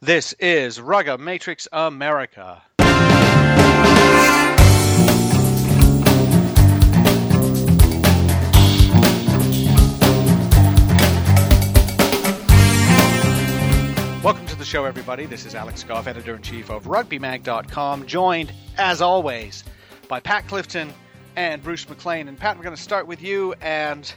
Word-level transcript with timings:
This 0.00 0.32
is 0.34 0.78
Rugga 0.78 1.18
Matrix 1.18 1.66
America. 1.72 2.62
Welcome 14.22 14.46
to 14.46 14.54
the 14.54 14.64
show, 14.64 14.84
everybody. 14.84 15.26
This 15.26 15.44
is 15.44 15.56
Alex 15.56 15.82
Goff, 15.82 16.06
editor 16.06 16.36
in 16.36 16.42
chief 16.42 16.70
of 16.70 16.84
RugbyMag.com, 16.84 18.06
joined, 18.06 18.52
as 18.76 19.02
always, 19.02 19.64
by 20.06 20.20
Pat 20.20 20.46
Clifton 20.46 20.94
and 21.34 21.60
Bruce 21.60 21.88
McLean. 21.88 22.28
And 22.28 22.38
Pat, 22.38 22.56
we're 22.56 22.62
going 22.62 22.76
to 22.76 22.80
start 22.80 23.08
with 23.08 23.20
you 23.20 23.52
and 23.60 24.14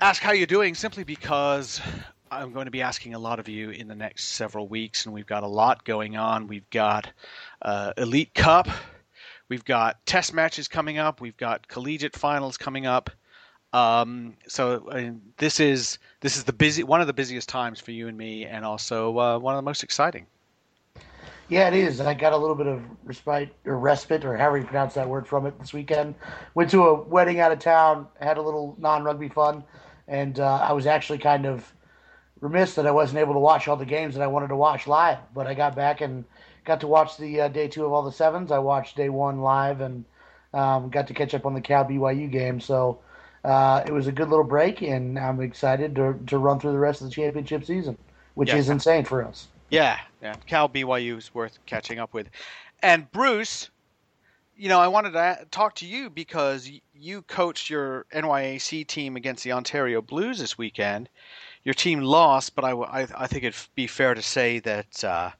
ask 0.00 0.20
how 0.20 0.32
you're 0.32 0.48
doing 0.48 0.74
simply 0.74 1.04
because 1.04 1.80
I'm 2.32 2.52
going 2.52 2.64
to 2.64 2.70
be 2.70 2.80
asking 2.80 3.12
a 3.12 3.18
lot 3.18 3.38
of 3.38 3.48
you 3.48 3.68
in 3.70 3.88
the 3.88 3.94
next 3.94 4.30
several 4.30 4.66
weeks, 4.66 5.04
and 5.04 5.14
we've 5.14 5.26
got 5.26 5.42
a 5.42 5.46
lot 5.46 5.84
going 5.84 6.16
on. 6.16 6.46
We've 6.46 6.68
got 6.70 7.12
uh, 7.60 7.92
Elite 7.98 8.32
Cup, 8.32 8.68
we've 9.50 9.64
got 9.66 10.04
test 10.06 10.32
matches 10.32 10.66
coming 10.66 10.96
up, 10.96 11.20
we've 11.20 11.36
got 11.36 11.68
collegiate 11.68 12.16
finals 12.16 12.56
coming 12.56 12.86
up. 12.86 13.10
Um, 13.74 14.38
so 14.48 15.12
this 15.36 15.60
is 15.60 15.98
this 16.20 16.38
is 16.38 16.44
the 16.44 16.54
busy 16.54 16.82
one 16.82 17.02
of 17.02 17.06
the 17.06 17.12
busiest 17.12 17.50
times 17.50 17.80
for 17.80 17.90
you 17.90 18.08
and 18.08 18.16
me, 18.16 18.46
and 18.46 18.64
also 18.64 19.18
uh, 19.18 19.38
one 19.38 19.54
of 19.54 19.58
the 19.58 19.62
most 19.62 19.82
exciting. 19.82 20.26
Yeah, 21.50 21.68
it 21.68 21.74
is. 21.74 22.00
I 22.00 22.14
got 22.14 22.32
a 22.32 22.36
little 22.36 22.56
bit 22.56 22.66
of 22.66 22.82
respite 23.04 23.54
or 23.66 23.78
respite 23.78 24.24
or 24.24 24.38
however 24.38 24.56
you 24.56 24.64
pronounce 24.64 24.94
that 24.94 25.06
word 25.06 25.26
from 25.26 25.44
it 25.44 25.58
this 25.58 25.74
weekend. 25.74 26.14
Went 26.54 26.70
to 26.70 26.84
a 26.84 27.02
wedding 27.02 27.40
out 27.40 27.52
of 27.52 27.58
town, 27.58 28.06
had 28.20 28.38
a 28.38 28.42
little 28.42 28.74
non-rugby 28.78 29.28
fun, 29.28 29.64
and 30.08 30.40
uh, 30.40 30.60
I 30.62 30.72
was 30.72 30.86
actually 30.86 31.18
kind 31.18 31.44
of 31.44 31.70
remiss 32.42 32.74
that 32.74 32.86
I 32.86 32.90
wasn't 32.90 33.20
able 33.20 33.32
to 33.32 33.38
watch 33.38 33.68
all 33.68 33.76
the 33.76 33.86
games 33.86 34.14
that 34.14 34.22
I 34.22 34.26
wanted 34.26 34.48
to 34.48 34.56
watch 34.56 34.86
live. 34.86 35.18
But 35.32 35.46
I 35.46 35.54
got 35.54 35.74
back 35.74 36.02
and 36.02 36.24
got 36.64 36.80
to 36.80 36.86
watch 36.86 37.16
the 37.16 37.42
uh, 37.42 37.48
day 37.48 37.68
two 37.68 37.86
of 37.86 37.92
all 37.92 38.02
the 38.02 38.12
sevens. 38.12 38.50
I 38.52 38.58
watched 38.58 38.96
day 38.96 39.08
one 39.08 39.40
live 39.40 39.80
and 39.80 40.04
um, 40.52 40.90
got 40.90 41.06
to 41.06 41.14
catch 41.14 41.32
up 41.34 41.46
on 41.46 41.54
the 41.54 41.60
Cal 41.60 41.84
BYU 41.84 42.30
game. 42.30 42.60
So 42.60 42.98
uh, 43.44 43.82
it 43.86 43.92
was 43.92 44.08
a 44.08 44.12
good 44.12 44.28
little 44.28 44.44
break, 44.44 44.82
and 44.82 45.18
I'm 45.18 45.40
excited 45.40 45.94
to 45.94 46.18
to 46.26 46.38
run 46.38 46.60
through 46.60 46.72
the 46.72 46.78
rest 46.78 47.00
of 47.00 47.08
the 47.08 47.14
championship 47.14 47.64
season, 47.64 47.96
which 48.34 48.50
Yeah. 48.50 48.56
is 48.56 48.68
insane 48.68 49.04
for 49.04 49.24
us. 49.24 49.48
Yeah, 49.70 49.98
yeah. 50.20 50.34
Cal 50.46 50.68
BYU 50.68 51.16
is 51.16 51.34
worth 51.34 51.58
catching 51.64 51.98
up 51.98 52.12
with. 52.12 52.28
And 52.82 53.10
Bruce, 53.10 53.70
you 54.54 54.68
know, 54.68 54.80
I 54.80 54.88
wanted 54.88 55.12
to 55.12 55.46
talk 55.50 55.74
to 55.76 55.86
you 55.86 56.10
because 56.10 56.70
you 56.92 57.22
coached 57.22 57.70
your 57.70 58.04
NYAC 58.12 58.86
team 58.86 59.16
against 59.16 59.44
the 59.44 59.52
Ontario 59.52 60.02
Blues 60.02 60.38
this 60.38 60.58
weekend. 60.58 61.08
Your 61.64 61.74
team 61.74 62.00
lost, 62.00 62.54
but 62.54 62.64
I 62.64 63.06
I 63.16 63.26
think 63.26 63.44
it'd 63.44 63.60
be 63.74 63.86
fair 63.86 64.14
to 64.14 64.22
say 64.22 64.58
that 64.60 65.04
uh, 65.04 65.30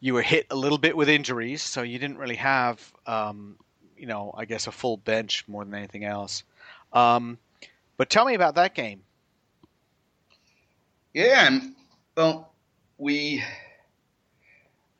you 0.00 0.14
were 0.14 0.22
hit 0.22 0.46
a 0.50 0.56
little 0.56 0.78
bit 0.78 0.96
with 0.96 1.08
injuries, 1.08 1.62
so 1.62 1.82
you 1.82 1.98
didn't 1.98 2.18
really 2.18 2.36
have, 2.36 2.92
um, 3.06 3.56
you 3.96 4.06
know, 4.06 4.34
I 4.36 4.44
guess 4.44 4.66
a 4.66 4.72
full 4.72 4.96
bench 4.96 5.44
more 5.46 5.64
than 5.64 5.74
anything 5.74 6.04
else. 6.04 6.42
Um, 6.92 7.38
but 7.96 8.10
tell 8.10 8.24
me 8.24 8.34
about 8.34 8.56
that 8.56 8.74
game. 8.74 9.02
Yeah, 11.14 11.46
and 11.46 11.74
well, 12.16 12.52
we 12.98 13.42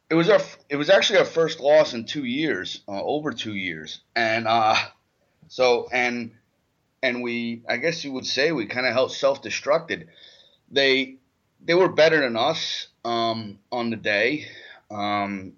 it 0.08 0.14
was 0.14 0.28
our 0.30 0.40
it 0.68 0.76
was 0.76 0.88
actually 0.88 1.18
our 1.18 1.24
first 1.24 1.60
loss 1.60 1.92
in 1.92 2.04
two 2.04 2.24
years, 2.24 2.80
uh, 2.88 3.02
over 3.02 3.32
two 3.32 3.54
years, 3.54 4.00
and 4.14 4.46
uh, 4.46 4.76
so 5.48 5.88
and 5.92 6.32
and 7.02 7.22
we 7.22 7.62
I 7.68 7.76
guess 7.76 8.04
you 8.04 8.12
would 8.12 8.26
say 8.26 8.52
we 8.52 8.66
kind 8.66 8.86
of 8.86 8.92
helped 8.92 9.12
self 9.12 9.42
destructed. 9.42 10.06
They 10.70 11.16
they 11.64 11.74
were 11.74 11.88
better 11.88 12.20
than 12.20 12.36
us 12.36 12.88
um, 13.04 13.58
on 13.72 13.90
the 13.90 13.96
day, 13.96 14.46
um, 14.90 15.54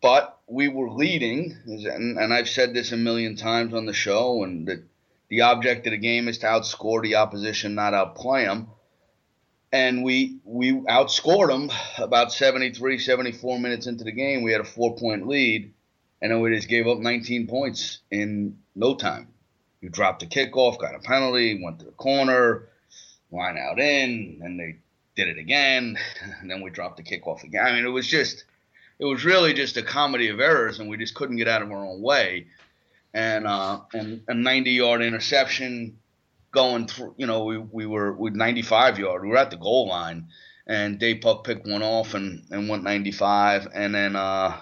but 0.00 0.38
we 0.48 0.68
were 0.68 0.90
leading, 0.90 1.56
and, 1.66 2.18
and 2.18 2.34
I've 2.34 2.48
said 2.48 2.74
this 2.74 2.92
a 2.92 2.96
million 2.96 3.36
times 3.36 3.72
on 3.72 3.86
the 3.86 3.92
show, 3.92 4.42
and 4.42 4.66
that 4.68 4.82
the 5.28 5.42
object 5.42 5.86
of 5.86 5.92
the 5.92 5.98
game 5.98 6.28
is 6.28 6.38
to 6.38 6.46
outscore 6.46 7.02
the 7.02 7.14
opposition, 7.14 7.74
not 7.74 7.94
outplay 7.94 8.44
them. 8.44 8.68
And 9.72 10.04
we 10.04 10.40
we 10.44 10.72
outscored 10.72 11.48
them 11.48 11.70
about 11.96 12.32
73, 12.32 12.98
74 12.98 13.58
minutes 13.58 13.86
into 13.86 14.04
the 14.04 14.12
game. 14.12 14.42
We 14.42 14.52
had 14.52 14.60
a 14.60 14.64
four 14.64 14.96
point 14.96 15.26
lead, 15.26 15.72
and 16.20 16.30
then 16.30 16.40
we 16.40 16.54
just 16.54 16.68
gave 16.68 16.86
up 16.86 16.98
19 16.98 17.46
points 17.46 18.00
in 18.10 18.58
no 18.74 18.94
time. 18.94 19.28
You 19.80 19.88
dropped 19.88 20.22
a 20.22 20.26
kickoff, 20.26 20.78
got 20.78 20.94
a 20.94 20.98
penalty, 20.98 21.62
went 21.62 21.78
to 21.78 21.86
the 21.86 21.92
corner, 21.92 22.68
line 23.32 23.58
out 23.58 23.78
in, 23.78 24.40
and 24.42 24.58
they 24.58 24.76
did 25.16 25.28
it 25.28 25.38
again, 25.38 25.96
and 26.40 26.50
then 26.50 26.62
we 26.62 26.70
dropped 26.70 26.96
the 26.98 27.02
kickoff 27.02 27.44
again. 27.44 27.64
I 27.66 27.72
mean, 27.72 27.84
it 27.84 27.90
was 27.90 28.06
just, 28.06 28.44
it 28.98 29.04
was 29.04 29.24
really 29.24 29.54
just 29.54 29.76
a 29.76 29.82
comedy 29.82 30.28
of 30.28 30.40
errors, 30.40 30.78
and 30.78 30.88
we 30.88 30.96
just 30.96 31.14
couldn't 31.14 31.36
get 31.36 31.48
out 31.48 31.62
of 31.62 31.70
our 31.70 31.84
own 31.84 32.02
way 32.02 32.46
and 33.14 33.46
uh, 33.46 33.80
and 33.92 34.22
a 34.28 34.34
90 34.34 34.70
yard 34.70 35.02
interception 35.02 35.98
going 36.50 36.86
through. 36.86 37.14
You 37.16 37.26
know, 37.26 37.44
we, 37.44 37.58
we 37.58 37.86
were 37.86 38.12
with 38.12 38.34
95 38.34 38.98
yard. 38.98 39.22
We 39.22 39.28
were 39.28 39.36
at 39.36 39.50
the 39.50 39.56
goal 39.56 39.88
line, 39.88 40.28
and 40.66 40.98
Dave 40.98 41.20
Puck 41.20 41.44
picked 41.44 41.66
one 41.66 41.82
off 41.82 42.14
and, 42.14 42.44
and 42.50 42.68
went 42.68 42.84
95, 42.84 43.68
and 43.74 43.94
then 43.94 44.16
uh, 44.16 44.58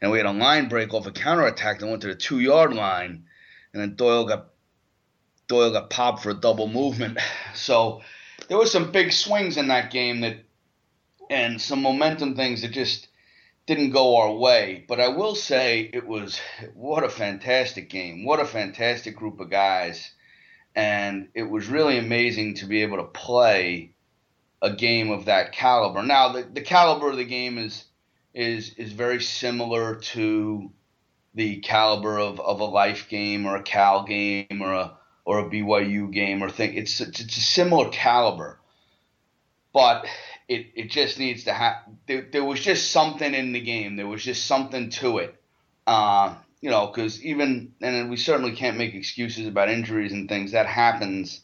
and 0.00 0.10
we 0.10 0.18
had 0.18 0.26
a 0.26 0.32
line 0.32 0.68
break 0.68 0.94
off 0.94 1.06
a 1.06 1.12
counterattack 1.12 1.80
that 1.80 1.86
went 1.86 2.02
to 2.02 2.08
the 2.08 2.14
two 2.14 2.40
yard 2.40 2.72
line, 2.72 3.24
and 3.72 3.82
then 3.82 3.96
Doyle 3.96 4.24
got 4.24 4.48
Doyle 5.48 5.72
got 5.72 5.90
popped 5.90 6.22
for 6.22 6.30
a 6.30 6.34
double 6.34 6.68
movement. 6.68 7.18
So 7.54 8.02
there 8.48 8.58
was 8.58 8.70
some 8.70 8.92
big 8.92 9.12
swings 9.12 9.56
in 9.56 9.68
that 9.68 9.90
game 9.90 10.20
that 10.20 10.36
and 11.28 11.60
some 11.60 11.82
momentum 11.82 12.36
things 12.36 12.62
that 12.62 12.70
just 12.70 13.08
didn't 13.66 13.90
go 13.90 14.16
our 14.16 14.32
way. 14.32 14.84
But 14.86 15.00
I 15.00 15.08
will 15.08 15.34
say 15.34 15.90
it 15.92 16.06
was 16.06 16.40
what 16.74 17.02
a 17.02 17.08
fantastic 17.08 17.90
game. 17.90 18.24
What 18.24 18.40
a 18.40 18.44
fantastic 18.44 19.16
group 19.16 19.40
of 19.40 19.50
guys. 19.50 20.12
And 20.74 21.28
it 21.34 21.44
was 21.44 21.68
really 21.68 21.98
amazing 21.98 22.54
to 22.56 22.66
be 22.66 22.82
able 22.82 22.98
to 22.98 23.04
play 23.04 23.94
a 24.62 24.70
game 24.70 25.10
of 25.10 25.24
that 25.24 25.52
caliber. 25.52 26.02
Now 26.02 26.32
the, 26.32 26.42
the 26.42 26.60
caliber 26.60 27.10
of 27.10 27.16
the 27.16 27.24
game 27.24 27.58
is 27.58 27.84
is 28.34 28.74
is 28.74 28.92
very 28.92 29.22
similar 29.22 29.96
to 29.96 30.70
the 31.34 31.60
caliber 31.60 32.18
of, 32.18 32.38
of 32.40 32.60
a 32.60 32.64
life 32.64 33.08
game 33.08 33.46
or 33.46 33.56
a 33.56 33.62
Cal 33.62 34.04
game 34.04 34.60
or 34.60 34.72
a 34.72 34.98
or 35.26 35.40
a 35.40 35.50
BYU 35.50 36.10
game 36.10 36.42
or 36.42 36.48
thing. 36.48 36.74
It's 36.74 37.00
it's, 37.00 37.20
it's 37.20 37.36
a 37.36 37.40
similar 37.40 37.90
caliber. 37.90 38.58
But 39.74 40.06
it, 40.48 40.68
it 40.74 40.90
just 40.90 41.18
needs 41.18 41.44
to 41.44 41.52
have 41.52 41.76
there, 42.06 42.26
there 42.32 42.44
was 42.44 42.60
just 42.60 42.90
something 42.90 43.34
in 43.34 43.52
the 43.52 43.60
game. 43.60 43.96
There 43.96 44.06
was 44.06 44.24
just 44.24 44.46
something 44.46 44.88
to 44.90 45.18
it. 45.18 45.38
Uh, 45.86 46.36
you 46.62 46.70
know 46.70 46.86
because 46.86 47.22
even 47.22 47.74
and 47.82 48.08
we 48.08 48.16
certainly 48.16 48.52
can't 48.52 48.78
make 48.78 48.94
excuses 48.94 49.46
about 49.46 49.68
injuries 49.68 50.12
and 50.12 50.28
things. 50.28 50.52
That 50.52 50.66
happens. 50.66 51.42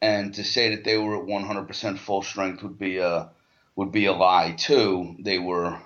And 0.00 0.34
to 0.34 0.44
say 0.44 0.74
that 0.74 0.84
they 0.84 0.98
were 0.98 1.16
at 1.16 1.26
100% 1.26 1.98
full 1.98 2.22
strength 2.22 2.62
would 2.62 2.78
be 2.78 2.98
a 2.98 3.30
would 3.74 3.90
be 3.90 4.06
a 4.06 4.12
lie 4.12 4.54
too. 4.56 5.16
They 5.18 5.38
were 5.38 5.78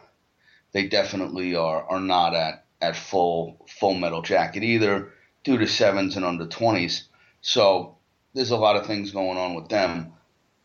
they 0.73 0.87
definitely 0.87 1.57
are 1.57 1.83
are 1.83 2.01
not 2.01 2.35
at 2.35 2.67
at 2.81 2.95
full 2.95 3.67
full 3.81 3.95
metal 3.95 4.23
jacket 4.23 4.63
either 4.63 5.13
due 5.45 5.57
to 5.57 5.67
sevens 5.67 6.17
and 6.17 6.27
under 6.27 6.47
20s 6.47 7.05
so 7.41 7.97
there's 8.35 8.51
a 8.51 8.57
lot 8.57 8.77
of 8.77 8.87
things 8.87 9.11
going 9.11 9.39
on 9.39 9.55
with 9.55 9.69
them 9.69 10.13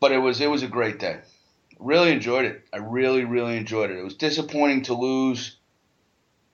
but 0.00 0.12
it 0.12 0.18
was 0.18 0.40
it 0.40 0.50
was 0.50 0.62
a 0.62 0.68
great 0.68 0.98
day 0.98 1.20
really 1.78 2.12
enjoyed 2.12 2.44
it. 2.44 2.62
I 2.72 2.78
really, 2.78 3.24
really 3.24 3.56
enjoyed 3.56 3.90
it. 3.90 3.98
It 3.98 4.04
was 4.04 4.14
disappointing 4.14 4.82
to 4.84 4.94
lose, 4.94 5.56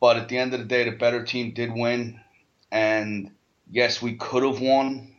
but 0.00 0.16
at 0.16 0.28
the 0.28 0.38
end 0.38 0.54
of 0.54 0.60
the 0.60 0.66
day, 0.66 0.84
the 0.84 0.96
better 0.96 1.24
team 1.24 1.52
did 1.52 1.72
win. 1.72 2.20
And 2.70 3.30
yes, 3.70 4.02
we 4.02 4.14
could 4.14 4.42
have 4.42 4.60
won, 4.60 5.14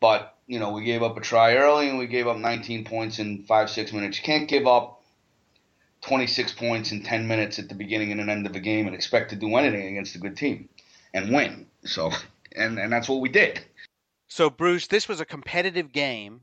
but 0.00 0.36
you 0.46 0.58
know 0.58 0.72
we 0.72 0.84
gave 0.84 1.02
up 1.02 1.16
a 1.16 1.20
try 1.20 1.56
early 1.56 1.88
and 1.88 1.98
we 1.98 2.06
gave 2.06 2.26
up 2.26 2.36
19 2.36 2.84
points 2.84 3.18
in 3.18 3.44
five, 3.44 3.70
six 3.70 3.92
minutes. 3.92 4.18
You 4.18 4.24
can't 4.24 4.48
give 4.48 4.66
up 4.66 5.02
26 6.02 6.52
points 6.52 6.92
in 6.92 7.02
10 7.02 7.28
minutes 7.28 7.58
at 7.58 7.68
the 7.68 7.74
beginning 7.74 8.10
and 8.12 8.20
an 8.20 8.28
end 8.28 8.46
of 8.46 8.56
a 8.56 8.60
game 8.60 8.86
and 8.86 8.94
expect 8.94 9.30
to 9.30 9.36
do 9.36 9.56
anything 9.56 9.86
against 9.86 10.16
a 10.16 10.18
good 10.18 10.36
team 10.36 10.68
and 11.14 11.32
win. 11.32 11.66
So, 11.84 12.10
and 12.54 12.78
and 12.78 12.92
that's 12.92 13.08
what 13.08 13.20
we 13.20 13.28
did. 13.28 13.64
So, 14.34 14.48
Bruce, 14.48 14.86
this 14.86 15.08
was 15.08 15.20
a 15.20 15.26
competitive 15.26 15.92
game 15.92 16.40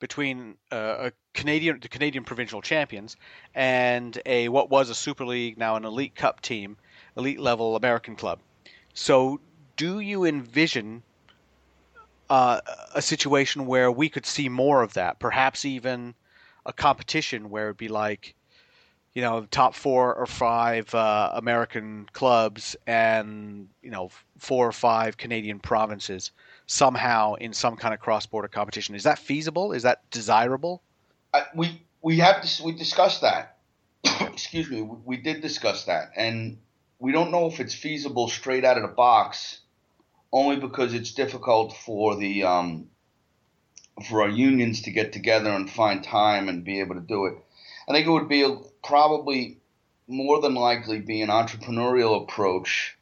between 0.00 0.58
uh, 0.70 1.08
a 1.08 1.12
Canadian, 1.32 1.80
the 1.80 1.88
Canadian 1.88 2.24
provincial 2.24 2.60
champions, 2.60 3.16
and 3.54 4.20
a 4.26 4.50
what 4.50 4.68
was 4.68 4.90
a 4.90 4.94
Super 4.94 5.24
League, 5.24 5.56
now 5.56 5.76
an 5.76 5.86
Elite 5.86 6.14
Cup 6.14 6.42
team, 6.42 6.76
elite 7.16 7.40
level 7.40 7.74
American 7.74 8.16
club. 8.16 8.40
So, 8.92 9.40
do 9.78 10.00
you 10.00 10.26
envision 10.26 11.04
uh, 12.28 12.60
a 12.94 13.00
situation 13.00 13.64
where 13.64 13.90
we 13.90 14.10
could 14.10 14.26
see 14.26 14.50
more 14.50 14.82
of 14.82 14.92
that? 14.92 15.18
Perhaps 15.18 15.64
even 15.64 16.14
a 16.66 16.72
competition 16.74 17.48
where 17.48 17.68
it'd 17.68 17.78
be 17.78 17.88
like, 17.88 18.34
you 19.14 19.22
know, 19.22 19.46
top 19.50 19.74
four 19.74 20.14
or 20.14 20.26
five 20.26 20.94
uh, 20.94 21.30
American 21.32 22.10
clubs 22.12 22.76
and 22.86 23.70
you 23.80 23.90
know 23.90 24.10
four 24.36 24.68
or 24.68 24.72
five 24.72 25.16
Canadian 25.16 25.60
provinces 25.60 26.30
somehow 26.72 27.34
in 27.34 27.52
some 27.52 27.76
kind 27.76 27.92
of 27.92 28.00
cross-border 28.00 28.48
competition. 28.48 28.94
Is 28.94 29.02
that 29.02 29.18
feasible? 29.18 29.72
Is 29.72 29.82
that 29.82 30.08
desirable? 30.10 30.82
I, 31.34 31.44
we 31.54 31.82
we 32.00 32.18
have 32.18 32.42
to 32.42 32.64
we 32.64 32.72
discussed 32.72 33.20
that. 33.20 33.58
Excuse 34.20 34.70
me, 34.70 34.80
we, 34.80 34.96
we 35.04 35.16
did 35.18 35.42
discuss 35.42 35.84
that, 35.84 36.12
and 36.16 36.58
we 36.98 37.12
don't 37.12 37.30
know 37.30 37.46
if 37.46 37.60
it's 37.60 37.74
feasible 37.74 38.28
straight 38.28 38.64
out 38.64 38.76
of 38.76 38.82
the 38.82 38.88
box, 38.88 39.60
only 40.32 40.56
because 40.56 40.94
it's 40.94 41.12
difficult 41.12 41.76
for 41.76 42.16
the 42.16 42.44
um, 42.44 42.88
for 44.08 44.22
our 44.22 44.30
unions 44.30 44.82
to 44.82 44.90
get 44.90 45.12
together 45.12 45.50
and 45.50 45.70
find 45.70 46.02
time 46.02 46.48
and 46.48 46.64
be 46.64 46.80
able 46.80 46.94
to 46.94 47.00
do 47.02 47.26
it. 47.26 47.34
I 47.86 47.92
think 47.92 48.06
it 48.06 48.10
would 48.10 48.28
be 48.28 48.42
a, 48.42 48.56
probably 48.82 49.58
more 50.08 50.40
than 50.40 50.54
likely 50.54 51.00
be 51.00 51.20
an 51.20 51.28
entrepreneurial 51.28 52.22
approach 52.22 52.96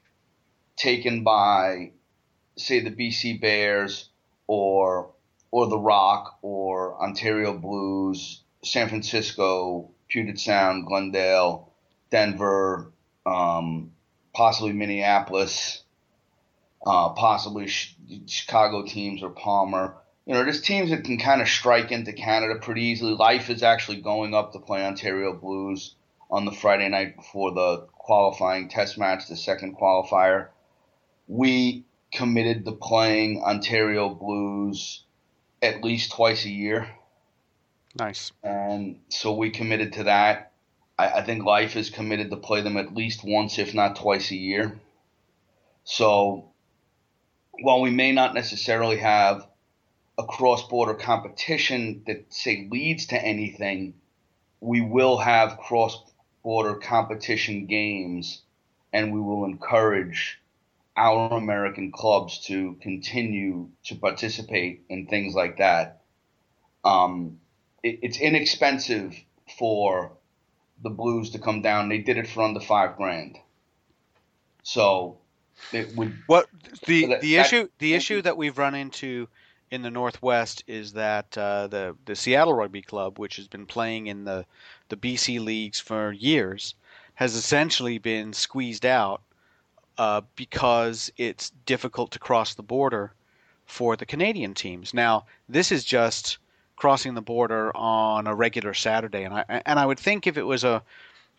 taken 0.76 1.23
by, 1.23 1.93
say, 2.60 2.80
the 2.80 2.90
BC 2.90 3.40
Bears 3.40 4.08
or 4.46 5.10
or 5.50 5.66
the 5.66 5.78
Rock 5.78 6.38
or 6.42 7.02
Ontario 7.02 7.56
Blues, 7.56 8.42
San 8.62 8.88
Francisco, 8.88 9.90
Puget 10.08 10.38
Sound, 10.38 10.86
Glendale, 10.86 11.72
Denver, 12.10 12.92
um, 13.26 13.90
possibly 14.32 14.72
Minneapolis, 14.72 15.82
uh, 16.86 17.10
possibly 17.10 17.66
Chicago 18.26 18.84
teams 18.86 19.22
or 19.22 19.30
Palmer 19.30 19.96
you 20.30 20.36
know, 20.36 20.44
there's 20.44 20.60
teams 20.60 20.90
that 20.90 21.02
can 21.02 21.18
kind 21.18 21.40
of 21.40 21.48
strike 21.48 21.90
into 21.90 22.12
Canada 22.12 22.54
pretty 22.60 22.82
easily. 22.82 23.14
Life 23.14 23.50
is 23.50 23.64
actually 23.64 24.00
going 24.00 24.32
up 24.32 24.52
to 24.52 24.60
play 24.60 24.84
Ontario 24.84 25.32
Blues 25.32 25.96
on 26.30 26.44
the 26.44 26.52
Friday 26.52 26.88
night 26.88 27.16
before 27.16 27.52
the 27.52 27.88
qualifying 27.94 28.68
test 28.68 28.96
match, 28.96 29.26
the 29.26 29.34
second 29.34 29.76
qualifier. 29.76 30.50
We 31.26 31.84
committed 32.12 32.64
to 32.64 32.72
playing 32.72 33.42
Ontario 33.42 34.08
Blues 34.08 35.04
at 35.62 35.84
least 35.84 36.12
twice 36.12 36.44
a 36.44 36.50
year. 36.50 36.88
Nice. 37.98 38.32
And 38.42 39.00
so 39.08 39.34
we 39.34 39.50
committed 39.50 39.94
to 39.94 40.04
that. 40.04 40.52
I, 40.98 41.08
I 41.08 41.22
think 41.22 41.44
Life 41.44 41.76
is 41.76 41.90
committed 41.90 42.30
to 42.30 42.36
play 42.36 42.62
them 42.62 42.76
at 42.76 42.94
least 42.94 43.24
once, 43.24 43.58
if 43.58 43.74
not 43.74 43.96
twice 43.96 44.30
a 44.30 44.36
year. 44.36 44.78
So 45.84 46.50
while 47.60 47.80
we 47.80 47.90
may 47.90 48.12
not 48.12 48.34
necessarily 48.34 48.98
have 48.98 49.46
a 50.18 50.24
cross 50.24 50.66
border 50.68 50.94
competition 50.94 52.02
that, 52.06 52.32
say, 52.32 52.68
leads 52.70 53.06
to 53.06 53.22
anything, 53.22 53.94
we 54.60 54.80
will 54.80 55.18
have 55.18 55.58
cross 55.58 56.02
border 56.42 56.74
competition 56.74 57.66
games 57.66 58.42
and 58.92 59.12
we 59.12 59.20
will 59.20 59.44
encourage 59.44 60.39
our 61.00 61.38
American 61.38 61.91
clubs 61.91 62.41
to 62.47 62.76
continue 62.82 63.70
to 63.85 63.94
participate 63.94 64.85
in 64.91 65.06
things 65.06 65.35
like 65.35 65.56
that. 65.56 66.02
Um, 66.85 67.38
it, 67.82 68.00
it's 68.02 68.20
inexpensive 68.20 69.17
for 69.58 70.12
the 70.82 70.91
Blues 70.91 71.31
to 71.31 71.38
come 71.38 71.62
down. 71.62 71.88
They 71.88 71.99
did 71.99 72.19
it 72.19 72.29
for 72.29 72.43
under 72.43 72.61
five 72.61 72.97
grand. 72.97 73.38
So 74.62 75.17
it 75.73 75.97
would. 75.97 76.14
What 76.26 76.49
the 76.87 77.06
that, 77.06 77.23
the 77.23 77.37
issue 77.37 77.69
the 77.79 77.94
issue 77.94 78.20
that 78.20 78.37
we've 78.37 78.58
run 78.58 78.75
into 78.75 79.26
in 79.70 79.81
the 79.81 79.91
Northwest 79.91 80.64
is 80.67 80.93
that 80.93 81.37
uh, 81.38 81.67
the 81.69 81.97
the 82.05 82.14
Seattle 82.14 82.52
Rugby 82.52 82.82
Club, 82.82 83.19
which 83.19 83.37
has 83.37 83.49
been 83.49 83.64
playing 83.64 84.08
in 84.08 84.25
the 84.25 84.44
the 84.91 84.97
BC 84.99 85.43
leagues 85.43 85.81
for 85.81 86.12
years, 86.12 86.75
has 87.14 87.35
essentially 87.35 87.97
been 87.97 88.35
squeezed 88.35 88.85
out 88.85 89.23
uh, 90.00 90.23
because 90.35 91.12
it's 91.19 91.50
difficult 91.67 92.11
to 92.11 92.19
cross 92.19 92.55
the 92.55 92.62
border 92.62 93.12
for 93.67 93.97
the 93.97 94.06
Canadian 94.06 94.55
teams. 94.55 94.94
Now, 94.94 95.26
this 95.47 95.70
is 95.70 95.85
just 95.85 96.38
crossing 96.76 97.12
the 97.12 97.20
border 97.20 97.70
on 97.76 98.26
a 98.26 98.35
regular 98.35 98.73
Saturday, 98.73 99.25
and 99.25 99.35
I 99.35 99.44
and 99.67 99.79
I 99.79 99.85
would 99.85 99.99
think 99.99 100.26
if 100.26 100.38
it 100.38 100.47
was 100.47 100.64
a 100.64 100.82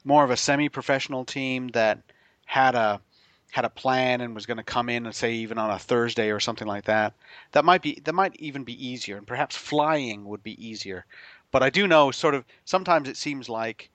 more 0.03 0.23
of 0.23 0.29
a 0.29 0.37
semi-professional 0.37 1.25
team 1.25 1.69
that 1.69 1.97
had 2.45 2.75
a 2.75 3.01
had 3.49 3.65
a 3.65 3.69
plan 3.69 4.21
and 4.21 4.35
was 4.35 4.45
going 4.45 4.57
to 4.57 4.73
come 4.75 4.89
in 4.89 5.07
and 5.07 5.15
say 5.15 5.33
even 5.33 5.57
on 5.57 5.71
a 5.71 5.79
Thursday 5.79 6.29
or 6.29 6.39
something 6.39 6.67
like 6.67 6.85
that, 6.85 7.15
that 7.53 7.65
might 7.65 7.81
be 7.81 7.99
that 8.03 8.13
might 8.13 8.35
even 8.35 8.63
be 8.63 8.87
easier, 8.87 9.17
and 9.17 9.25
perhaps 9.25 9.55
flying 9.55 10.25
would 10.25 10.43
be 10.43 10.55
easier. 10.63 11.03
But 11.49 11.63
I 11.63 11.71
do 11.71 11.87
know 11.87 12.11
sort 12.11 12.35
of 12.35 12.45
sometimes 12.65 13.09
it 13.09 13.17
seems 13.17 13.49
like, 13.49 13.89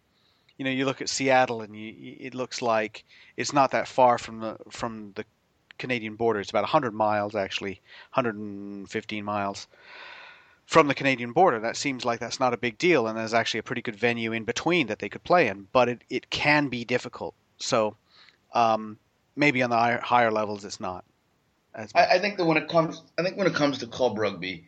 you 0.58 0.64
know, 0.64 0.70
you 0.70 0.84
look 0.84 1.00
at 1.00 1.08
Seattle 1.08 1.62
and 1.62 1.76
you, 1.76 2.16
it 2.18 2.34
looks 2.34 2.62
like 2.62 3.04
it's 3.36 3.52
not 3.52 3.70
that 3.72 3.88
far 3.88 4.18
from 4.18 4.40
the 4.40 4.56
from 4.70 5.12
the 5.14 5.24
Canadian 5.78 6.16
border. 6.16 6.40
It's 6.40 6.50
about 6.50 6.62
100 6.62 6.92
miles 6.94 7.34
actually, 7.34 7.80
115 8.14 9.24
miles 9.24 9.66
from 10.66 10.88
the 10.88 10.94
Canadian 10.94 11.32
border. 11.32 11.60
That 11.60 11.76
seems 11.76 12.04
like 12.04 12.20
that's 12.20 12.40
not 12.40 12.54
a 12.54 12.58
big 12.58 12.78
deal, 12.78 13.06
and 13.06 13.18
there's 13.18 13.34
actually 13.34 13.60
a 13.60 13.64
pretty 13.64 13.82
good 13.82 13.96
venue 13.96 14.32
in 14.32 14.44
between 14.44 14.86
that 14.88 14.98
they 14.98 15.08
could 15.08 15.24
play 15.24 15.48
in. 15.48 15.68
But 15.72 15.88
it, 15.88 16.04
it 16.08 16.30
can 16.30 16.68
be 16.68 16.84
difficult. 16.84 17.34
So. 17.58 17.96
Um, 18.52 18.98
maybe 19.36 19.62
on 19.62 19.70
the 19.70 19.76
higher, 19.76 20.00
higher 20.00 20.30
levels 20.30 20.64
it's 20.64 20.80
not. 20.80 21.04
I, 21.74 21.86
I, 21.94 22.18
think 22.18 22.38
that 22.38 22.46
when 22.46 22.56
it 22.56 22.68
comes, 22.68 23.02
I 23.18 23.22
think 23.22 23.36
when 23.36 23.46
it 23.46 23.54
comes 23.54 23.78
to 23.78 23.86
club 23.86 24.18
rugby, 24.18 24.66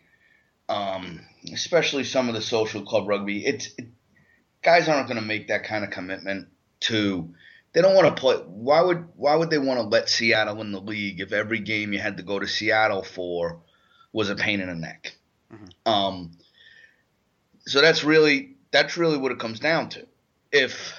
um, 0.68 1.20
especially 1.52 2.04
some 2.04 2.28
of 2.28 2.34
the 2.34 2.42
social 2.42 2.82
club 2.82 3.08
rugby, 3.08 3.46
it's 3.46 3.70
it, 3.78 3.86
guys 4.62 4.88
aren't 4.88 5.08
going 5.08 5.20
to 5.20 5.26
make 5.26 5.48
that 5.48 5.64
kind 5.64 5.84
of 5.84 5.90
commitment 5.90 6.48
to. 6.80 7.34
They 7.72 7.82
don't 7.82 7.94
want 7.94 8.14
to 8.14 8.20
play. 8.20 8.36
Why 8.36 8.80
would 8.80 9.08
Why 9.16 9.34
would 9.34 9.50
they 9.50 9.58
want 9.58 9.80
to 9.80 9.86
let 9.86 10.08
Seattle 10.08 10.60
in 10.60 10.72
the 10.72 10.80
league 10.80 11.20
if 11.20 11.32
every 11.32 11.60
game 11.60 11.92
you 11.92 11.98
had 11.98 12.16
to 12.16 12.22
go 12.22 12.38
to 12.38 12.46
Seattle 12.46 13.02
for 13.02 13.60
was 14.12 14.30
a 14.30 14.34
pain 14.34 14.60
in 14.60 14.68
the 14.68 14.74
neck? 14.74 15.14
Mm-hmm. 15.52 15.92
Um, 15.92 16.32
so 17.66 17.80
that's 17.80 18.04
really 18.04 18.56
that's 18.70 18.96
really 18.96 19.18
what 19.18 19.32
it 19.32 19.38
comes 19.38 19.60
down 19.60 19.90
to. 19.90 20.06
If 20.50 20.94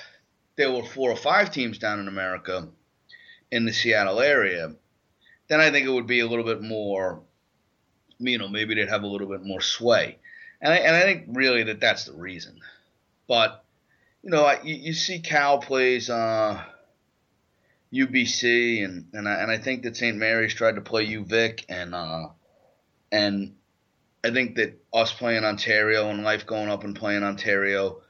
there 0.55 0.71
were 0.71 0.83
four 0.83 1.09
or 1.09 1.15
five 1.15 1.51
teams 1.51 1.79
down 1.79 2.00
in 2.00 2.07
America 2.07 2.67
in 3.51 3.65
the 3.65 3.73
Seattle 3.73 4.19
area, 4.19 4.75
then 5.47 5.59
I 5.59 5.71
think 5.71 5.88
it 5.88 5.91
would 5.91 6.07
be 6.07 6.19
a 6.19 6.27
little 6.27 6.45
bit 6.45 6.62
more, 6.62 7.21
you 8.19 8.38
know, 8.38 8.47
maybe 8.47 8.75
they'd 8.75 8.89
have 8.89 9.03
a 9.03 9.07
little 9.07 9.27
bit 9.27 9.44
more 9.44 9.62
sway. 9.62 10.19
And 10.62 10.73
I, 10.73 10.77
and 10.77 10.95
I 10.95 11.01
think 11.01 11.25
really 11.29 11.63
that 11.63 11.79
that's 11.79 12.05
the 12.05 12.13
reason. 12.13 12.59
But, 13.29 13.63
you 14.23 14.31
know, 14.31 14.51
you, 14.63 14.73
you 14.73 14.93
see 14.93 15.19
Cal 15.19 15.59
plays 15.59 16.09
uh, 16.09 16.61
UBC, 17.93 18.83
and, 18.83 19.05
and, 19.13 19.29
I, 19.29 19.33
and 19.35 19.51
I 19.51 19.59
think 19.59 19.83
that 19.83 19.95
St. 19.95 20.17
Mary's 20.17 20.55
tried 20.55 20.75
to 20.75 20.81
play 20.81 21.05
UVic, 21.07 21.63
and, 21.69 21.93
uh, 21.93 22.29
and 23.11 23.53
I 24.23 24.31
think 24.31 24.55
that 24.55 24.83
us 24.91 25.13
playing 25.13 25.45
Ontario 25.45 26.09
and 26.09 26.23
life 26.23 26.47
going 26.47 26.69
up 26.69 26.83
and 26.83 26.95
playing 26.95 27.23
Ontario, 27.23 28.01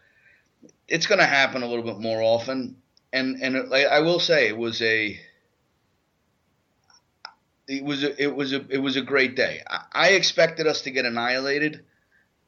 it's 0.88 1.06
going 1.06 1.20
to 1.20 1.26
happen 1.26 1.64
a 1.64 1.68
little 1.68 1.84
bit 1.84 2.00
more 2.00 2.22
often. 2.22 2.78
And 3.12 3.42
and 3.42 3.56
it, 3.56 3.72
I 3.72 4.00
will 4.02 4.20
say 4.20 4.48
it 4.48 4.58
was 4.58 4.82
a 4.82 5.20
it 7.68 7.84
was 7.84 8.04
a, 8.04 8.24
it 8.24 8.36
was 8.36 8.54
a 8.54 8.66
it 8.70 8.78
was 8.78 8.96
a 8.96 9.02
great 9.02 9.36
day. 9.36 9.64
I, 9.68 9.84
I 9.92 10.10
expected 10.10 10.68
us 10.68 10.84
to 10.84 10.92
get 10.92 11.06
annihilated, 11.06 11.84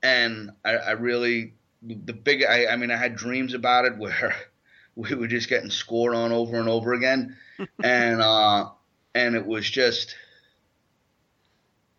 and 0.03 0.51
I, 0.63 0.73
I 0.75 0.91
really 0.91 1.55
the 1.81 2.13
big 2.13 2.43
I, 2.43 2.67
I 2.67 2.75
mean 2.75 2.91
I 2.91 2.97
had 2.97 3.15
dreams 3.15 3.53
about 3.53 3.85
it 3.85 3.97
where 3.97 4.35
we 4.95 5.13
were 5.15 5.27
just 5.27 5.50
getting 5.50 5.69
scored 5.69 6.15
on 6.15 6.31
over 6.31 6.57
and 6.57 6.69
over 6.69 6.93
again, 6.93 7.38
and 7.83 8.21
uh, 8.21 8.69
and 9.15 9.35
it 9.35 9.45
was 9.45 9.69
just. 9.69 10.15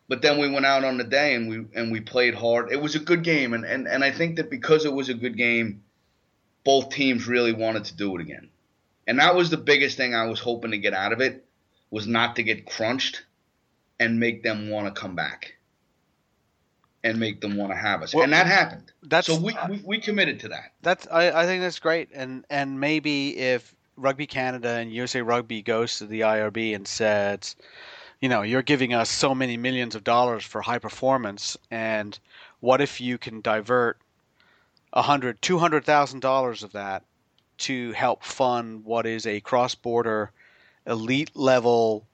But 0.09 0.21
then 0.21 0.39
we 0.39 0.51
went 0.51 0.67
out 0.67 0.85
on 0.85 0.99
the 0.99 1.05
day 1.05 1.35
and 1.35 1.49
we 1.49 1.65
and 1.75 1.91
we 1.91 2.01
played 2.01 2.35
hard. 2.35 2.71
It 2.71 2.81
was 2.81 2.95
a 2.95 2.99
good 2.99 3.23
game, 3.25 3.55
and, 3.55 3.65
and, 3.65 3.89
and 3.89 4.05
I 4.05 4.11
think 4.11 4.37
that 4.37 4.51
because 4.51 4.85
it 4.85 4.93
was 4.93 5.09
a 5.09 5.15
good 5.15 5.39
game, 5.39 5.83
both 6.65 6.91
teams 6.91 7.27
really 7.27 7.53
wanted 7.53 7.85
to 7.85 7.97
do 7.97 8.15
it 8.17 8.21
again, 8.21 8.51
and 9.07 9.19
that 9.19 9.35
was 9.35 9.49
the 9.49 9.57
biggest 9.57 9.97
thing 9.97 10.15
I 10.15 10.27
was 10.27 10.39
hoping 10.39 10.73
to 10.73 10.79
get 10.79 10.93
out 10.93 11.13
of 11.13 11.21
it 11.21 11.47
was 11.91 12.07
not 12.07 12.37
to 12.37 12.43
get 12.43 12.67
crunched 12.67 13.25
and 14.01 14.21
make 14.21 14.43
them 14.43 14.69
want 14.69 14.93
to 14.93 15.01
come 15.01 15.15
back 15.15 15.55
and 17.05 17.19
make 17.19 17.41
them 17.41 17.57
want 17.57 17.73
to 17.73 17.77
have 17.77 18.03
us. 18.03 18.15
Well, 18.15 18.25
and 18.25 18.33
that 18.33 18.47
happened. 18.47 18.93
That's 19.03 19.27
so 19.27 19.37
we, 19.37 19.57
we, 19.69 19.83
we 19.85 19.99
committed 19.99 20.41
to 20.41 20.49
that. 20.49 20.73
That's 20.83 21.07
I, 21.11 21.43
I 21.43 21.47
think 21.47 21.63
that's 21.63 21.79
great. 21.79 22.11
And 22.13 22.45
and 22.51 22.79
maybe 22.79 23.37
if 23.39 23.75
Rugby 23.97 24.27
Canada 24.27 24.71
and 24.71 24.93
USA 24.93 25.23
Rugby 25.23 25.63
goes 25.63 25.99
to 25.99 26.07
the 26.07 26.21
IRB 26.21 26.75
and 26.75 26.87
says, 26.87 27.57
you 28.21 28.29
know, 28.29 28.43
you're 28.43 28.63
giving 28.63 28.95
us 28.95 29.11
so 29.11 29.35
many 29.35 29.57
millions 29.57 29.95
of 29.95 30.05
dollars 30.05 30.45
for 30.45 30.63
high 30.63 30.79
performance, 30.79 31.57
and 31.71 32.19
what 32.61 32.81
if 32.81 33.01
you 33.01 33.19
can 33.19 33.41
divert 33.41 33.99
a 34.93 35.03
hundred, 35.03 35.43
two 35.43 35.59
hundred 35.59 35.85
thousand 35.85 36.21
dollars 36.21 36.63
of 36.63 36.73
that 36.73 37.03
to 37.59 37.93
help 37.93 38.25
fund 38.25 38.85
what 38.85 39.07
is 39.07 39.27
a 39.27 39.41
cross-border 39.41 40.31
elite 40.87 41.31
level, 41.35 42.07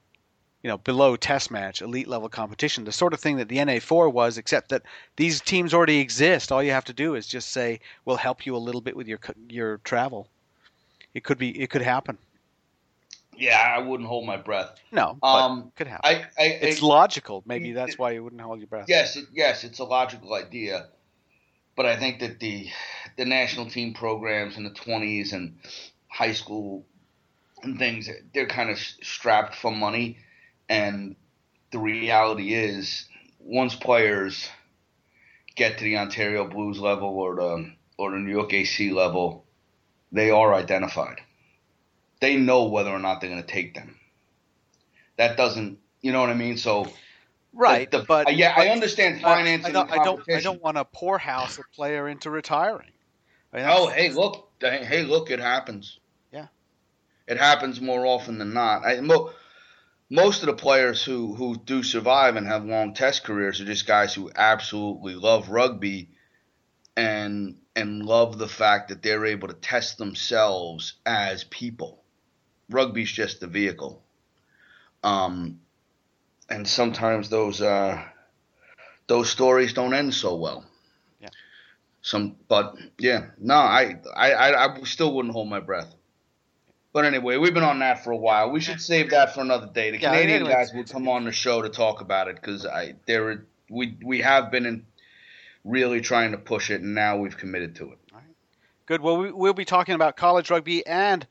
you 0.68 0.72
know, 0.74 0.76
below 0.76 1.16
test 1.16 1.50
match, 1.50 1.80
elite 1.80 2.08
level 2.08 2.28
competition, 2.28 2.84
the 2.84 2.92
sort 2.92 3.14
of 3.14 3.20
thing 3.20 3.38
that 3.38 3.48
the 3.48 3.56
NA4 3.56 4.12
was, 4.12 4.36
except 4.36 4.68
that 4.68 4.82
these 5.16 5.40
teams 5.40 5.72
already 5.72 5.98
exist. 5.98 6.52
All 6.52 6.62
you 6.62 6.72
have 6.72 6.84
to 6.84 6.92
do 6.92 7.14
is 7.14 7.26
just 7.26 7.52
say, 7.52 7.80
"We'll 8.04 8.18
help 8.18 8.44
you 8.44 8.54
a 8.54 8.58
little 8.58 8.82
bit 8.82 8.94
with 8.94 9.08
your 9.08 9.18
your 9.48 9.78
travel." 9.78 10.28
It 11.14 11.24
could 11.24 11.38
be, 11.38 11.58
it 11.58 11.70
could 11.70 11.80
happen. 11.80 12.18
Yeah, 13.34 13.58
I 13.58 13.78
wouldn't 13.78 14.10
hold 14.10 14.26
my 14.26 14.36
breath. 14.36 14.78
No, 14.92 15.16
um, 15.22 15.72
could 15.74 15.86
happen. 15.86 16.04
I, 16.04 16.26
I, 16.38 16.46
it's 16.60 16.82
I, 16.82 16.86
logical. 16.86 17.42
Maybe 17.46 17.72
that's 17.72 17.96
why 17.96 18.10
you 18.10 18.22
wouldn't 18.22 18.42
hold 18.42 18.58
your 18.58 18.68
breath. 18.68 18.90
Yes, 18.90 19.16
it, 19.16 19.24
yes, 19.32 19.64
it's 19.64 19.78
a 19.78 19.84
logical 19.84 20.34
idea, 20.34 20.88
but 21.76 21.86
I 21.86 21.96
think 21.96 22.20
that 22.20 22.40
the 22.40 22.68
the 23.16 23.24
national 23.24 23.70
team 23.70 23.94
programs 23.94 24.58
in 24.58 24.64
the 24.64 24.70
20s 24.70 25.32
and 25.32 25.56
high 26.08 26.34
school 26.34 26.84
and 27.62 27.78
things 27.78 28.10
they're 28.34 28.46
kind 28.46 28.68
of 28.68 28.78
strapped 28.78 29.54
for 29.54 29.70
money 29.70 30.18
and 30.68 31.16
the 31.70 31.78
reality 31.78 32.54
is 32.54 33.06
once 33.38 33.74
players 33.74 34.48
get 35.56 35.78
to 35.78 35.84
the 35.84 35.98
Ontario 35.98 36.46
Blues 36.46 36.78
level 36.78 37.08
or 37.08 37.36
the 37.36 37.72
or 37.96 38.10
the 38.12 38.18
New 38.18 38.30
York 38.30 38.52
AC 38.52 38.90
level 38.90 39.44
they 40.12 40.30
are 40.30 40.54
identified 40.54 41.20
they 42.20 42.36
know 42.36 42.64
whether 42.68 42.90
or 42.90 42.98
not 42.98 43.20
they're 43.20 43.30
going 43.30 43.42
to 43.42 43.46
take 43.46 43.74
them 43.74 43.98
that 45.16 45.36
doesn't 45.36 45.78
you 46.00 46.12
know 46.12 46.20
what 46.20 46.30
I 46.30 46.34
mean 46.34 46.56
so 46.56 46.86
Right, 47.52 47.90
the, 47.90 47.98
the, 47.98 48.04
but 48.04 48.36
yeah, 48.36 48.54
but 48.54 48.66
I 48.66 48.70
understand 48.70 49.20
financing. 49.20 49.70
I 49.70 49.72
don't, 49.72 49.90
I 49.90 50.04
don't, 50.04 50.20
I 50.36 50.40
don't 50.40 50.62
want 50.62 50.76
to 50.76 50.84
poorhouse 50.84 51.58
a 51.58 51.64
player 51.74 52.08
into 52.08 52.30
retiring. 52.30 52.92
I 53.52 53.56
mean, 53.56 53.66
oh, 53.68 53.88
hey, 53.88 54.10
look, 54.10 54.52
hey, 54.60 55.02
look, 55.02 55.30
it 55.30 55.40
happens. 55.40 55.98
Yeah, 56.30 56.46
it 57.26 57.38
happens 57.38 57.80
more 57.80 58.06
often 58.06 58.38
than 58.38 58.52
not. 58.52 58.84
I, 58.84 59.00
mo- 59.00 59.32
most 60.10 60.42
of 60.42 60.46
the 60.46 60.54
players 60.54 61.02
who 61.02 61.34
who 61.34 61.56
do 61.56 61.82
survive 61.82 62.36
and 62.36 62.46
have 62.46 62.64
long 62.64 62.94
test 62.94 63.24
careers 63.24 63.60
are 63.60 63.66
just 63.66 63.86
guys 63.86 64.14
who 64.14 64.30
absolutely 64.34 65.14
love 65.14 65.50
rugby, 65.50 66.10
and 66.96 67.58
and 67.76 68.04
love 68.04 68.38
the 68.38 68.48
fact 68.48 68.88
that 68.88 69.02
they're 69.02 69.26
able 69.26 69.48
to 69.48 69.54
test 69.54 69.98
themselves 69.98 70.94
as 71.06 71.44
people. 71.44 72.02
Rugby's 72.70 73.10
just 73.12 73.40
the 73.40 73.46
vehicle. 73.46 74.02
Um, 75.02 75.60
and 76.50 76.66
sometimes 76.66 77.28
those 77.28 77.62
uh, 77.62 78.02
those 79.06 79.30
stories 79.30 79.72
don't 79.72 79.94
end 79.94 80.14
so 80.14 80.36
well. 80.36 80.64
Yeah. 81.20 81.28
Some, 82.02 82.36
but 82.48 82.76
yeah, 82.98 83.26
no, 83.38 83.54
I, 83.54 84.00
I, 84.14 84.32
I, 84.32 84.74
I 84.74 84.82
still 84.84 85.14
wouldn't 85.14 85.34
hold 85.34 85.48
my 85.48 85.60
breath. 85.60 85.94
But 86.98 87.04
anyway, 87.04 87.36
we've 87.36 87.54
been 87.54 87.62
on 87.62 87.78
that 87.78 88.02
for 88.02 88.10
a 88.10 88.16
while. 88.16 88.50
We 88.50 88.58
should 88.58 88.80
save 88.80 89.10
that 89.10 89.32
for 89.32 89.40
another 89.40 89.68
day. 89.68 89.92
The 89.92 90.00
yeah, 90.00 90.10
Canadian 90.10 90.42
guys 90.48 90.72
will 90.74 90.82
come 90.82 91.06
on 91.06 91.24
the 91.24 91.30
show 91.30 91.62
to 91.62 91.68
talk 91.68 92.00
about 92.00 92.26
it 92.26 92.34
because 92.34 92.66
I 92.66 92.96
there 93.06 93.46
we 93.70 93.96
we 94.04 94.20
have 94.22 94.50
been 94.50 94.66
in 94.66 94.84
really 95.62 96.00
trying 96.00 96.32
to 96.32 96.38
push 96.38 96.72
it, 96.72 96.80
and 96.80 96.96
now 96.96 97.16
we've 97.16 97.36
committed 97.36 97.76
to 97.76 97.92
it. 97.92 97.98
All 98.12 98.18
right. 98.18 98.24
Good. 98.86 99.00
Well, 99.00 99.16
we, 99.16 99.30
we'll 99.30 99.54
be 99.54 99.64
talking 99.64 99.94
about 99.94 100.16
college 100.16 100.50
rugby 100.50 100.84
and 100.84 101.24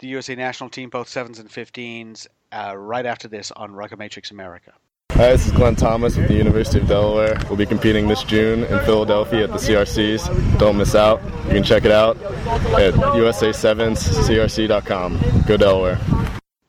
the 0.00 0.08
USA 0.08 0.34
national 0.34 0.70
team, 0.70 0.90
both 0.90 1.08
sevens 1.08 1.38
and 1.38 1.48
fifteens, 1.48 2.26
uh, 2.50 2.76
right 2.76 3.06
after 3.06 3.28
this 3.28 3.52
on 3.52 3.70
Rugomatrix 3.70 4.32
America. 4.32 4.72
Hi, 5.16 5.28
this 5.28 5.46
is 5.46 5.52
Glenn 5.52 5.76
Thomas 5.76 6.16
with 6.16 6.26
the 6.26 6.34
University 6.34 6.80
of 6.80 6.88
Delaware. 6.88 7.38
We'll 7.48 7.56
be 7.56 7.66
competing 7.66 8.08
this 8.08 8.24
June 8.24 8.64
in 8.64 8.84
Philadelphia 8.84 9.44
at 9.44 9.50
the 9.50 9.58
CRCs. 9.58 10.58
Don't 10.58 10.76
miss 10.76 10.96
out. 10.96 11.22
You 11.44 11.50
can 11.50 11.62
check 11.62 11.84
it 11.84 11.92
out 11.92 12.20
at 12.74 12.94
USA7crc.com. 12.94 15.20
Go 15.46 15.56
Delaware. 15.56 16.00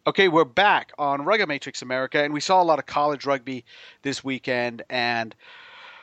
Okay, 0.06 0.28
we're 0.28 0.46
back 0.46 0.92
on 1.00 1.22
Rugomatrix 1.22 1.82
America, 1.82 2.24
and 2.24 2.36
we 2.36 2.40
saw 2.40 2.62
a 2.62 2.64
lot 2.64 2.78
of 2.78 2.86
college 2.86 3.26
rugby 3.26 3.66
this 4.04 4.24
weekend, 4.24 4.84
and 4.92 5.34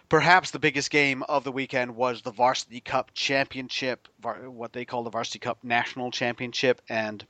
perhaps 0.08 0.50
the 0.50 0.58
biggest 0.58 0.90
game 0.90 1.22
of 1.28 1.44
the 1.44 1.52
weekend 1.52 1.94
was 1.94 2.22
the 2.22 2.32
Varsity 2.32 2.80
Cup 2.80 3.12
Championship, 3.14 4.08
what 4.20 4.72
they 4.72 4.84
call 4.84 5.04
the 5.04 5.11
Varsity 5.11 5.38
Cup 5.38 5.62
National 5.62 6.11
Championship, 6.11 6.82
and 6.88 7.25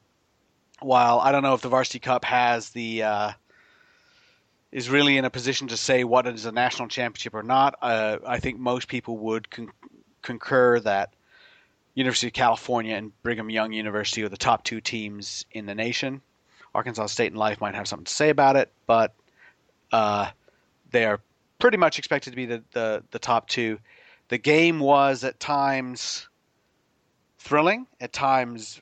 while 0.80 1.20
I 1.20 1.32
don't 1.32 1.42
know 1.42 1.52
if 1.52 1.60
the 1.60 1.68
Varsity 1.68 1.98
Cup 1.98 2.24
has 2.24 2.70
the 2.70 3.02
uh, 3.02 3.32
is 4.72 4.88
really 4.88 5.18
in 5.18 5.24
a 5.24 5.30
position 5.30 5.68
to 5.68 5.76
say 5.76 6.02
what 6.02 6.26
is 6.26 6.46
a 6.46 6.52
national 6.52 6.88
championship 6.88 7.34
or 7.34 7.42
not, 7.42 7.76
uh, 7.82 8.18
I 8.26 8.40
think 8.40 8.58
most 8.58 8.88
people 8.88 9.18
would 9.18 9.50
con- 9.50 9.70
concur 10.22 10.80
that 10.80 11.12
University 11.94 12.28
of 12.28 12.32
California 12.32 12.96
and 12.96 13.12
Brigham 13.22 13.50
Young 13.50 13.72
University 13.72 14.22
are 14.22 14.30
the 14.30 14.38
top 14.38 14.64
two 14.64 14.80
teams 14.80 15.44
in 15.52 15.66
the 15.66 15.74
nation. 15.74 16.22
Arkansas 16.74 17.06
State 17.06 17.32
and 17.32 17.38
Life 17.38 17.60
might 17.60 17.74
have 17.74 17.86
something 17.86 18.06
to 18.06 18.12
say 18.12 18.30
about 18.30 18.56
it, 18.56 18.72
but 18.86 19.12
uh, 19.92 20.30
they 20.90 21.04
are 21.04 21.20
pretty 21.58 21.76
much 21.76 21.98
expected 21.98 22.30
to 22.30 22.36
be 22.36 22.46
the, 22.46 22.62
the, 22.72 23.04
the 23.10 23.18
top 23.18 23.48
two. 23.48 23.78
The 24.28 24.38
game 24.38 24.80
was 24.80 25.22
at 25.22 25.38
times 25.38 26.28
thrilling, 27.38 27.86
at 28.00 28.14
times 28.14 28.80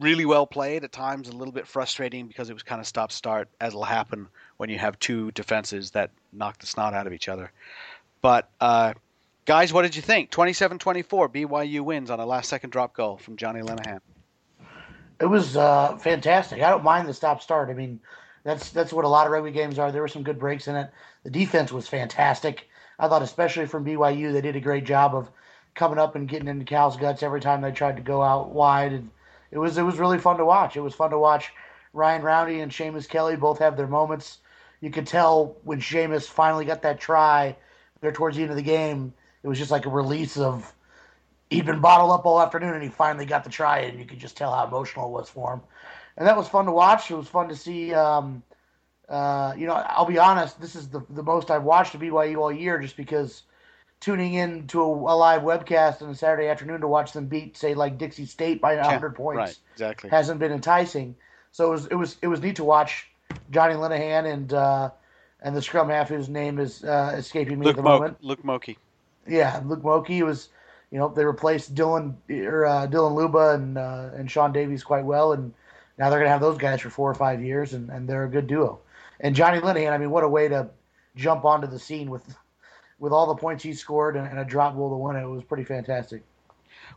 really 0.00 0.24
well 0.24 0.46
played, 0.46 0.84
at 0.84 0.92
times 0.92 1.28
a 1.28 1.32
little 1.32 1.52
bit 1.52 1.66
frustrating 1.66 2.26
because 2.26 2.50
it 2.50 2.54
was 2.54 2.62
kind 2.62 2.80
of 2.80 2.86
stop 2.86 3.12
start, 3.12 3.48
as 3.60 3.74
will 3.74 3.84
happen 3.84 4.28
when 4.56 4.70
you 4.70 4.78
have 4.78 4.98
two 4.98 5.30
defenses 5.32 5.92
that 5.92 6.10
knock 6.32 6.58
the 6.58 6.66
snot 6.66 6.94
out 6.94 7.06
of 7.06 7.12
each 7.12 7.28
other. 7.28 7.50
But, 8.20 8.48
uh, 8.60 8.94
guys, 9.44 9.72
what 9.72 9.82
did 9.82 9.96
you 9.96 10.02
think? 10.02 10.30
27 10.30 10.78
24, 10.78 11.28
BYU 11.28 11.80
wins 11.80 12.10
on 12.10 12.20
a 12.20 12.26
last 12.26 12.48
second 12.48 12.70
drop 12.70 12.94
goal 12.94 13.16
from 13.16 13.36
Johnny 13.36 13.60
Lenahan. 13.60 14.00
It 15.20 15.26
was 15.26 15.56
uh, 15.56 15.96
fantastic. 15.98 16.62
I 16.62 16.70
don't 16.70 16.84
mind 16.84 17.08
the 17.08 17.14
stop 17.14 17.42
start. 17.42 17.70
I 17.70 17.74
mean, 17.74 18.00
that's 18.44 18.70
that's 18.70 18.92
what 18.92 19.04
a 19.04 19.08
lot 19.08 19.26
of 19.26 19.32
rugby 19.32 19.50
games 19.50 19.78
are. 19.78 19.90
There 19.90 20.02
were 20.02 20.08
some 20.08 20.22
good 20.22 20.38
breaks 20.38 20.68
in 20.68 20.76
it. 20.76 20.90
The 21.24 21.30
defense 21.30 21.72
was 21.72 21.88
fantastic. 21.88 22.68
I 23.00 23.08
thought, 23.08 23.22
especially 23.22 23.66
from 23.66 23.84
BYU, 23.84 24.32
they 24.32 24.40
did 24.40 24.56
a 24.56 24.60
great 24.60 24.84
job 24.84 25.14
of 25.14 25.28
coming 25.74 25.98
up 25.98 26.14
and 26.16 26.28
getting 26.28 26.48
into 26.48 26.64
Cal's 26.64 26.96
guts 26.96 27.22
every 27.22 27.40
time 27.40 27.60
they 27.60 27.72
tried 27.72 27.96
to 27.96 28.02
go 28.02 28.22
out 28.22 28.50
wide 28.50 28.92
and 28.92 29.10
it 29.50 29.58
was 29.58 29.78
it 29.78 29.82
was 29.82 29.98
really 29.98 30.18
fun 30.18 30.38
to 30.38 30.44
watch. 30.44 30.76
It 30.76 30.80
was 30.80 30.94
fun 30.94 31.10
to 31.10 31.18
watch 31.18 31.52
Ryan 31.92 32.22
Roundy 32.22 32.60
and 32.60 32.70
Seamus 32.70 33.08
Kelly 33.08 33.36
both 33.36 33.58
have 33.58 33.76
their 33.76 33.86
moments. 33.86 34.38
You 34.80 34.90
could 34.90 35.06
tell 35.06 35.56
when 35.64 35.80
Seamus 35.80 36.26
finally 36.26 36.64
got 36.64 36.82
that 36.82 37.00
try 37.00 37.56
there 38.00 38.12
towards 38.12 38.36
the 38.36 38.42
end 38.42 38.50
of 38.50 38.56
the 38.56 38.62
game, 38.62 39.12
it 39.42 39.48
was 39.48 39.58
just 39.58 39.70
like 39.70 39.86
a 39.86 39.90
release 39.90 40.36
of 40.36 40.72
he'd 41.50 41.66
been 41.66 41.80
bottled 41.80 42.10
up 42.10 42.26
all 42.26 42.40
afternoon 42.40 42.74
and 42.74 42.82
he 42.82 42.88
finally 42.88 43.24
got 43.24 43.42
the 43.42 43.50
try 43.50 43.80
and 43.80 43.98
you 43.98 44.04
could 44.04 44.18
just 44.18 44.36
tell 44.36 44.52
how 44.52 44.66
emotional 44.66 45.06
it 45.06 45.12
was 45.12 45.28
for 45.28 45.54
him. 45.54 45.60
And 46.16 46.26
that 46.26 46.36
was 46.36 46.48
fun 46.48 46.66
to 46.66 46.72
watch. 46.72 47.10
It 47.10 47.16
was 47.16 47.28
fun 47.28 47.48
to 47.48 47.56
see 47.56 47.94
um, 47.94 48.42
uh, 49.08 49.54
you 49.56 49.66
know, 49.66 49.72
I'll 49.72 50.04
be 50.04 50.18
honest, 50.18 50.60
this 50.60 50.76
is 50.76 50.88
the 50.88 51.04
the 51.10 51.22
most 51.22 51.50
I've 51.50 51.62
watched 51.62 51.94
of 51.94 52.02
BYU 52.02 52.38
all 52.38 52.52
year 52.52 52.78
just 52.78 52.96
because 52.96 53.42
tuning 54.00 54.34
in 54.34 54.66
to 54.68 54.82
a, 54.82 54.86
a, 54.86 55.16
live 55.16 55.42
webcast 55.42 56.02
on 56.02 56.10
a 56.10 56.14
Saturday 56.14 56.48
afternoon 56.48 56.80
to 56.80 56.88
watch 56.88 57.12
them 57.12 57.26
beat, 57.26 57.56
say, 57.56 57.74
like 57.74 57.98
Dixie 57.98 58.26
State 58.26 58.60
by 58.60 58.76
100 58.76 59.08
yeah, 59.08 59.16
points. 59.16 59.38
Right, 59.38 59.58
exactly. 59.72 60.10
Hasn't 60.10 60.38
been 60.38 60.52
enticing. 60.52 61.16
So 61.52 61.68
it 61.68 61.70
was 61.70 61.86
it 61.86 61.94
was 61.94 62.16
it 62.22 62.28
was 62.28 62.40
neat 62.40 62.56
to 62.56 62.64
watch 62.64 63.08
Johnny 63.50 63.74
Lenahan 63.74 64.32
and 64.32 64.52
uh, 64.52 64.90
and 65.40 65.56
the 65.56 65.62
scrum 65.62 65.88
half 65.88 66.08
whose 66.08 66.28
name 66.28 66.58
is 66.58 66.84
uh, 66.84 67.14
escaping 67.16 67.58
me 67.58 67.66
Luke 67.66 67.72
at 67.72 67.76
the 67.76 67.82
Mo- 67.82 67.98
moment. 67.98 68.18
Luke 68.20 68.44
Moki. 68.44 68.78
Yeah, 69.26 69.60
Luke 69.64 69.82
Moki 69.82 70.22
was. 70.22 70.48
You 70.90 70.98
know, 70.98 71.08
they 71.08 71.22
replaced 71.22 71.74
Dylan 71.74 72.14
or 72.30 72.64
uh, 72.64 72.86
Dylan 72.86 73.14
Luba 73.14 73.54
and 73.54 73.76
uh, 73.76 74.08
and 74.14 74.30
Sean 74.30 74.52
Davies 74.52 74.82
quite 74.82 75.04
well, 75.04 75.34
and 75.34 75.52
now 75.98 76.08
they're 76.08 76.18
going 76.18 76.28
to 76.28 76.32
have 76.32 76.40
those 76.40 76.56
guys 76.56 76.80
for 76.80 76.88
four 76.88 77.10
or 77.10 77.14
five 77.14 77.42
years, 77.42 77.74
and, 77.74 77.90
and 77.90 78.08
they're 78.08 78.24
a 78.24 78.30
good 78.30 78.46
duo. 78.46 78.78
And 79.20 79.34
Johnny 79.34 79.60
Lenahan, 79.60 79.92
I 79.92 79.98
mean, 79.98 80.10
what 80.10 80.24
a 80.24 80.28
way 80.28 80.48
to 80.48 80.70
jump 81.14 81.44
onto 81.44 81.66
the 81.66 81.78
scene 81.78 82.08
with 82.08 82.24
with 82.98 83.12
all 83.12 83.26
the 83.26 83.34
points 83.34 83.62
he 83.62 83.72
scored 83.72 84.16
and, 84.16 84.26
and 84.26 84.38
a 84.38 84.44
drop 84.44 84.76
goal 84.76 84.90
to 84.90 84.96
win 84.96 85.16
it. 85.16 85.22
It 85.22 85.28
was 85.28 85.44
pretty 85.44 85.64
fantastic. 85.64 86.22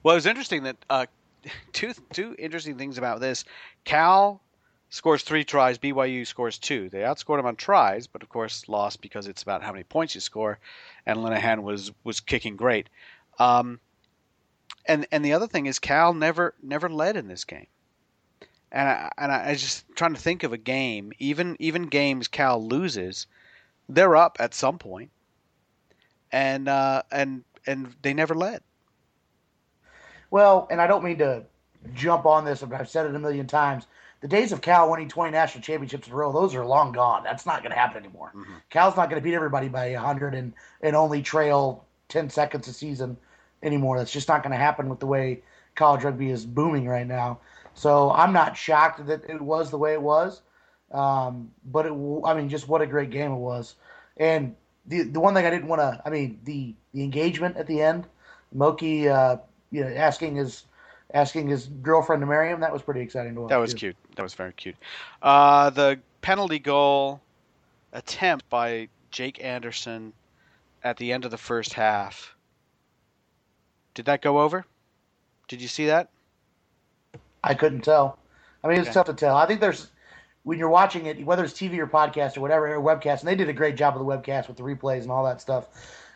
Well, 0.04 0.14
it 0.14 0.18
was 0.18 0.26
interesting 0.26 0.64
that 0.64 0.78
uh, 0.90 1.06
two 1.74 1.94
two 2.12 2.36
interesting 2.40 2.78
things 2.78 2.98
about 2.98 3.20
this. 3.20 3.46
Cal 3.84 4.42
scores 4.90 5.24
three 5.24 5.44
tries, 5.44 5.78
BYU 5.78 6.26
scores 6.26 6.58
two. 6.58 6.90
They 6.90 7.00
outscored 7.00 7.40
him 7.40 7.46
on 7.46 7.56
tries, 7.56 8.08
but 8.08 8.24
of 8.24 8.30
course 8.30 8.68
lost 8.68 9.02
because 9.02 9.28
it's 9.28 9.44
about 9.44 9.64
how 9.64 9.72
many 9.72 9.84
points 9.84 10.16
you 10.16 10.22
score. 10.22 10.60
And 11.06 11.20
Lenahan 11.20 11.64
was 11.64 11.92
was 12.04 12.20
kicking 12.20 12.56
great. 12.56 12.90
Um, 13.40 13.80
and 14.86 15.08
and 15.12 15.24
the 15.24 15.34
other 15.34 15.48
thing 15.48 15.68
is 15.68 15.80
Cal 15.80 16.14
never 16.14 16.56
never 16.62 16.90
led 16.90 17.16
in 17.16 17.28
this 17.28 17.46
game. 17.46 17.68
And 18.74 18.88
I, 18.88 19.12
and 19.18 19.32
I, 19.34 19.50
I 19.50 19.56
just 19.56 19.86
trying 19.96 20.14
to 20.14 20.20
think 20.20 20.44
of 20.44 20.54
a 20.54 20.58
game, 20.58 21.12
even 21.20 21.58
even 21.60 21.88
games 21.88 22.28
Cal 22.28 22.64
loses, 22.66 23.28
they're 23.90 24.16
up 24.16 24.38
at 24.40 24.54
some 24.54 24.80
point 24.80 25.12
and 26.32 26.68
uh, 26.68 27.04
and 27.12 27.44
and 27.66 27.94
they 28.02 28.14
never 28.14 28.36
led. 28.36 28.62
Well, 30.30 30.68
and 30.72 30.80
I 30.80 30.88
don't 30.88 31.04
mean 31.04 31.18
to 31.20 31.44
jump 31.94 32.26
on 32.26 32.46
this, 32.46 32.62
but 32.62 32.80
I've 32.80 32.90
said 32.90 33.06
it 33.06 33.16
a 33.16 33.20
million 33.20 33.48
times. 33.48 33.88
The 34.22 34.28
days 34.28 34.52
of 34.52 34.62
Cal 34.62 34.90
winning 34.90 35.10
20 35.10 35.32
national 35.32 35.64
championships 35.64 36.08
in 36.08 36.14
a 36.14 36.16
row, 36.16 36.32
those 36.32 36.54
are 36.54 36.64
long 36.64 36.92
gone. 36.92 37.24
That's 37.24 37.46
not 37.46 37.64
going 37.64 37.72
to 37.72 37.78
happen 37.78 38.04
anymore. 38.04 38.32
Mm-hmm. 38.36 38.54
Cal's 38.70 38.96
not 38.96 39.10
going 39.10 39.20
to 39.20 39.24
beat 39.24 39.34
everybody 39.34 39.68
by 39.68 39.92
100 39.94 40.36
and, 40.36 40.54
and 40.82 40.96
only 40.96 41.24
trail 41.24 41.86
10 42.10 42.30
seconds 42.30 42.68
a 42.68 42.74
season 42.74 43.18
anymore. 43.64 43.98
That's 43.98 44.12
just 44.12 44.28
not 44.28 44.44
going 44.44 44.52
to 44.52 44.58
happen 44.58 44.90
with 44.90 45.00
the 45.00 45.08
way 45.08 45.42
college 45.76 46.04
rugby 46.04 46.30
is 46.30 46.46
booming 46.46 46.88
right 46.88 47.08
now. 47.08 47.40
So 47.74 48.12
I'm 48.12 48.32
not 48.32 48.56
shocked 48.56 49.06
that 49.08 49.24
it 49.28 49.42
was 49.42 49.72
the 49.72 49.78
way 49.78 49.94
it 49.94 50.02
was. 50.02 50.42
Um, 50.92 51.52
but 51.66 51.86
it, 51.86 51.94
I 52.26 52.34
mean, 52.36 52.48
just 52.48 52.68
what 52.68 52.82
a 52.82 52.86
great 52.86 53.10
game 53.10 53.32
it 53.32 53.38
was. 53.38 53.76
And 54.18 54.56
the 54.86 55.04
the 55.04 55.20
one 55.20 55.34
thing 55.34 55.46
I 55.46 55.50
didn't 55.50 55.68
want 55.68 55.82
to, 55.82 56.02
I 56.06 56.10
mean, 56.10 56.40
the 56.44 56.76
the 56.94 57.04
engagement 57.04 57.58
at 57.58 57.68
the 57.68 57.82
end, 57.82 58.08
Moki, 58.54 59.08
uh, 59.10 59.38
you 59.72 59.84
know, 59.84 59.90
asking 59.90 60.36
his 60.36 60.66
asking 61.14 61.48
his 61.48 61.68
girlfriend 61.68 62.22
to 62.22 62.26
marry 62.26 62.50
him, 62.50 62.60
that 62.62 62.72
was 62.74 62.82
pretty 62.82 63.02
exciting 63.02 63.36
to 63.36 63.42
watch. 63.42 63.50
That 63.50 63.58
was 63.58 63.74
too. 63.74 63.78
cute. 63.78 63.96
That 64.16 64.24
was 64.24 64.34
very 64.34 64.54
cute. 64.54 64.76
Uh, 65.22 65.70
the 65.70 66.00
penalty 66.22 66.60
goal 66.60 67.22
attempt 67.94 68.50
by 68.50 68.90
Jake 69.12 69.44
Anderson 69.44 70.14
at 70.84 70.98
the 70.98 71.12
end 71.12 71.26
of 71.26 71.32
the 71.32 71.38
first 71.38 71.74
half 71.74 72.36
Did 73.94 74.06
that 74.06 74.22
go 74.22 74.40
over? 74.42 74.66
Did 75.48 75.62
you 75.62 75.68
see 75.68 75.86
that? 75.88 76.10
I 77.44 77.54
couldn't 77.54 77.82
tell. 77.82 78.18
I 78.64 78.68
mean, 78.68 78.80
it's 78.80 78.90
Okay. 78.90 78.94
tough 78.94 79.08
to 79.08 79.14
tell. 79.14 79.36
I 79.36 79.46
think 79.46 79.60
there's 79.62 79.92
when 80.44 80.58
you're 80.58 80.70
watching 80.70 81.06
it, 81.06 81.24
whether 81.26 81.44
it's 81.44 81.54
TV 81.54 81.78
or 81.78 81.88
podcast 81.88 82.38
or 82.38 82.42
whatever, 82.42 82.74
or 82.74 82.82
webcast, 82.82 83.20
and 83.20 83.28
they 83.28 83.36
did 83.36 83.50
a 83.50 83.54
great 83.54 83.76
job 83.76 83.96
of 83.96 84.00
the 84.00 84.06
webcast 84.06 84.48
with 84.48 84.58
the 84.58 84.64
replays 84.64 85.02
and 85.02 85.12
all 85.12 85.26
that 85.26 85.42
stuff. 85.42 85.68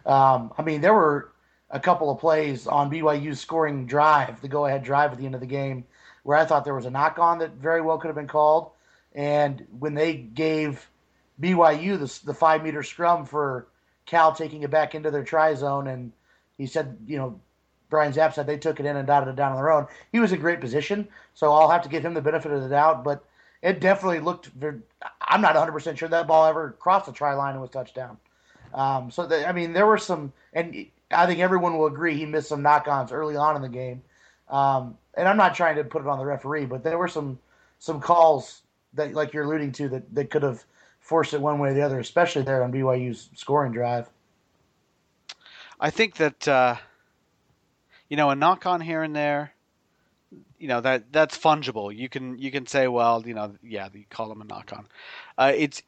Um, 0.05 0.51
I 0.58 0.63
mean, 0.63 0.82
there 0.82 0.94
were 0.94 1.32
a 1.70 1.79
couple 1.79 2.10
of 2.10 2.20
plays 2.20 2.67
on 2.67 2.91
BYU's 2.91 3.39
scoring 3.39 3.86
drive, 3.86 4.41
the 4.41 4.48
go-ahead 4.48 4.84
drive 4.84 5.12
at 5.12 5.17
the 5.17 5.25
end 5.25 5.36
of 5.36 5.41
the 5.41 5.48
game, 5.48 5.86
where 6.24 6.38
I 6.38 6.46
thought 6.46 6.65
there 6.65 6.75
was 6.75 6.86
a 6.86 6.91
knock-on 6.91 7.39
that 7.39 7.53
very 7.53 7.82
well 7.82 7.98
could 7.98 8.08
have 8.08 8.15
been 8.15 8.27
called. 8.27 8.72
And 9.13 9.65
when 9.79 9.94
they 9.94 10.15
gave 10.15 10.88
BYU 11.39 12.00
the, 12.00 12.25
the 12.25 12.34
five-meter 12.34 12.84
scrum 12.84 13.25
for 13.25 13.67
Cal 14.05 14.34
taking 14.34 14.63
it 14.63 14.72
back 14.72 14.96
into 14.96 15.12
their 15.12 15.24
try 15.24 15.53
zone, 15.55 15.88
and 15.88 16.12
he 16.58 16.65
said, 16.65 16.98
you 17.08 17.17
know, 17.17 17.39
Brian 17.89 18.13
Zapp 18.13 18.34
said 18.34 18.48
they 18.48 18.58
took 18.58 18.79
it 18.79 18.86
in 18.86 18.96
and 18.96 19.08
dotted 19.08 19.29
it 19.29 19.36
down 19.36 19.51
on 19.51 19.58
their 19.58 19.72
own. 19.72 19.88
He 20.12 20.20
was 20.20 20.32
in 20.32 20.39
great 20.39 20.60
position, 20.62 21.08
so 21.34 21.51
I'll 21.51 21.70
have 21.70 21.84
to 21.84 21.89
give 21.89 22.03
him 22.03 22.13
the 22.13 22.22
benefit 22.22 22.51
of 22.51 22.63
the 22.63 22.70
doubt. 22.70 23.03
But 23.03 23.24
it 23.65 23.79
definitely 23.79 24.19
looked. 24.19 24.45
Very, 24.45 24.79
I'm 25.19 25.41
not 25.41 25.55
100 25.55 25.72
percent 25.72 25.98
sure 25.98 26.07
that 26.07 26.27
ball 26.27 26.45
ever 26.45 26.75
crossed 26.79 27.07
the 27.07 27.12
try 27.12 27.34
line 27.34 27.53
and 27.53 27.62
was 27.62 27.72
touchdown. 27.72 28.17
Um, 28.75 29.10
so 29.10 29.25
the, 29.25 29.48
I 29.48 29.53
mean, 29.53 29.74
there 29.74 29.88
were 29.88 29.98
some, 29.98 30.31
and 30.53 30.86
I 31.10 31.25
think 31.25 31.39
everyone 31.39 31.75
will 31.75 31.88
agree 31.88 32.15
he 32.15 32.25
missed 32.25 32.50
some 32.50 32.62
knock-ons 32.62 33.12
early 33.12 33.36
on 33.36 33.55
in 33.55 33.63
the 33.63 33.69
game. 33.69 34.03
Um, 34.50 34.98
and 35.15 35.27
I'm 35.27 35.38
not 35.38 35.55
trying 35.55 35.77
to 35.77 35.84
put 35.84 36.03
it 36.03 36.07
on 36.07 36.19
the 36.19 36.25
referee, 36.25 36.65
but 36.65 36.84
there 36.84 37.00
were 37.00 37.07
some 37.07 37.39
some 37.79 38.00
calls 38.00 38.62
that, 38.93 39.13
like 39.13 39.34
you're 39.34 39.45
alluding 39.45 39.72
to, 39.74 39.89
that 39.89 40.13
that 40.13 40.29
could 40.29 40.43
have 40.43 40.63
forced 41.00 41.34
it 41.34 41.41
one 41.41 41.57
way 41.57 41.69
or 41.69 41.74
the 41.74 41.81
other, 41.81 42.00
especially 42.00 42.43
there 42.43 42.63
on 42.63 42.72
BYU's 42.72 43.29
scoring 43.34 43.72
drive. 43.72 44.07
I 45.79 45.89
think 45.89 46.17
that 46.17 46.48
uh, 46.48 46.75
you 48.10 48.17
know 48.17 48.29
a 48.29 48.36
knock 48.36 48.67
on 48.67 48.79
here 48.79 49.01
and 49.01 49.15
there, 49.15 49.54
you 50.60 50.68
know 50.68 50.82
that 50.82 51.12
that's 51.12 51.38
fungible. 51.38 51.96
You 51.96 52.10
can 52.10 52.38
you 52.38 52.51
can 52.51 52.68
say, 52.68 52.88
well, 52.88 53.24
you 53.25 53.34
know, 53.34 53.56
yeah, 53.63 53.89
you 53.94 54.06
call 54.10 54.30
them 54.30 54.42
a 54.42 54.46
knock 54.46 54.72
on. 54.74 54.88
Uh, 55.38 55.54
it's 55.56 55.82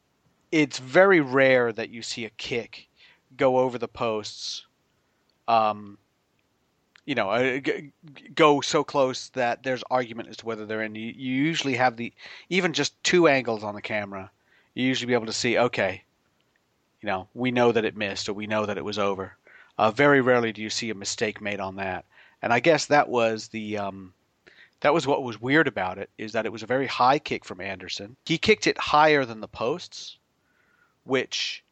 it's 0.52 0.80
very 0.80 1.22
rare 1.22 1.72
that 1.74 1.90
you 1.90 2.02
see 2.02 2.26
a 2.26 2.30
kick 2.32 2.88
go 3.36 3.60
over 3.60 3.78
the 3.78 3.88
posts. 3.88 4.66
Um, 5.48 5.98
you 7.06 7.16
know, 7.16 7.30
uh, 7.30 7.60
g- 7.60 7.92
go 8.36 8.60
so 8.60 8.84
close 8.84 9.30
that 9.30 9.64
there's 9.64 9.84
argument 9.90 10.28
as 10.30 10.38
to 10.38 10.46
whether 10.46 10.66
they're 10.66 10.82
in. 10.82 10.94
You, 10.96 11.14
you 11.16 11.34
usually 11.34 11.76
have 11.76 11.96
the 11.96 12.14
even 12.50 12.74
just 12.74 13.02
two 13.04 13.28
angles 13.28 13.64
on 13.64 13.76
the 13.76 13.82
camera. 13.82 14.30
You 14.74 14.86
usually 14.86 15.08
be 15.08 15.14
able 15.14 15.26
to 15.28 15.34
see, 15.34 15.58
okay, 15.58 16.04
you 17.02 17.08
know, 17.08 17.28
we 17.34 17.52
know 17.52 17.72
that 17.72 17.86
it 17.86 17.96
missed 17.96 18.28
or 18.28 18.34
we 18.34 18.46
know 18.46 18.66
that 18.66 18.78
it 18.78 18.86
was 18.86 19.00
over. 19.00 19.38
Uh, 19.78 19.92
very 19.92 20.22
rarely 20.22 20.52
do 20.52 20.62
you 20.62 20.70
see 20.70 20.90
a 20.90 20.96
mistake 20.96 21.40
made 21.40 21.60
on 21.60 21.78
that, 21.78 22.06
and 22.42 22.52
I 22.52 22.60
guess 22.60 22.88
that 22.88 23.08
was 23.10 23.48
the 23.50 23.78
um, 23.78 24.14
that 24.82 24.94
was 24.94 25.08
what 25.08 25.24
was 25.24 25.42
weird 25.42 25.68
about 25.68 25.98
it 25.98 26.10
is 26.18 26.34
that 26.34 26.46
it 26.46 26.52
was 26.52 26.64
a 26.64 26.68
very 26.68 26.88
high 26.88 27.20
kick 27.20 27.44
from 27.44 27.62
Anderson. 27.62 28.16
He 28.26 28.38
kicked 28.38 28.68
it 28.68 28.78
higher 28.78 29.26
than 29.26 29.42
the 29.42 29.48
posts, 29.48 30.18
which 31.04 31.64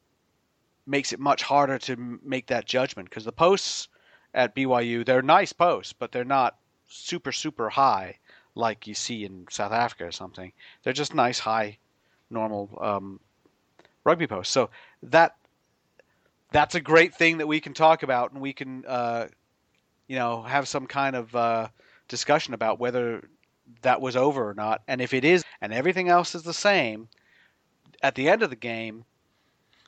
makes 0.88 1.14
it 1.14 1.20
much 1.20 1.44
harder 1.44 1.78
to 1.80 2.20
make 2.24 2.48
that 2.48 2.66
judgment 2.66 3.10
because 3.10 3.26
the 3.26 3.32
posts 3.32 3.88
at 4.34 4.56
BYU 4.56 5.06
they're 5.06 5.22
nice 5.22 5.54
posts, 5.54 5.94
but 5.94 6.12
they're 6.12 6.24
not 6.24 6.58
super 6.88 7.32
super 7.32 7.70
high 7.70 8.18
like 8.56 8.88
you 8.88 8.94
see 8.94 9.26
in 9.26 9.46
South 9.50 9.72
Africa 9.72 10.06
or 10.06 10.12
something. 10.12 10.52
They're 10.84 10.94
just 10.94 11.14
nice 11.14 11.40
high 11.40 11.78
normal 12.30 12.78
um, 12.82 13.20
rugby 14.04 14.28
posts. 14.28 14.54
So 14.54 14.70
that 15.04 15.36
that's 16.52 16.76
a 16.76 16.82
great 16.82 17.14
thing 17.14 17.38
that 17.40 17.48
we 17.48 17.60
can 17.60 17.74
talk 17.74 18.04
about 18.04 18.32
and 18.32 18.42
we 18.42 18.54
can 18.54 18.86
uh, 18.88 19.28
you 20.08 20.16
know 20.16 20.42
have 20.42 20.68
some 20.68 20.88
kind 20.88 21.16
of 21.16 21.36
uh, 21.36 21.68
discussion 22.08 22.54
about 22.54 22.80
whether 22.80 23.30
that 23.82 24.02
was 24.02 24.16
over 24.16 24.48
or 24.50 24.54
not 24.54 24.82
and 24.88 25.02
if 25.02 25.14
it 25.14 25.26
is 25.26 25.44
and 25.62 25.74
everything 25.74 26.10
else 26.10 26.36
is 26.36 26.44
the 26.44 26.54
same 26.54 27.08
at 28.04 28.16
the 28.16 28.30
end 28.30 28.44
of 28.44 28.50
the 28.50 28.56
game 28.56 29.06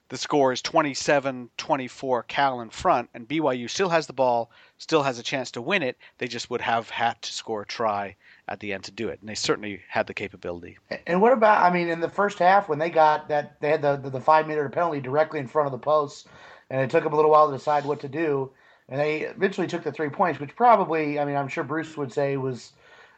the 0.09 0.17
score 0.17 0.53
is 0.53 0.61
27-24 0.61 2.27
cal 2.27 2.61
in 2.61 2.69
front 2.69 3.09
and 3.13 3.27
byu 3.27 3.69
still 3.69 3.89
has 3.89 4.07
the 4.07 4.13
ball 4.13 4.49
still 4.77 5.03
has 5.03 5.19
a 5.19 5.23
chance 5.23 5.51
to 5.51 5.61
win 5.61 5.83
it 5.83 5.97
they 6.17 6.27
just 6.27 6.49
would 6.49 6.61
have 6.61 6.89
had 6.89 7.21
to 7.21 7.31
score 7.31 7.61
a 7.61 7.65
try 7.65 8.15
at 8.47 8.59
the 8.59 8.73
end 8.73 8.83
to 8.83 8.91
do 8.91 9.09
it 9.09 9.19
and 9.19 9.29
they 9.29 9.35
certainly 9.35 9.81
had 9.89 10.07
the 10.07 10.13
capability 10.13 10.77
And 11.05 11.21
what 11.21 11.33
about? 11.33 11.63
I 11.63 11.73
mean, 11.73 11.89
in 11.89 11.99
the 11.99 12.09
first 12.09 12.39
half 12.39 12.69
when 12.69 12.79
they 12.79 12.89
got 12.89 13.27
that, 13.29 13.59
they 13.61 13.69
had 13.69 13.81
the 13.81 13.97
the, 13.97 14.09
the 14.09 14.21
five 14.21 14.47
meter 14.47 14.67
penalty 14.69 14.99
directly 14.99 15.39
in 15.39 15.47
front 15.47 15.67
of 15.67 15.71
the 15.71 15.77
posts, 15.77 16.27
and 16.69 16.81
it 16.81 16.89
took 16.89 17.03
them 17.03 17.13
a 17.13 17.15
little 17.15 17.31
while 17.31 17.49
to 17.49 17.57
decide 17.57 17.85
what 17.85 18.01
to 18.01 18.07
do. 18.09 18.51
And 18.89 18.99
they 18.99 19.21
eventually 19.21 19.67
took 19.67 19.83
the 19.83 19.91
three 19.91 20.09
points, 20.09 20.39
which 20.39 20.55
probably, 20.55 21.19
I 21.19 21.25
mean, 21.25 21.35
I'm 21.35 21.49
sure 21.49 21.63
Bruce 21.63 21.97
would 21.97 22.13
say 22.13 22.37
was 22.37 22.71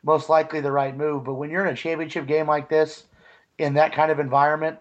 most 0.04 0.30
likely 0.30 0.62
the 0.62 0.72
right 0.72 0.96
move. 0.96 1.26
But 1.26 1.36
when 1.36 1.50
you're 1.50 1.66
in 1.66 1.74
a 1.74 1.78
championship 1.78 2.26
game 2.26 2.48
like 2.48 2.70
this, 2.70 3.04
in 3.60 3.74
that 3.76 3.94
kind 3.94 4.12
of 4.12 4.20
environment, 4.20 4.80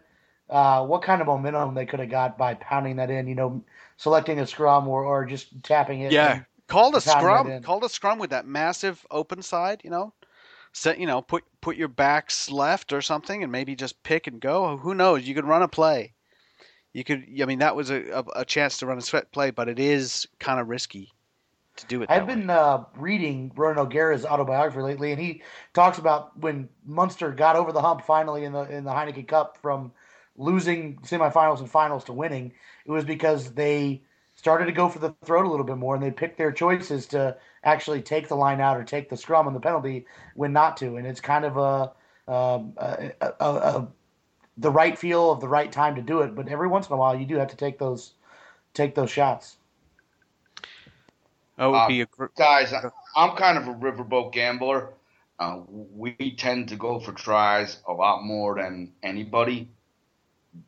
uh, 0.49 0.87
what 0.87 1.03
kind 1.03 1.21
of 1.21 1.27
momentum 1.27 1.75
they 1.75 1.85
could 1.85 2.01
have 2.01 2.09
got 2.09 2.39
by 2.39 2.55
pounding 2.55 2.97
that 2.97 3.11
in? 3.11 3.27
You 3.27 3.35
know, 3.35 3.63
selecting 3.97 4.41
a 4.41 4.47
scrum 4.47 4.89
or, 4.89 5.05
or 5.05 5.27
just 5.27 5.63
tapping 5.63 6.01
it. 6.01 6.13
Yeah, 6.13 6.43
called 6.69 6.95
a 6.95 7.01
scrum. 7.01 7.63
Called 7.63 7.85
a 7.85 7.89
scrum 7.89 8.19
with 8.19 8.31
that 8.31 8.47
massive 8.47 9.05
open 9.11 9.43
side. 9.43 9.83
You 9.85 9.91
know, 9.91 10.15
set. 10.73 10.99
You 10.99 11.07
know, 11.07 11.21
put 11.21 11.45
put 11.61 11.77
your 11.77 11.89
backs 11.89 12.51
left 12.51 12.93
or 12.93 13.03
something, 13.03 13.43
and 13.43 13.53
maybe 13.53 13.75
just 13.77 14.03
pick 14.03 14.27
and 14.27 14.41
go. 14.41 14.79
Who 14.79 14.95
knows? 14.95 15.29
You 15.29 15.35
could 15.35 15.45
run 15.45 15.63
a 15.63 15.69
play. 15.69 16.15
You 16.93 17.05
could. 17.05 17.27
I 17.41 17.45
mean, 17.45 17.59
that 17.59 17.77
was 17.77 17.91
a, 17.91 18.25
a, 18.35 18.45
chance 18.45 18.79
to 18.79 18.87
run 18.87 18.99
a 18.99 19.03
sweat 19.03 19.31
play, 19.31 19.51
but 19.51 19.69
it 19.69 19.79
is 19.79 20.27
kind 20.39 20.59
of 20.59 20.69
risky 20.69 21.13
to 21.77 21.87
do 21.87 22.03
it. 22.03 22.11
I've 22.11 22.27
been 22.27 22.51
uh, 22.51 22.85
reading 22.97 23.53
Ronan 23.55 23.79
O'Gara's 23.79 24.25
autobiography 24.25 24.81
lately, 24.81 25.13
and 25.13 25.21
he 25.21 25.43
talks 25.75 25.99
about 25.99 26.39
when 26.41 26.69
Munster 26.87 27.31
got 27.31 27.57
over 27.57 27.73
the 27.73 27.83
hump 27.83 28.05
finally 28.05 28.45
in 28.45 28.53
the 28.53 28.63
in 28.63 28.85
the 28.85 28.91
Heineken 28.91 29.29
Cup 29.29 29.59
from 29.61 29.93
losing 30.37 30.97
semifinals 30.99 31.61
and 31.61 31.71
finals 31.71 32.05
to 32.05 32.13
winning. 32.13 32.53
It 32.87 32.91
was 32.91 33.05
because 33.05 33.53
they 33.53 34.03
started 34.35 34.67
to 34.67 34.73
go 34.73 34.89
for 34.89 35.01
the 35.01 35.15
throat 35.25 35.45
a 35.45 35.51
little 35.51 35.67
bit 35.67 35.77
more, 35.77 35.95
and 35.95 36.03
they 36.03 36.11
picked 36.11 36.39
their 36.39 36.53
choices 36.53 37.07
to 37.09 37.37
actually 37.65 38.01
take 38.01 38.29
the 38.29 38.37
line 38.37 38.61
out 38.61 38.77
or 38.77 38.85
take 38.85 39.11
the 39.11 39.17
scrum 39.17 39.47
and 39.47 39.55
the 39.55 39.61
penalty 39.61 40.07
when 40.35 40.53
not 40.53 40.77
to. 40.79 40.97
And 40.97 41.07
it's 41.07 41.21
kind 41.21 41.45
of 41.45 41.57
a, 41.57 42.33
um, 42.33 42.73
a, 42.77 43.13
a, 43.21 43.35
a 43.41 43.89
the 44.59 44.71
right 44.71 44.99
feel 44.99 45.31
of 45.31 45.41
the 45.41 45.49
right 45.49 45.71
time 45.71 45.95
to 45.95 46.03
do 46.03 46.21
it. 46.21 46.35
But 46.35 46.49
every 46.49 46.69
once 46.69 46.89
in 46.89 46.93
a 46.93 46.97
while, 46.97 47.19
you 47.19 47.27
do 47.27 47.37
have 47.37 47.49
to 47.49 47.57
take 47.57 47.79
those 47.79 48.13
take 48.75 48.95
those 48.95 49.11
shots. 49.11 49.57
Oh, 51.59 51.75
uh, 51.75 51.89
be 51.89 52.03
a 52.03 52.07
gr- 52.07 52.27
guys, 52.37 52.73
I- 52.73 52.91
I'm 53.17 53.37
kind 53.37 53.59
of 53.59 53.69
a 53.69 53.75
riverboat 53.75 54.33
gambler. 54.33 54.95
Uh, 55.39 55.61
we 55.69 56.35
tend 56.37 56.69
to 56.69 56.77
go 56.77 56.99
for 57.01 57.13
tries 57.13 57.81
a 57.87 57.93
lot 57.93 58.25
more 58.25 58.57
than 58.57 58.93
anybody, 59.03 59.69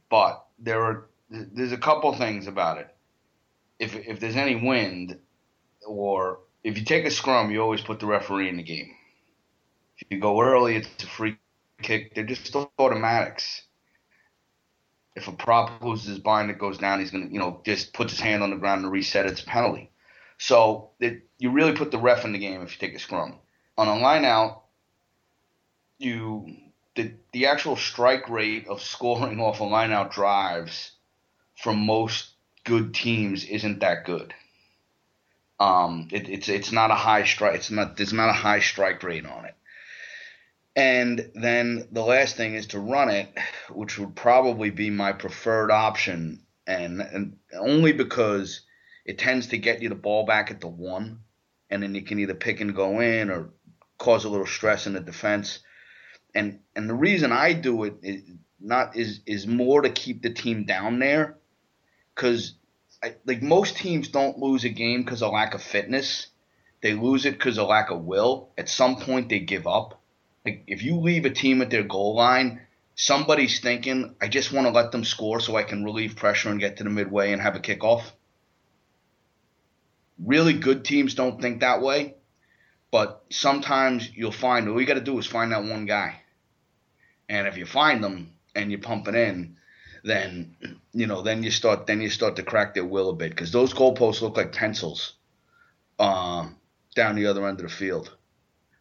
but 0.08 0.44
there 0.58 0.82
are 0.82 1.06
there's 1.30 1.72
a 1.72 1.78
couple 1.78 2.12
things 2.14 2.46
about 2.46 2.78
it. 2.78 2.88
If 3.78 3.94
if 3.96 4.20
there's 4.20 4.36
any 4.36 4.56
wind, 4.56 5.18
or 5.86 6.40
if 6.62 6.78
you 6.78 6.84
take 6.84 7.04
a 7.04 7.10
scrum, 7.10 7.50
you 7.50 7.60
always 7.62 7.80
put 7.80 7.98
the 8.00 8.06
referee 8.06 8.48
in 8.48 8.56
the 8.56 8.62
game. 8.62 8.94
If 9.98 10.06
you 10.10 10.20
go 10.20 10.40
early, 10.40 10.76
it's 10.76 11.02
a 11.02 11.06
free 11.06 11.36
kick. 11.82 12.14
They're 12.14 12.24
just 12.24 12.54
automatics. 12.78 13.62
If 15.20 15.28
a 15.28 15.32
prop 15.32 15.82
loses 15.82 16.06
his 16.06 16.18
bind, 16.18 16.50
it 16.50 16.58
goes 16.58 16.78
down. 16.78 17.00
He's 17.00 17.10
gonna, 17.10 17.26
you 17.26 17.38
know, 17.38 17.60
just 17.64 17.92
puts 17.92 18.12
his 18.12 18.20
hand 18.20 18.42
on 18.42 18.50
the 18.50 18.56
ground 18.56 18.82
and 18.82 18.92
reset. 18.92 19.26
It's 19.26 19.42
a 19.42 19.46
penalty. 19.46 19.90
So 20.38 20.90
it, 20.98 21.28
you 21.38 21.50
really 21.50 21.72
put 21.72 21.90
the 21.90 21.98
ref 21.98 22.24
in 22.24 22.32
the 22.32 22.38
game 22.38 22.62
if 22.62 22.72
you 22.72 22.78
take 22.78 22.96
a 22.96 22.98
scrum. 22.98 23.34
On 23.76 23.86
a 23.86 23.98
line 23.98 24.24
out, 24.24 24.62
you 25.98 26.56
the 26.94 27.12
the 27.32 27.46
actual 27.46 27.76
strike 27.76 28.30
rate 28.30 28.66
of 28.66 28.80
scoring 28.80 29.40
off 29.46 29.60
a 29.60 29.64
line 29.64 29.92
out 29.92 30.12
drives 30.12 30.92
from 31.54 31.84
most 31.84 32.30
good 32.64 32.94
teams 32.94 33.44
isn't 33.44 33.80
that 33.80 34.06
good. 34.06 34.32
Um, 35.58 36.08
it, 36.10 36.30
it's 36.30 36.48
it's 36.48 36.72
not 36.72 36.90
a 36.90 36.94
high 36.94 37.24
strike. 37.24 37.56
It's 37.56 37.70
not 37.70 37.98
there's 37.98 38.14
not 38.14 38.30
a 38.30 38.40
high 38.48 38.60
strike 38.60 39.02
rate 39.02 39.26
on 39.26 39.44
it. 39.44 39.54
And 40.80 41.30
then 41.34 41.88
the 41.92 42.02
last 42.02 42.36
thing 42.36 42.54
is 42.54 42.68
to 42.68 42.80
run 42.80 43.10
it, 43.10 43.28
which 43.68 43.98
would 43.98 44.16
probably 44.16 44.70
be 44.70 44.88
my 44.88 45.12
preferred 45.12 45.70
option, 45.70 46.40
and, 46.66 47.02
and 47.02 47.36
only 47.52 47.92
because 47.92 48.62
it 49.04 49.18
tends 49.18 49.48
to 49.48 49.58
get 49.58 49.82
you 49.82 49.90
the 49.90 49.94
ball 49.94 50.24
back 50.24 50.50
at 50.50 50.62
the 50.62 50.68
one, 50.68 51.20
and 51.68 51.82
then 51.82 51.94
you 51.94 52.00
can 52.00 52.18
either 52.18 52.32
pick 52.32 52.62
and 52.62 52.74
go 52.74 53.00
in 53.00 53.28
or 53.28 53.50
cause 53.98 54.24
a 54.24 54.30
little 54.30 54.46
stress 54.46 54.86
in 54.86 54.94
the 54.94 55.00
defense. 55.00 55.58
And 56.34 56.60
and 56.74 56.88
the 56.88 56.94
reason 56.94 57.30
I 57.30 57.52
do 57.52 57.84
it 57.84 57.96
is 58.02 58.22
not 58.58 58.96
is 58.96 59.20
is 59.26 59.46
more 59.46 59.82
to 59.82 59.90
keep 59.90 60.22
the 60.22 60.32
team 60.32 60.64
down 60.64 60.98
there, 60.98 61.36
because 62.14 62.54
like 63.26 63.42
most 63.42 63.76
teams 63.76 64.08
don't 64.08 64.38
lose 64.38 64.64
a 64.64 64.70
game 64.70 65.02
because 65.02 65.22
of 65.22 65.34
lack 65.34 65.52
of 65.52 65.62
fitness. 65.62 66.28
They 66.80 66.94
lose 66.94 67.26
it 67.26 67.32
because 67.32 67.58
of 67.58 67.68
lack 67.68 67.90
of 67.90 68.02
will. 68.02 68.48
At 68.56 68.70
some 68.70 68.96
point, 68.96 69.28
they 69.28 69.40
give 69.40 69.66
up. 69.66 69.99
If 70.66 70.82
you 70.82 70.96
leave 70.96 71.24
a 71.24 71.30
team 71.30 71.62
at 71.62 71.70
their 71.70 71.82
goal 71.82 72.14
line, 72.14 72.60
somebody's 72.94 73.60
thinking, 73.60 74.14
"I 74.20 74.28
just 74.28 74.52
want 74.52 74.66
to 74.66 74.72
let 74.72 74.92
them 74.92 75.04
score 75.04 75.40
so 75.40 75.56
I 75.56 75.62
can 75.62 75.84
relieve 75.84 76.16
pressure 76.16 76.50
and 76.50 76.60
get 76.60 76.76
to 76.76 76.84
the 76.84 76.90
midway 76.90 77.32
and 77.32 77.42
have 77.42 77.56
a 77.56 77.60
kickoff." 77.60 78.12
really 80.24 80.52
good 80.52 80.84
teams 80.84 81.14
don't 81.14 81.40
think 81.40 81.60
that 81.60 81.82
way, 81.82 82.14
but 82.90 83.24
sometimes 83.30 84.10
you'll 84.14 84.32
find 84.32 84.68
all 84.68 84.80
you 84.80 84.86
got 84.86 84.94
to 84.94 85.00
do 85.00 85.18
is 85.18 85.26
find 85.26 85.52
that 85.52 85.64
one 85.64 85.86
guy, 85.86 86.20
and 87.28 87.46
if 87.46 87.56
you 87.56 87.66
find 87.66 88.02
them 88.02 88.32
and 88.54 88.70
you 88.70 88.78
pump 88.78 89.08
it 89.08 89.14
in, 89.14 89.56
then 90.02 90.56
you 90.92 91.06
know 91.06 91.22
then 91.22 91.42
you 91.42 91.50
start 91.50 91.86
then 91.86 92.00
you 92.00 92.08
start 92.08 92.36
to 92.36 92.42
crack 92.42 92.74
their 92.74 92.84
will 92.84 93.10
a 93.10 93.14
bit 93.14 93.30
because 93.30 93.52
those 93.52 93.74
goalposts 93.74 94.22
look 94.22 94.36
like 94.36 94.52
pencils 94.52 95.14
um, 95.98 96.56
down 96.94 97.16
the 97.16 97.26
other 97.26 97.46
end 97.46 97.60
of 97.60 97.68
the 97.68 97.72
field 97.72 98.16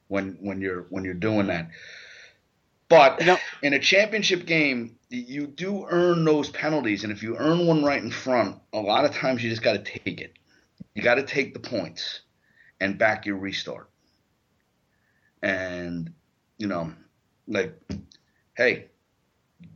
when 0.09 0.37
when 0.41 0.59
you're 0.59 0.85
when 0.89 1.05
you're 1.05 1.13
doing 1.13 1.47
that. 1.47 1.69
But 2.89 3.21
in 3.61 3.73
a 3.73 3.79
championship 3.79 4.45
game, 4.45 4.97
you 5.09 5.45
do 5.47 5.85
earn 5.89 6.25
those 6.25 6.49
penalties, 6.49 7.03
and 7.03 7.13
if 7.13 7.23
you 7.23 7.37
earn 7.37 7.67
one 7.67 7.83
right 7.83 8.01
in 8.01 8.11
front, 8.11 8.57
a 8.73 8.79
lot 8.79 9.05
of 9.05 9.13
times 9.13 9.43
you 9.43 9.49
just 9.49 9.61
got 9.61 9.73
to 9.73 9.99
take 9.99 10.19
it. 10.19 10.33
You 10.95 11.03
got 11.03 11.15
to 11.15 11.23
take 11.23 11.53
the 11.53 11.59
points 11.59 12.21
and 12.81 12.97
back 12.97 13.25
your 13.25 13.37
restart. 13.37 13.89
And 15.43 16.11
you 16.57 16.67
know, 16.67 16.91
like, 17.47 17.79
hey, 18.57 18.87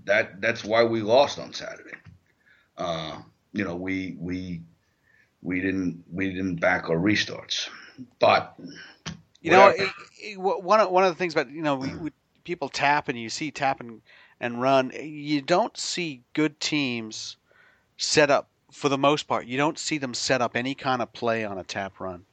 that 0.05 0.41
that's 0.41 0.65
why 0.65 0.83
we 0.83 1.01
lost 1.01 1.39
on 1.39 1.53
Saturday. 1.53 1.95
Uh, 2.77 3.19
you 3.53 3.63
know, 3.63 3.75
we 3.75 4.17
we 4.19 4.63
we 5.43 5.61
didn't 5.61 6.03
we 6.11 6.29
didn't 6.29 6.55
back 6.55 6.89
our 6.89 6.97
restarts, 6.97 7.69
but 8.19 8.57
you 9.43 9.51
know, 9.51 9.67
it, 9.67 9.89
it, 10.19 10.39
one 10.39 10.79
of 10.79 10.89
one 10.89 11.03
of 11.03 11.11
the 11.11 11.15
things 11.15 11.33
about 11.33 11.51
you 11.51 11.61
know 11.61 11.75
we, 11.75 11.93
we, 11.95 12.11
people 12.45 12.69
tap 12.69 13.09
and 13.09 13.19
you 13.19 13.29
see 13.29 13.51
tap 13.51 13.81
and, 13.81 14.01
and 14.39 14.61
run. 14.61 14.91
You 14.95 15.41
don't 15.41 15.75
see 15.77 16.21
good 16.33 16.59
teams 16.61 17.35
set 17.97 18.31
up 18.31 18.47
for 18.71 18.87
the 18.87 18.97
most 18.97 19.27
part. 19.27 19.45
You 19.45 19.57
don't 19.57 19.77
see 19.77 19.97
them 19.97 20.13
set 20.13 20.41
up 20.41 20.55
any 20.55 20.73
kind 20.73 21.01
of 21.01 21.11
play 21.11 21.43
on 21.43 21.57
a 21.57 21.63
tap 21.63 21.99
run, 21.99 22.23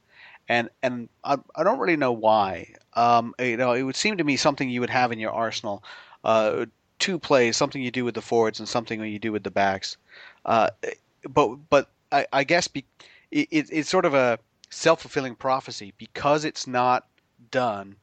and 0.47 0.69
and 0.81 1.09
I, 1.23 1.37
I 1.53 1.63
don't 1.63 1.79
really 1.79 1.97
know 1.97 2.13
why. 2.13 2.73
Um, 2.93 3.35
you 3.39 3.57
know, 3.57 3.73
it 3.73 3.83
would 3.83 3.97
seem 3.97 4.17
to 4.17 4.23
me 4.23 4.37
something 4.37 4.69
you 4.69 4.79
would 4.79 4.89
have 4.89 5.11
in 5.11 5.19
your 5.19 5.31
arsenal. 5.31 5.83
Uh, 6.23 6.65
two 6.97 7.19
plays, 7.19 7.57
something 7.57 7.81
you 7.81 7.91
do 7.91 8.05
with 8.05 8.15
the 8.15 8.21
forwards 8.21 8.59
and 8.59 8.69
something 8.69 9.03
you 9.03 9.19
do 9.19 9.33
with 9.33 9.43
the 9.43 9.51
backs. 9.51 9.97
Uh, 10.45 10.69
but 11.29 11.55
but 11.69 11.89
I, 12.09 12.25
I 12.31 12.43
guess 12.45 12.69
be, 12.69 12.85
it, 13.31 13.49
it's 13.51 13.89
sort 13.89 14.05
of 14.05 14.13
a 14.13 14.39
self 14.71 15.01
fulfilling 15.01 15.35
prophecy 15.35 15.93
because 15.97 16.45
it's 16.45 16.65
not 16.65 17.05
done. 17.51 17.95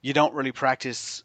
You 0.00 0.14
don't 0.14 0.34
really 0.34 0.52
practice 0.52 1.24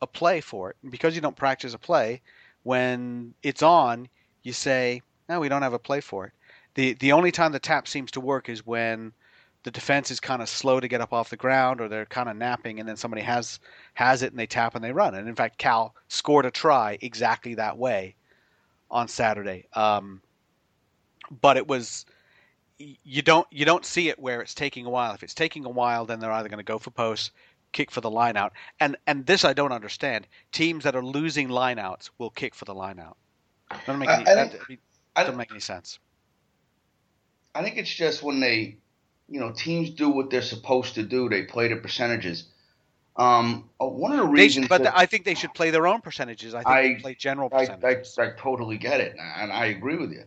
a 0.00 0.06
play 0.06 0.40
for 0.40 0.70
it, 0.70 0.76
and 0.82 0.90
because 0.90 1.14
you 1.14 1.20
don't 1.20 1.36
practice 1.36 1.74
a 1.74 1.78
play, 1.78 2.22
when 2.64 3.34
it's 3.42 3.62
on, 3.62 4.08
you 4.42 4.52
say, 4.52 5.02
"No, 5.28 5.38
we 5.38 5.48
don't 5.48 5.62
have 5.62 5.74
a 5.74 5.78
play 5.78 6.00
for 6.00 6.26
it." 6.26 6.32
the 6.74 6.94
The 6.94 7.12
only 7.12 7.30
time 7.30 7.52
the 7.52 7.60
tap 7.60 7.86
seems 7.86 8.10
to 8.12 8.20
work 8.20 8.48
is 8.48 8.66
when 8.66 9.12
the 9.62 9.70
defense 9.70 10.10
is 10.10 10.18
kind 10.20 10.42
of 10.42 10.48
slow 10.48 10.80
to 10.80 10.88
get 10.88 11.00
up 11.00 11.12
off 11.12 11.30
the 11.30 11.36
ground 11.36 11.80
or 11.80 11.88
they're 11.88 12.06
kind 12.06 12.28
of 12.28 12.36
napping 12.36 12.80
and 12.80 12.88
then 12.88 12.96
somebody 12.96 13.22
has 13.22 13.60
has 13.94 14.22
it 14.22 14.32
and 14.32 14.38
they 14.38 14.46
tap 14.46 14.74
and 14.74 14.82
they 14.82 14.92
run 14.92 15.14
and 15.14 15.28
in 15.28 15.34
fact 15.34 15.58
cal 15.58 15.94
scored 16.08 16.46
a 16.46 16.50
try 16.50 16.98
exactly 17.00 17.54
that 17.54 17.78
way 17.78 18.14
on 18.90 19.06
saturday 19.06 19.66
um, 19.74 20.20
but 21.40 21.56
it 21.56 21.68
was 21.68 22.04
you 22.78 23.22
don't 23.22 23.46
you 23.50 23.64
don't 23.64 23.84
see 23.84 24.08
it 24.08 24.18
where 24.18 24.40
it's 24.40 24.54
taking 24.54 24.86
a 24.86 24.90
while 24.90 25.14
if 25.14 25.22
it's 25.22 25.34
taking 25.34 25.64
a 25.64 25.70
while 25.70 26.04
then 26.04 26.20
they're 26.20 26.32
either 26.32 26.48
going 26.48 26.58
to 26.58 26.64
go 26.64 26.78
for 26.78 26.90
posts 26.90 27.30
kick 27.72 27.90
for 27.90 28.00
the 28.00 28.10
line 28.10 28.36
out 28.36 28.52
and 28.80 28.96
and 29.06 29.24
this 29.24 29.44
i 29.44 29.52
don't 29.52 29.72
understand 29.72 30.26
teams 30.50 30.84
that 30.84 30.94
are 30.94 31.04
losing 31.04 31.48
lineouts 31.48 32.10
will 32.18 32.30
kick 32.30 32.54
for 32.54 32.64
the 32.64 32.74
line 32.74 32.98
out 32.98 33.16
doesn't 33.86 33.98
make 33.98 34.08
any, 34.08 34.26
I, 34.26 34.48
think, 34.48 34.78
that, 35.14 35.24
doesn't 35.24 35.36
make 35.36 35.50
any 35.50 35.60
sense 35.60 35.98
i 37.54 37.62
think 37.62 37.76
it's 37.76 37.92
just 37.92 38.22
when 38.22 38.40
they 38.40 38.76
you 39.32 39.40
know 39.40 39.50
teams 39.50 39.90
do 39.90 40.10
what 40.10 40.30
they're 40.30 40.42
supposed 40.42 40.94
to 40.94 41.02
do. 41.02 41.28
They 41.28 41.42
play 41.42 41.68
the 41.68 41.76
percentages. 41.76 42.44
Um, 43.16 43.68
uh, 43.80 43.86
one 43.86 44.12
of 44.12 44.18
the 44.18 44.26
reasons, 44.26 44.64
should, 44.64 44.68
but 44.68 44.82
that, 44.84 44.96
I 44.96 45.06
think 45.06 45.24
they 45.24 45.34
should 45.34 45.52
play 45.54 45.70
their 45.70 45.86
own 45.86 46.00
percentages. 46.00 46.54
I 46.54 46.58
think 46.58 46.68
I, 46.68 46.82
they 46.82 46.94
play 46.96 47.14
general 47.14 47.50
percentages. 47.50 48.18
I, 48.18 48.22
I, 48.22 48.26
I 48.26 48.30
totally 48.36 48.78
get 48.78 49.00
it, 49.00 49.16
and 49.18 49.52
I 49.52 49.66
agree 49.66 49.96
with 49.96 50.12
you. 50.12 50.24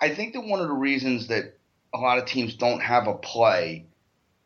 I 0.00 0.14
think 0.14 0.34
that 0.34 0.42
one 0.42 0.60
of 0.60 0.68
the 0.68 0.74
reasons 0.74 1.28
that 1.28 1.58
a 1.92 1.98
lot 1.98 2.18
of 2.18 2.26
teams 2.26 2.54
don't 2.54 2.80
have 2.80 3.06
a 3.06 3.14
play 3.14 3.86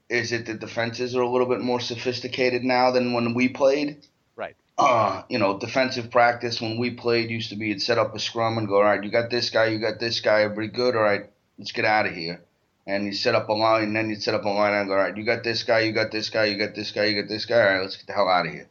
is 0.08 0.30
that 0.30 0.46
the 0.46 0.54
defenses 0.54 1.14
are 1.14 1.22
a 1.22 1.30
little 1.30 1.46
bit 1.46 1.60
more 1.60 1.80
sophisticated 1.80 2.64
now 2.64 2.90
than 2.90 3.12
when 3.12 3.34
we 3.34 3.48
played. 3.48 4.06
Right. 4.36 4.56
Uh, 4.76 5.22
you 5.28 5.38
know, 5.38 5.58
defensive 5.58 6.10
practice 6.10 6.60
when 6.60 6.78
we 6.78 6.90
played 6.90 7.30
used 7.30 7.50
to 7.50 7.56
be 7.56 7.68
you'd 7.68 7.82
set 7.82 7.98
up 7.98 8.14
a 8.14 8.18
scrum 8.18 8.58
and 8.58 8.68
go, 8.68 8.76
all 8.76 8.82
right, 8.82 9.02
you 9.02 9.10
got 9.10 9.30
this 9.30 9.50
guy, 9.50 9.66
you 9.66 9.78
got 9.78 10.00
this 10.00 10.20
guy, 10.20 10.42
everybody 10.42 10.68
good, 10.68 10.96
all 10.96 11.02
right, 11.02 11.30
let's 11.58 11.72
get 11.72 11.84
out 11.84 12.06
of 12.06 12.14
here 12.14 12.42
and 12.86 13.06
you 13.06 13.12
set 13.12 13.34
up 13.34 13.48
a 13.48 13.52
line, 13.52 13.84
and 13.84 13.96
then 13.96 14.10
you 14.10 14.16
set 14.16 14.34
up 14.34 14.44
a 14.44 14.48
line 14.48 14.74
and 14.74 14.88
go, 14.88 14.94
all 14.94 15.00
right, 15.00 15.16
you 15.16 15.24
got 15.24 15.42
this 15.42 15.62
guy, 15.62 15.80
you 15.80 15.92
got 15.92 16.10
this 16.10 16.28
guy, 16.28 16.44
you 16.44 16.58
got 16.58 16.74
this 16.74 16.90
guy, 16.90 17.04
you 17.04 17.20
got 17.20 17.28
this 17.28 17.46
guy. 17.46 17.60
All 17.60 17.66
right, 17.66 17.80
let's 17.80 17.96
get 17.96 18.06
the 18.06 18.12
hell 18.12 18.28
out 18.28 18.46
of 18.46 18.52
here. 18.52 18.66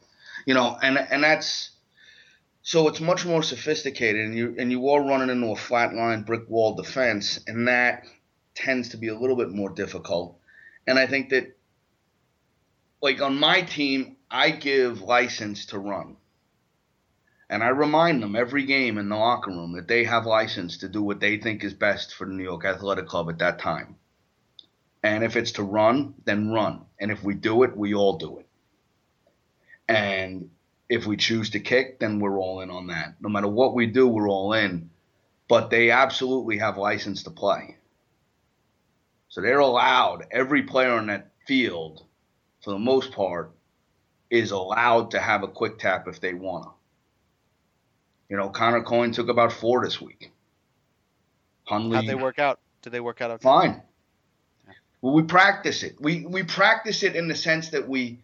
You 0.46 0.54
know, 0.54 0.76
and 0.80 0.98
and 0.98 1.24
that's 1.24 1.70
so 2.66 2.88
it's 2.88 3.00
much 3.00 3.26
more 3.26 3.42
sophisticated, 3.42 4.24
and 4.24 4.34
you 4.36 4.56
and 4.58 4.70
you 4.72 4.88
are 4.88 5.06
running 5.06 5.28
into 5.28 5.52
a 5.52 5.56
flat 5.56 5.94
line 5.94 6.22
brick 6.22 6.48
wall 6.48 6.74
defense, 6.74 7.38
and 7.46 7.68
that 7.68 8.04
tends 8.54 8.88
to 8.88 8.96
be 8.96 9.08
a 9.08 9.18
little 9.18 9.36
bit 9.36 9.50
more 9.50 9.68
difficult. 9.68 10.38
And 10.86 10.98
I 10.98 11.06
think 11.06 11.28
that, 11.28 11.56
like 13.02 13.20
on 13.20 13.38
my 13.38 13.60
team, 13.60 14.16
I 14.30 14.50
give 14.50 15.02
license 15.02 15.66
to 15.66 15.78
run. 15.78 16.16
And 17.50 17.62
I 17.62 17.68
remind 17.68 18.22
them 18.22 18.34
every 18.34 18.64
game 18.64 18.96
in 18.96 19.10
the 19.10 19.16
locker 19.16 19.50
room 19.50 19.74
that 19.74 19.86
they 19.86 20.04
have 20.04 20.24
license 20.24 20.78
to 20.78 20.88
do 20.88 21.02
what 21.02 21.20
they 21.20 21.36
think 21.36 21.62
is 21.62 21.74
best 21.74 22.14
for 22.14 22.26
the 22.26 22.32
New 22.32 22.42
York 22.42 22.64
Athletic 22.64 23.06
Club 23.06 23.28
at 23.28 23.38
that 23.40 23.58
time. 23.58 23.96
And 25.02 25.22
if 25.22 25.36
it's 25.36 25.52
to 25.52 25.62
run, 25.62 26.14
then 26.24 26.50
run. 26.50 26.86
And 26.98 27.10
if 27.10 27.22
we 27.22 27.34
do 27.34 27.62
it, 27.62 27.76
we 27.76 27.92
all 27.92 28.16
do 28.16 28.38
it. 28.38 28.46
And 29.86 30.48
if 30.88 31.06
we 31.06 31.16
choose 31.16 31.50
to 31.50 31.60
kick, 31.60 31.98
then 31.98 32.20
we're 32.20 32.38
all 32.38 32.60
in 32.60 32.70
on 32.70 32.88
that. 32.88 33.16
No 33.20 33.28
matter 33.28 33.48
what 33.48 33.74
we 33.74 33.86
do, 33.86 34.06
we're 34.06 34.28
all 34.28 34.52
in. 34.52 34.90
But 35.48 35.70
they 35.70 35.90
absolutely 35.90 36.58
have 36.58 36.78
license 36.78 37.24
to 37.24 37.30
play. 37.30 37.76
So 39.28 39.40
they're 39.40 39.58
allowed, 39.58 40.26
every 40.30 40.62
player 40.62 40.92
on 40.92 41.08
that 41.08 41.32
field, 41.46 42.04
for 42.62 42.70
the 42.70 42.78
most 42.78 43.12
part, 43.12 43.52
is 44.30 44.52
allowed 44.52 45.10
to 45.12 45.20
have 45.20 45.42
a 45.42 45.48
quick 45.48 45.78
tap 45.78 46.06
if 46.08 46.20
they 46.20 46.34
want 46.34 46.64
to. 46.64 46.70
You 48.28 48.36
know, 48.36 48.48
Connor 48.48 48.82
Coyne 48.82 49.12
took 49.12 49.28
about 49.28 49.52
four 49.52 49.84
this 49.84 50.00
week. 50.00 50.32
Hundley, 51.64 51.96
How'd 51.96 52.06
they 52.06 52.14
work 52.14 52.38
out? 52.38 52.60
Did 52.82 52.90
they 52.90 53.00
work 53.00 53.20
out 53.20 53.30
okay? 53.32 53.42
Fine. 53.42 53.82
Well, 55.00 55.14
we 55.14 55.22
practice 55.22 55.82
it. 55.82 55.96
We 56.00 56.24
we 56.24 56.42
practice 56.42 57.02
it 57.02 57.14
in 57.14 57.28
the 57.28 57.34
sense 57.34 57.70
that 57.70 57.88
we 57.88 58.22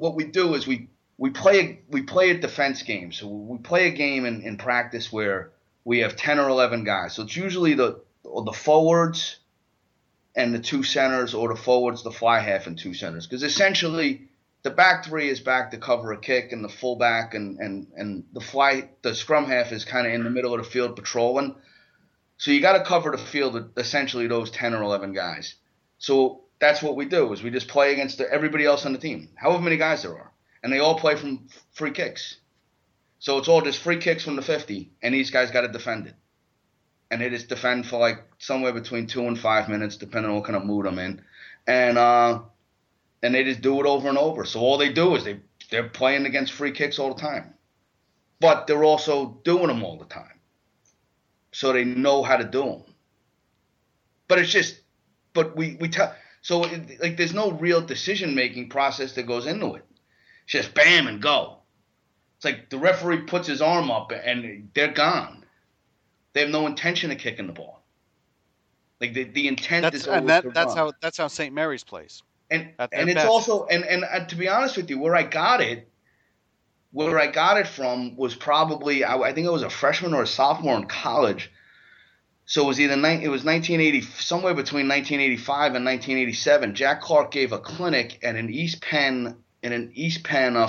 what 0.00 0.16
we 0.16 0.24
do 0.24 0.54
is 0.54 0.66
we 0.66 0.88
we 1.18 1.30
play 1.30 1.80
we 1.88 2.02
play 2.02 2.30
a 2.30 2.38
defense 2.38 2.82
game. 2.82 3.12
So 3.12 3.28
we 3.28 3.58
play 3.58 3.88
a 3.88 3.90
game 3.90 4.24
in, 4.24 4.42
in 4.42 4.56
practice 4.56 5.12
where 5.12 5.52
we 5.84 5.98
have 6.00 6.16
ten 6.16 6.38
or 6.38 6.48
eleven 6.48 6.84
guys. 6.84 7.14
So 7.14 7.22
it's 7.22 7.36
usually 7.36 7.74
the 7.74 8.00
the 8.24 8.52
forwards 8.52 9.38
and 10.34 10.54
the 10.54 10.58
two 10.58 10.82
centers, 10.82 11.34
or 11.34 11.48
the 11.48 11.60
forwards, 11.60 12.02
the 12.02 12.10
fly 12.10 12.38
half, 12.38 12.66
and 12.66 12.78
two 12.78 12.94
centers. 12.94 13.26
Because 13.26 13.42
essentially, 13.42 14.28
the 14.62 14.70
back 14.70 15.04
three 15.04 15.28
is 15.28 15.40
back 15.40 15.72
to 15.72 15.78
cover 15.78 16.12
a 16.12 16.18
kick, 16.18 16.52
and 16.52 16.64
the 16.64 16.68
fullback 16.68 17.34
and 17.34 17.58
and 17.58 17.88
and 17.94 18.24
the 18.32 18.40
fly 18.40 18.88
the 19.02 19.14
scrum 19.14 19.44
half 19.44 19.72
is 19.72 19.84
kind 19.84 20.06
of 20.06 20.14
in 20.14 20.24
the 20.24 20.30
middle 20.30 20.54
of 20.54 20.64
the 20.64 20.70
field 20.70 20.96
patrolling. 20.96 21.54
So 22.38 22.52
you 22.52 22.62
got 22.62 22.78
to 22.78 22.84
cover 22.84 23.10
the 23.10 23.18
field 23.18 23.72
essentially 23.76 24.26
those 24.26 24.50
10 24.50 24.72
or 24.72 24.82
11 24.82 25.12
guys. 25.12 25.56
So 25.98 26.44
that's 26.60 26.82
what 26.82 26.96
we 26.96 27.06
do 27.06 27.32
is 27.32 27.42
we 27.42 27.50
just 27.50 27.68
play 27.68 27.92
against 27.92 28.18
the, 28.18 28.30
everybody 28.30 28.64
else 28.64 28.86
on 28.86 28.92
the 28.92 28.98
team, 28.98 29.30
however 29.34 29.62
many 29.62 29.76
guys 29.76 30.02
there 30.02 30.14
are, 30.14 30.32
and 30.62 30.72
they 30.72 30.78
all 30.78 30.98
play 30.98 31.16
from 31.16 31.48
free 31.72 31.90
kicks. 31.90 32.36
So 33.18 33.38
it's 33.38 33.48
all 33.48 33.62
just 33.62 33.80
free 33.80 33.98
kicks 33.98 34.24
from 34.24 34.36
the 34.36 34.42
50, 34.42 34.90
and 35.02 35.14
these 35.14 35.30
guys 35.30 35.50
got 35.50 35.62
to 35.62 35.68
defend 35.68 36.06
it. 36.06 36.14
And 37.10 37.20
they 37.20 37.28
just 37.28 37.48
defend 37.48 37.86
for 37.86 37.98
like 37.98 38.22
somewhere 38.38 38.72
between 38.72 39.06
two 39.06 39.26
and 39.26 39.38
five 39.38 39.68
minutes, 39.68 39.96
depending 39.96 40.30
on 40.30 40.36
what 40.36 40.44
kind 40.44 40.56
of 40.56 40.64
mood 40.64 40.86
I'm 40.86 40.98
in. 40.98 41.22
And 41.66 41.98
uh, 41.98 42.42
and 43.22 43.34
they 43.34 43.42
just 43.42 43.62
do 43.62 43.80
it 43.80 43.86
over 43.86 44.08
and 44.08 44.16
over. 44.16 44.44
So 44.44 44.60
all 44.60 44.78
they 44.78 44.92
do 44.92 45.16
is 45.16 45.24
they 45.24 45.40
they're 45.70 45.88
playing 45.88 46.26
against 46.26 46.52
free 46.52 46.70
kicks 46.72 46.98
all 46.98 47.12
the 47.12 47.20
time, 47.20 47.54
but 48.38 48.66
they're 48.66 48.84
also 48.84 49.40
doing 49.44 49.66
them 49.66 49.82
all 49.82 49.98
the 49.98 50.04
time 50.04 50.40
so 51.52 51.72
they 51.72 51.84
know 51.84 52.22
how 52.22 52.36
to 52.36 52.44
do 52.44 52.62
them. 52.62 52.82
But 54.28 54.38
it's 54.38 54.50
just, 54.50 54.80
but 55.32 55.56
we 55.56 55.76
we 55.80 55.88
tell 55.88 56.14
so 56.42 56.64
it, 56.64 57.00
like 57.00 57.16
there's 57.16 57.34
no 57.34 57.52
real 57.52 57.80
decision 57.80 58.34
making 58.34 58.68
process 58.68 59.12
that 59.12 59.24
goes 59.24 59.46
into 59.46 59.74
it. 59.74 59.84
It's 60.44 60.52
just 60.52 60.74
bam 60.74 61.06
and 61.06 61.20
go. 61.20 61.58
It's 62.36 62.44
like 62.44 62.70
the 62.70 62.78
referee 62.78 63.22
puts 63.22 63.46
his 63.46 63.60
arm 63.60 63.90
up 63.90 64.12
and 64.12 64.70
they're 64.74 64.92
gone. 64.92 65.44
They 66.32 66.40
have 66.40 66.50
no 66.50 66.66
intention 66.66 67.10
of 67.10 67.18
kicking 67.18 67.46
the 67.46 67.52
ball. 67.52 67.82
Like 69.00 69.14
the, 69.14 69.24
the 69.24 69.48
intent 69.48 69.82
that's, 69.82 69.96
is 69.96 70.06
and 70.06 70.28
that, 70.28 70.54
that's 70.54 70.68
run. 70.68 70.76
how 70.76 70.92
that's 71.00 71.18
how 71.18 71.28
St. 71.28 71.54
Mary's 71.54 71.84
plays. 71.84 72.22
And 72.50 72.72
and 72.92 73.08
it's 73.08 73.14
best. 73.14 73.28
also 73.28 73.66
and 73.66 73.84
and 73.84 74.04
uh, 74.04 74.24
to 74.26 74.36
be 74.36 74.48
honest 74.48 74.76
with 74.76 74.90
you, 74.90 74.98
where 74.98 75.14
I 75.14 75.22
got 75.22 75.60
it 75.60 75.88
where 76.92 77.18
I 77.18 77.28
got 77.28 77.56
it 77.56 77.66
from 77.66 78.16
was 78.16 78.34
probably 78.34 79.04
I, 79.04 79.16
I 79.16 79.32
think 79.32 79.46
it 79.46 79.52
was 79.52 79.62
a 79.62 79.70
freshman 79.70 80.14
or 80.14 80.22
a 80.22 80.26
sophomore 80.26 80.76
in 80.76 80.86
college. 80.86 81.50
So 82.50 82.64
it 82.64 82.66
was 82.66 82.80
either 82.80 82.94
it 82.94 83.28
was 83.28 83.44
1980 83.44 84.00
somewhere 84.00 84.54
between 84.54 84.88
1985 84.88 85.76
and 85.76 85.84
1987. 85.84 86.74
Jack 86.74 87.00
Clark 87.00 87.30
gave 87.30 87.52
a 87.52 87.60
clinic 87.60 88.18
at 88.24 88.34
an 88.34 88.50
East 88.50 88.82
Penn 88.82 89.36
in 89.62 89.72
an 89.72 89.92
East 89.94 90.24
Penn 90.24 90.56
uh, 90.56 90.66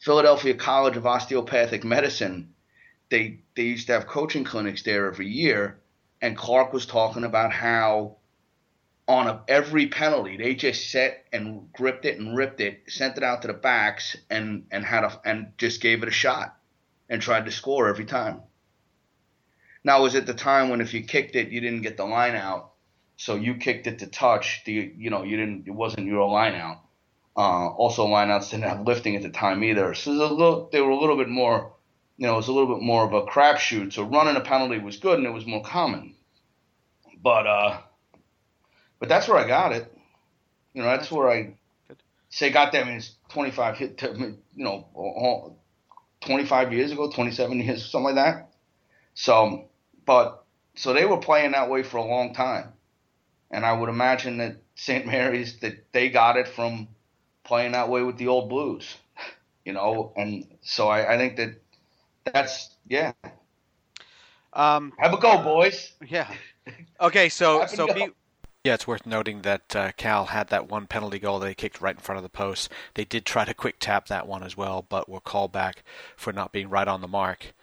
Philadelphia 0.00 0.54
College 0.54 0.96
of 0.96 1.06
Osteopathic 1.06 1.84
Medicine. 1.84 2.52
They 3.10 3.42
they 3.54 3.62
used 3.62 3.86
to 3.86 3.92
have 3.92 4.08
coaching 4.08 4.42
clinics 4.42 4.82
there 4.82 5.06
every 5.06 5.28
year, 5.28 5.78
and 6.20 6.36
Clark 6.36 6.72
was 6.72 6.84
talking 6.84 7.22
about 7.22 7.52
how 7.52 8.16
on 9.06 9.28
a, 9.28 9.44
every 9.46 9.86
penalty 9.86 10.36
they 10.36 10.56
just 10.56 10.90
set 10.90 11.26
and 11.32 11.72
gripped 11.72 12.06
it 12.06 12.18
and 12.18 12.36
ripped 12.36 12.60
it, 12.60 12.82
sent 12.88 13.18
it 13.18 13.22
out 13.22 13.42
to 13.42 13.46
the 13.46 13.54
backs, 13.54 14.16
and 14.28 14.66
and 14.72 14.84
had 14.84 15.04
a 15.04 15.20
and 15.24 15.52
just 15.58 15.80
gave 15.80 16.02
it 16.02 16.08
a 16.08 16.10
shot 16.10 16.56
and 17.08 17.22
tried 17.22 17.44
to 17.44 17.52
score 17.52 17.86
every 17.86 18.04
time. 18.04 18.42
Now 19.84 20.00
it 20.00 20.02
was 20.02 20.14
at 20.14 20.26
the 20.26 20.34
time 20.34 20.68
when 20.68 20.80
if 20.80 20.94
you 20.94 21.02
kicked 21.02 21.36
it, 21.36 21.48
you 21.48 21.60
didn't 21.60 21.82
get 21.82 21.96
the 21.96 22.04
line 22.04 22.34
out, 22.34 22.72
so 23.16 23.34
you 23.34 23.56
kicked 23.56 23.86
it 23.86 23.98
to 24.00 24.06
touch. 24.06 24.62
The 24.64 24.92
you 24.96 25.10
know 25.10 25.22
you 25.24 25.36
didn't 25.36 25.66
it 25.66 25.72
wasn't 25.72 26.06
your 26.06 26.28
line 26.28 26.54
out. 26.54 26.82
Uh, 27.36 27.68
also, 27.68 28.06
lineouts 28.06 28.50
didn't 28.50 28.64
have 28.64 28.86
lifting 28.86 29.16
at 29.16 29.22
the 29.22 29.30
time 29.30 29.64
either, 29.64 29.94
so 29.94 30.10
little, 30.10 30.68
they 30.70 30.82
were 30.82 30.90
a 30.90 30.98
little 30.98 31.16
bit 31.16 31.30
more, 31.30 31.72
you 32.18 32.26
know, 32.26 32.34
it 32.34 32.36
was 32.36 32.48
a 32.48 32.52
little 32.52 32.74
bit 32.74 32.84
more 32.84 33.06
of 33.06 33.14
a 33.14 33.22
crapshoot. 33.22 33.92
So 33.92 34.02
running 34.02 34.36
a 34.36 34.40
penalty 34.42 34.78
was 34.78 34.98
good 34.98 35.16
and 35.16 35.26
it 35.26 35.30
was 35.30 35.46
more 35.46 35.62
common. 35.62 36.14
But 37.22 37.46
uh, 37.46 37.78
but 38.98 39.08
that's 39.08 39.28
where 39.28 39.38
I 39.38 39.46
got 39.46 39.72
it. 39.72 39.90
You 40.74 40.82
know, 40.82 40.88
that's 40.88 41.10
where 41.10 41.30
I 41.30 41.54
say 42.28 42.50
got 42.50 42.72
that. 42.72 42.82
I 42.82 42.86
mean, 42.86 42.96
it's 42.96 43.14
25 43.30 43.78
hit, 43.78 44.02
you 44.02 44.38
know, 44.64 45.56
25 46.20 46.72
years 46.72 46.92
ago, 46.92 47.10
27 47.10 47.60
years, 47.60 47.90
something 47.90 48.14
like 48.14 48.24
that. 48.24 48.50
So, 49.14 49.68
but 50.04 50.44
so 50.74 50.92
they 50.92 51.04
were 51.04 51.18
playing 51.18 51.52
that 51.52 51.70
way 51.70 51.82
for 51.82 51.98
a 51.98 52.04
long 52.04 52.34
time, 52.34 52.72
and 53.50 53.64
I 53.64 53.72
would 53.72 53.88
imagine 53.88 54.38
that 54.38 54.56
St. 54.74 55.06
Mary's 55.06 55.58
that 55.60 55.92
they 55.92 56.08
got 56.08 56.36
it 56.36 56.48
from 56.48 56.88
playing 57.44 57.72
that 57.72 57.88
way 57.88 58.02
with 58.02 58.16
the 58.16 58.28
old 58.28 58.48
Blues, 58.48 58.96
you 59.64 59.72
know, 59.72 60.12
and 60.16 60.46
so 60.62 60.88
I, 60.88 61.14
I 61.14 61.18
think 61.18 61.36
that 61.36 61.60
that's 62.24 62.74
yeah. 62.88 63.12
Um, 64.52 64.92
Have 64.98 65.14
a 65.14 65.18
go, 65.18 65.42
boys. 65.42 65.92
Yeah. 66.06 66.30
Okay, 67.00 67.28
so 67.28 67.66
so 67.66 67.92
be, 67.92 68.08
yeah, 68.64 68.74
it's 68.74 68.86
worth 68.86 69.06
noting 69.06 69.42
that 69.42 69.74
uh, 69.74 69.90
Cal 69.96 70.26
had 70.26 70.48
that 70.48 70.70
one 70.70 70.86
penalty 70.86 71.18
goal 71.18 71.40
they 71.40 71.52
kicked 71.52 71.80
right 71.80 71.96
in 71.96 72.00
front 72.00 72.18
of 72.18 72.22
the 72.22 72.28
post. 72.28 72.70
They 72.94 73.04
did 73.04 73.26
try 73.26 73.44
to 73.44 73.54
quick 73.54 73.76
tap 73.80 74.06
that 74.06 74.28
one 74.28 74.44
as 74.44 74.56
well, 74.56 74.86
but 74.88 75.08
were 75.08 75.20
called 75.20 75.50
back 75.50 75.82
for 76.16 76.32
not 76.32 76.52
being 76.52 76.68
right 76.68 76.86
on 76.86 77.00
the 77.00 77.08
mark, 77.08 77.54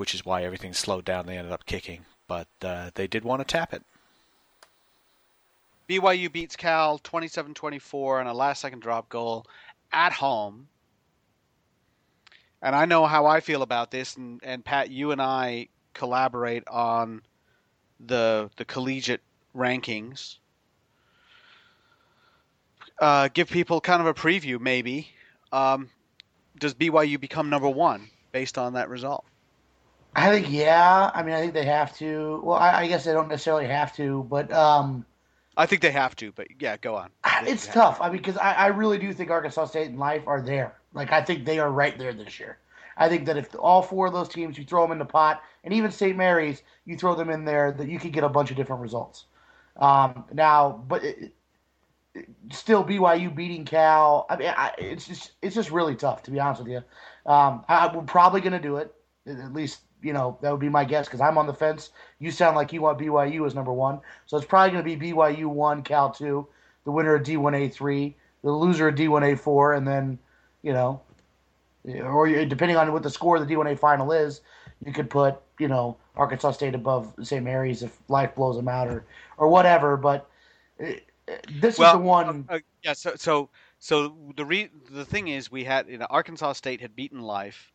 which 0.00 0.14
is 0.14 0.24
why 0.24 0.42
everything 0.44 0.72
slowed 0.72 1.04
down. 1.04 1.26
They 1.26 1.36
ended 1.36 1.52
up 1.52 1.66
kicking, 1.66 2.06
but 2.26 2.48
uh, 2.62 2.90
they 2.94 3.06
did 3.06 3.22
want 3.22 3.40
to 3.40 3.44
tap 3.44 3.74
it. 3.74 3.82
BYU 5.90 6.32
beats 6.32 6.56
Cal 6.56 6.98
27-24 7.00 8.20
on 8.20 8.26
a 8.26 8.32
last-second 8.32 8.80
drop 8.80 9.10
goal 9.10 9.44
at 9.92 10.14
home. 10.14 10.68
And 12.62 12.74
I 12.74 12.86
know 12.86 13.04
how 13.04 13.26
I 13.26 13.40
feel 13.40 13.60
about 13.60 13.90
this, 13.90 14.16
and, 14.16 14.40
and 14.42 14.64
Pat, 14.64 14.90
you 14.90 15.12
and 15.12 15.20
I 15.20 15.68
collaborate 15.92 16.66
on 16.66 17.20
the 18.06 18.48
the 18.56 18.64
collegiate 18.64 19.20
rankings. 19.54 20.36
Uh, 22.98 23.28
give 23.34 23.50
people 23.50 23.82
kind 23.82 24.00
of 24.00 24.06
a 24.06 24.14
preview, 24.14 24.58
maybe. 24.58 25.08
Um, 25.52 25.90
does 26.58 26.72
BYU 26.72 27.20
become 27.20 27.50
number 27.50 27.68
one 27.68 28.08
based 28.32 28.56
on 28.56 28.72
that 28.72 28.88
result? 28.88 29.26
I 30.14 30.30
think 30.30 30.50
yeah. 30.50 31.10
I 31.14 31.22
mean, 31.22 31.34
I 31.34 31.40
think 31.40 31.54
they 31.54 31.64
have 31.64 31.96
to. 31.98 32.40
Well, 32.42 32.56
I, 32.56 32.80
I 32.80 32.86
guess 32.88 33.04
they 33.04 33.12
don't 33.12 33.28
necessarily 33.28 33.66
have 33.66 33.94
to, 33.96 34.26
but 34.28 34.52
um, 34.52 35.04
I 35.56 35.66
think 35.66 35.82
they 35.82 35.90
have 35.92 36.16
to. 36.16 36.32
But 36.32 36.48
yeah, 36.58 36.76
go 36.76 36.96
on. 36.96 37.10
It's 37.42 37.66
tough. 37.66 37.98
To. 37.98 38.04
I 38.04 38.08
mean, 38.08 38.18
because 38.18 38.36
I, 38.36 38.52
I 38.52 38.66
really 38.68 38.98
do 38.98 39.12
think 39.12 39.30
Arkansas 39.30 39.66
State 39.66 39.88
and 39.88 39.98
Life 39.98 40.22
are 40.26 40.40
there. 40.42 40.74
Like 40.92 41.12
I 41.12 41.22
think 41.22 41.44
they 41.44 41.58
are 41.58 41.70
right 41.70 41.96
there 41.98 42.12
this 42.12 42.40
year. 42.40 42.58
I 42.96 43.08
think 43.08 43.24
that 43.26 43.36
if 43.36 43.54
all 43.58 43.82
four 43.82 44.06
of 44.06 44.12
those 44.12 44.28
teams 44.28 44.58
you 44.58 44.64
throw 44.64 44.82
them 44.82 44.92
in 44.92 44.98
the 44.98 45.04
pot, 45.04 45.42
and 45.64 45.72
even 45.72 45.90
St. 45.90 46.16
Mary's, 46.16 46.62
you 46.84 46.96
throw 46.96 47.14
them 47.14 47.30
in 47.30 47.44
there, 47.44 47.72
that 47.72 47.88
you 47.88 47.98
could 47.98 48.12
get 48.12 48.24
a 48.24 48.28
bunch 48.28 48.50
of 48.50 48.56
different 48.56 48.82
results. 48.82 49.24
Um, 49.76 50.24
now, 50.32 50.84
but 50.86 51.04
it, 51.04 51.32
it, 52.14 52.28
still 52.52 52.84
BYU 52.84 53.34
beating 53.34 53.64
Cal. 53.64 54.26
I 54.28 54.36
mean, 54.36 54.52
I, 54.54 54.72
it's 54.76 55.06
just 55.06 55.32
it's 55.40 55.54
just 55.54 55.70
really 55.70 55.94
tough 55.94 56.22
to 56.24 56.30
be 56.30 56.40
honest 56.40 56.62
with 56.62 56.72
you. 56.72 56.82
Um, 57.26 57.64
I, 57.68 57.94
we're 57.94 58.02
probably 58.02 58.40
going 58.40 58.52
to 58.52 58.58
do 58.58 58.76
it. 58.76 58.92
At 59.26 59.52
least 59.52 59.80
you 60.02 60.12
know 60.12 60.38
that 60.40 60.50
would 60.50 60.60
be 60.60 60.68
my 60.68 60.84
guess 60.84 61.06
because 61.06 61.20
I'm 61.20 61.38
on 61.38 61.46
the 61.46 61.54
fence. 61.54 61.90
You 62.18 62.30
sound 62.30 62.56
like 62.56 62.72
you 62.72 62.82
want 62.82 62.98
BYU 62.98 63.46
as 63.46 63.54
number 63.54 63.72
one, 63.72 64.00
so 64.26 64.36
it's 64.36 64.46
probably 64.46 64.72
going 64.72 64.84
to 64.84 64.96
be 64.96 65.12
BYU 65.12 65.46
one, 65.46 65.82
Cal 65.82 66.10
two, 66.10 66.46
the 66.84 66.90
winner 66.90 67.14
of 67.14 67.22
D1A 67.22 67.72
three, 67.72 68.16
the 68.42 68.50
loser 68.50 68.88
of 68.88 68.94
D1A 68.94 69.38
four, 69.38 69.74
and 69.74 69.86
then 69.86 70.18
you 70.62 70.72
know, 70.72 71.00
or 71.84 72.44
depending 72.44 72.76
on 72.76 72.92
what 72.92 73.02
the 73.02 73.10
score 73.10 73.36
of 73.36 73.46
the 73.46 73.54
D1A 73.54 73.78
final 73.78 74.12
is, 74.12 74.40
you 74.84 74.92
could 74.92 75.10
put 75.10 75.36
you 75.58 75.68
know 75.68 75.96
Arkansas 76.16 76.52
State 76.52 76.74
above 76.74 77.12
St. 77.22 77.44
Mary's 77.44 77.82
if 77.82 77.96
life 78.08 78.34
blows 78.34 78.56
them 78.56 78.68
out 78.68 78.88
or 78.88 79.04
or 79.36 79.48
whatever. 79.48 79.96
But 79.96 80.28
uh, 80.82 80.92
this 81.60 81.78
well, 81.78 81.94
is 81.94 81.98
the 81.98 82.04
one. 82.04 82.44
Uh, 82.48 82.58
yeah. 82.82 82.92
So 82.92 83.14
so 83.16 83.48
so 83.78 84.14
the 84.36 84.44
re- 84.44 84.70
the 84.90 85.04
thing 85.04 85.28
is, 85.28 85.50
we 85.50 85.64
had 85.64 85.88
you 85.88 85.98
know 85.98 86.06
Arkansas 86.10 86.54
State 86.54 86.80
had 86.80 86.94
beaten 86.96 87.22
Life, 87.22 87.72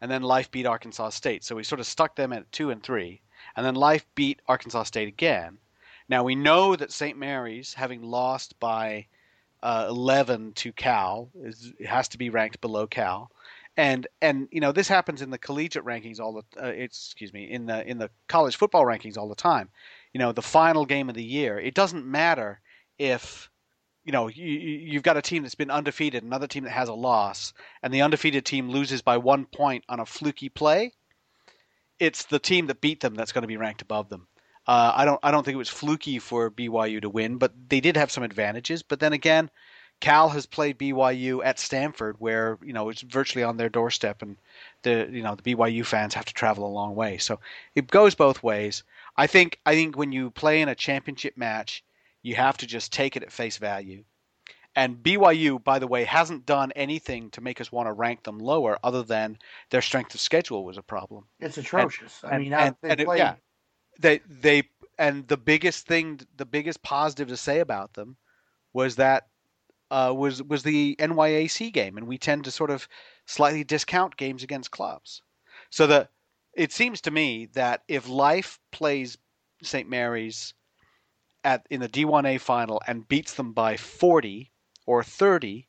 and 0.00 0.10
then 0.10 0.22
Life 0.22 0.50
beat 0.50 0.66
Arkansas 0.66 1.10
State. 1.10 1.44
So 1.44 1.56
we 1.56 1.62
sort 1.62 1.80
of 1.80 1.86
stuck 1.86 2.16
them 2.16 2.32
at 2.32 2.50
two 2.52 2.70
and 2.70 2.82
three, 2.82 3.20
and 3.56 3.64
then 3.64 3.74
Life 3.74 4.06
beat 4.14 4.40
Arkansas 4.48 4.84
State 4.84 5.08
again. 5.08 5.58
Now 6.08 6.24
we 6.24 6.34
know 6.34 6.74
that 6.76 6.92
St. 6.92 7.16
Mary's, 7.16 7.74
having 7.74 8.02
lost 8.02 8.58
by 8.58 9.06
uh, 9.62 9.86
11 9.88 10.54
to 10.54 10.72
Cal, 10.72 11.30
is, 11.42 11.72
has 11.86 12.08
to 12.08 12.18
be 12.18 12.30
ranked 12.30 12.60
below 12.60 12.86
Cal 12.86 13.30
and 13.76 14.06
and 14.20 14.48
you 14.50 14.60
know 14.60 14.72
this 14.72 14.88
happens 14.88 15.22
in 15.22 15.30
the 15.30 15.38
collegiate 15.38 15.84
rankings 15.84 16.20
all 16.20 16.32
the 16.32 16.62
uh, 16.62 16.68
excuse 16.68 17.32
me 17.32 17.44
in 17.44 17.66
the 17.66 17.88
in 17.88 17.98
the 17.98 18.10
college 18.28 18.56
football 18.56 18.84
rankings 18.84 19.16
all 19.16 19.28
the 19.28 19.34
time 19.34 19.68
you 20.12 20.18
know 20.18 20.32
the 20.32 20.42
final 20.42 20.84
game 20.84 21.08
of 21.08 21.14
the 21.14 21.24
year 21.24 21.58
it 21.58 21.74
doesn't 21.74 22.04
matter 22.04 22.60
if 22.98 23.49
you 24.04 24.12
know 24.12 24.28
you, 24.28 24.44
you've 24.44 25.02
got 25.02 25.16
a 25.16 25.22
team 25.22 25.42
that's 25.42 25.54
been 25.54 25.70
undefeated 25.70 26.22
another 26.22 26.46
team 26.46 26.64
that 26.64 26.70
has 26.70 26.88
a 26.88 26.94
loss 26.94 27.52
and 27.82 27.92
the 27.92 28.02
undefeated 28.02 28.44
team 28.44 28.70
loses 28.70 29.02
by 29.02 29.16
one 29.16 29.44
point 29.46 29.84
on 29.88 30.00
a 30.00 30.06
fluky 30.06 30.48
play 30.48 30.92
it's 31.98 32.24
the 32.24 32.38
team 32.38 32.66
that 32.66 32.80
beat 32.80 33.00
them 33.00 33.14
that's 33.14 33.32
going 33.32 33.42
to 33.42 33.48
be 33.48 33.56
ranked 33.56 33.82
above 33.82 34.08
them 34.08 34.26
uh, 34.66 34.92
I 34.94 35.04
don't 35.04 35.18
I 35.22 35.30
don't 35.30 35.44
think 35.44 35.54
it 35.54 35.58
was 35.58 35.68
fluky 35.68 36.18
for 36.18 36.50
BYU 36.50 37.00
to 37.02 37.08
win, 37.08 37.38
but 37.38 37.52
they 37.68 37.80
did 37.80 37.96
have 37.96 38.10
some 38.10 38.22
advantages. 38.22 38.82
But 38.82 39.00
then 39.00 39.12
again, 39.12 39.50
Cal 40.00 40.28
has 40.28 40.46
played 40.46 40.78
BYU 40.78 41.44
at 41.44 41.58
Stanford, 41.58 42.16
where 42.20 42.58
you 42.62 42.72
know 42.72 42.88
it's 42.88 43.02
virtually 43.02 43.42
on 43.42 43.56
their 43.56 43.68
doorstep, 43.68 44.22
and 44.22 44.36
the 44.82 45.08
you 45.10 45.22
know 45.22 45.34
the 45.34 45.42
BYU 45.42 45.84
fans 45.84 46.14
have 46.14 46.26
to 46.26 46.34
travel 46.34 46.66
a 46.66 46.68
long 46.68 46.94
way. 46.94 47.18
So 47.18 47.40
it 47.74 47.88
goes 47.88 48.14
both 48.14 48.42
ways. 48.42 48.84
I 49.16 49.26
think 49.26 49.58
I 49.66 49.74
think 49.74 49.96
when 49.96 50.12
you 50.12 50.30
play 50.30 50.60
in 50.60 50.68
a 50.68 50.74
championship 50.74 51.36
match, 51.36 51.82
you 52.22 52.34
have 52.34 52.56
to 52.58 52.66
just 52.66 52.92
take 52.92 53.16
it 53.16 53.22
at 53.22 53.32
face 53.32 53.56
value. 53.56 54.04
And 54.76 55.02
BYU, 55.02 55.62
by 55.62 55.80
the 55.80 55.88
way, 55.88 56.04
hasn't 56.04 56.46
done 56.46 56.72
anything 56.76 57.30
to 57.30 57.40
make 57.40 57.60
us 57.60 57.72
want 57.72 57.88
to 57.88 57.92
rank 57.92 58.22
them 58.22 58.38
lower, 58.38 58.78
other 58.84 59.02
than 59.02 59.38
their 59.70 59.82
strength 59.82 60.14
of 60.14 60.20
schedule 60.20 60.64
was 60.64 60.78
a 60.78 60.82
problem. 60.82 61.24
It's 61.40 61.58
atrocious. 61.58 62.20
And, 62.22 62.32
I 62.32 62.38
mean, 62.38 62.52
and, 62.52 62.76
and, 62.84 63.00
and 63.00 63.18
yeah, 63.18 63.34
they 63.98 64.20
they 64.28 64.62
and 64.96 65.26
the 65.26 65.36
biggest 65.36 65.86
thing, 65.86 66.20
the 66.36 66.46
biggest 66.46 66.82
positive 66.82 67.28
to 67.28 67.36
say 67.36 67.60
about 67.60 67.94
them 67.94 68.16
was 68.72 68.96
that 68.96 69.26
uh, 69.90 70.14
was 70.16 70.42
was 70.42 70.62
the 70.62 70.94
NYAC 71.00 71.72
game, 71.72 71.96
and 71.96 72.06
we 72.06 72.16
tend 72.16 72.44
to 72.44 72.50
sort 72.50 72.70
of 72.70 72.86
slightly 73.26 73.64
discount 73.64 74.16
games 74.16 74.42
against 74.44 74.70
clubs. 74.70 75.22
So 75.70 75.86
the 75.86 76.08
it 76.54 76.72
seems 76.72 77.00
to 77.02 77.10
me 77.10 77.46
that 77.54 77.82
if 77.88 78.08
Life 78.08 78.60
plays 78.70 79.18
St. 79.62 79.88
Mary's 79.88 80.54
at 81.44 81.66
in 81.70 81.80
the 81.80 81.88
D1A 81.88 82.40
final 82.40 82.80
and 82.86 83.06
beats 83.08 83.34
them 83.34 83.52
by 83.52 83.76
40 83.76 84.50
or 84.86 85.02
30, 85.02 85.66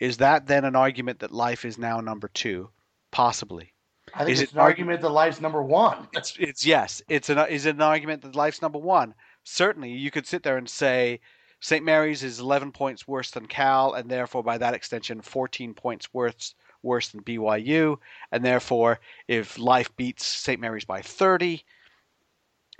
is 0.00 0.18
that 0.18 0.46
then 0.46 0.64
an 0.64 0.76
argument 0.76 1.20
that 1.20 1.32
Life 1.32 1.64
is 1.64 1.78
now 1.78 2.00
number 2.00 2.28
two? 2.28 2.70
Possibly. 3.10 3.72
I 4.12 4.24
think 4.24 4.30
is 4.30 4.42
it's 4.42 4.52
it 4.52 4.54
an 4.54 4.60
argument 4.60 5.00
that 5.00 5.08
Life's 5.08 5.40
number 5.40 5.62
one. 5.62 6.08
it's, 6.12 6.36
it's 6.38 6.66
yes. 6.66 7.02
It's 7.08 7.30
an 7.30 7.38
is 7.48 7.66
it 7.66 7.76
an 7.76 7.82
argument 7.82 8.22
that 8.22 8.36
Life's 8.36 8.60
number 8.60 8.78
one? 8.78 9.14
Certainly, 9.44 9.92
you 9.92 10.10
could 10.10 10.26
sit 10.26 10.42
there 10.42 10.56
and 10.56 10.68
say 10.68 11.20
St. 11.60 11.84
Mary's 11.84 12.22
is 12.22 12.40
11 12.40 12.72
points 12.72 13.08
worse 13.08 13.30
than 13.30 13.46
Cal, 13.46 13.94
and 13.94 14.10
therefore, 14.10 14.42
by 14.42 14.58
that 14.58 14.74
extension, 14.74 15.22
14 15.22 15.72
points 15.74 16.12
worse 16.12 16.54
worse 16.82 17.08
than 17.08 17.22
BYU, 17.22 17.96
and 18.30 18.44
therefore, 18.44 19.00
if 19.26 19.58
Life 19.58 19.94
beats 19.96 20.26
St. 20.26 20.60
Mary's 20.60 20.84
by 20.84 21.00
30, 21.00 21.64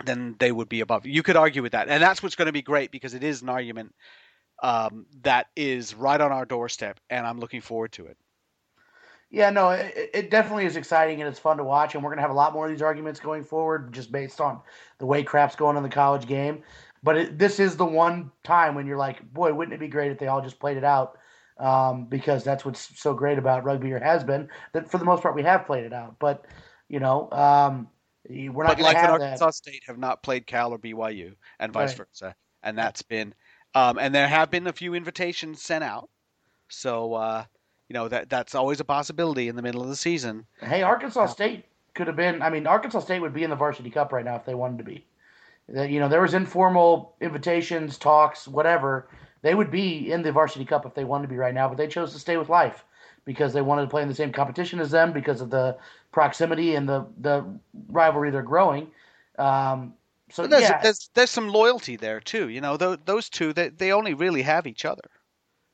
then 0.03 0.35
they 0.39 0.51
would 0.51 0.69
be 0.69 0.81
above. 0.81 1.05
You 1.05 1.23
could 1.23 1.35
argue 1.35 1.61
with 1.61 1.71
that, 1.71 1.87
and 1.87 2.01
that's 2.01 2.21
what's 2.21 2.35
going 2.35 2.47
to 2.47 2.51
be 2.51 2.61
great 2.61 2.91
because 2.91 3.13
it 3.13 3.23
is 3.23 3.41
an 3.41 3.49
argument 3.49 3.93
um, 4.61 5.05
that 5.21 5.47
is 5.55 5.95
right 5.95 6.19
on 6.19 6.31
our 6.31 6.45
doorstep, 6.45 6.99
and 7.09 7.25
I'm 7.25 7.39
looking 7.39 7.61
forward 7.61 7.91
to 7.93 8.05
it. 8.05 8.17
Yeah, 9.31 9.49
no, 9.49 9.71
it, 9.71 10.11
it, 10.13 10.29
definitely 10.29 10.65
is 10.65 10.77
exciting 10.77 11.19
and 11.19 11.27
it's 11.27 11.39
fun 11.39 11.57
to 11.57 11.63
watch, 11.63 11.95
and 11.95 12.03
we're 12.03 12.11
gonna 12.11 12.21
have 12.21 12.31
a 12.31 12.35
lot 12.35 12.53
more 12.53 12.65
of 12.65 12.71
these 12.71 12.81
arguments 12.81 13.19
going 13.19 13.43
forward, 13.43 13.91
just 13.93 14.11
based 14.11 14.39
on 14.39 14.61
the 14.99 15.05
way 15.05 15.23
crap's 15.23 15.55
going 15.55 15.77
in 15.77 15.83
the 15.83 15.89
college 15.89 16.27
game. 16.27 16.63
But 17.03 17.17
it, 17.17 17.37
this 17.37 17.59
is 17.59 17.75
the 17.75 17.85
one 17.85 18.31
time 18.43 18.75
when 18.75 18.87
you're 18.87 18.97
like, 18.97 19.21
boy, 19.33 19.53
wouldn't 19.53 19.73
it 19.73 19.79
be 19.79 19.87
great 19.87 20.11
if 20.11 20.19
they 20.19 20.27
all 20.27 20.41
just 20.41 20.59
played 20.59 20.77
it 20.77 20.83
out? 20.83 21.17
Um, 21.57 22.05
because 22.05 22.43
that's 22.43 22.65
what's 22.65 22.99
so 22.99 23.13
great 23.13 23.37
about 23.37 23.63
rugby 23.63 23.91
or 23.93 23.99
has 23.99 24.23
been 24.23 24.49
that 24.73 24.91
for 24.91 24.97
the 24.97 25.05
most 25.05 25.21
part 25.21 25.35
we 25.35 25.43
have 25.43 25.65
played 25.65 25.85
it 25.85 25.93
out. 25.93 26.17
But 26.19 26.45
you 26.87 26.99
know, 26.99 27.29
um, 27.31 27.87
we're 28.29 28.63
not 28.63 28.77
but 28.77 28.83
like 28.83 28.97
have 28.97 29.11
Arkansas 29.11 29.45
that. 29.45 29.55
State 29.55 29.83
have 29.87 29.97
not 29.97 30.23
played 30.23 30.47
Cal 30.47 30.71
or 30.71 30.79
BYU, 30.79 31.35
and 31.59 31.71
vice 31.71 31.97
Right. 31.97 31.97
versa, 31.97 32.35
and 32.63 32.77
that's 32.77 33.01
been, 33.01 33.33
um, 33.73 33.97
and 33.99 34.13
there 34.13 34.27
have 34.27 34.49
been 34.49 34.67
a 34.67 34.73
few 34.73 34.93
invitations 34.93 35.61
sent 35.61 35.83
out, 35.83 36.09
so 36.69 37.13
uh, 37.13 37.45
you 37.87 37.93
know 37.93 38.07
that 38.07 38.29
that's 38.29 38.55
always 38.55 38.79
a 38.79 38.85
possibility 38.85 39.47
in 39.47 39.55
the 39.55 39.61
middle 39.61 39.81
of 39.81 39.89
the 39.89 39.95
season. 39.95 40.45
Hey, 40.61 40.81
Arkansas 40.81 41.27
State 41.27 41.65
could 41.93 42.07
have 42.07 42.15
been. 42.15 42.41
I 42.41 42.49
mean, 42.49 42.67
Arkansas 42.67 43.01
State 43.01 43.19
would 43.19 43.33
be 43.33 43.43
in 43.43 43.49
the 43.49 43.55
varsity 43.55 43.89
cup 43.89 44.11
right 44.11 44.25
now 44.25 44.35
if 44.35 44.45
they 44.45 44.55
wanted 44.55 44.79
to 44.79 44.83
be. 44.83 45.05
That 45.69 45.89
you 45.89 45.99
know, 45.99 46.09
there 46.09 46.21
was 46.21 46.33
informal 46.33 47.15
invitations, 47.21 47.97
talks, 47.97 48.47
whatever. 48.47 49.07
They 49.41 49.53
would 49.53 49.69
be 49.69 50.11
in 50.11 50.23
the 50.23 50.31
varsity 50.31 50.65
cup 50.65 50.85
if 50.85 50.95
they 50.95 51.03
wanted 51.03 51.23
to 51.23 51.29
be 51.29 51.37
right 51.37 51.53
now, 51.53 51.67
but 51.67 51.77
they 51.77 51.87
chose 51.87 52.13
to 52.13 52.19
stay 52.19 52.37
with 52.37 52.49
Life 52.49 52.83
because 53.25 53.53
they 53.53 53.61
wanted 53.61 53.83
to 53.83 53.87
play 53.89 54.01
in 54.01 54.07
the 54.07 54.15
same 54.15 54.31
competition 54.31 54.79
as 54.79 54.91
them 54.91 55.11
because 55.13 55.41
of 55.41 55.49
the 55.49 55.77
proximity 56.11 56.75
and 56.75 56.87
the 56.87 57.05
the 57.21 57.45
rivalry 57.89 58.31
they're 58.31 58.41
growing. 58.43 58.91
Um, 59.37 59.93
so 60.29 60.43
But 60.43 60.49
there's, 60.49 60.67
yeah, 60.67 60.79
there's 60.79 61.09
there's 61.13 61.29
some 61.29 61.49
loyalty 61.49 61.97
there 61.97 62.21
too. 62.21 62.47
You 62.47 62.61
know, 62.61 62.77
those, 62.77 62.99
those 63.03 63.29
two 63.29 63.51
they 63.51 63.67
they 63.67 63.91
only 63.91 64.13
really 64.13 64.43
have 64.43 64.65
each 64.65 64.85
other. 64.85 65.11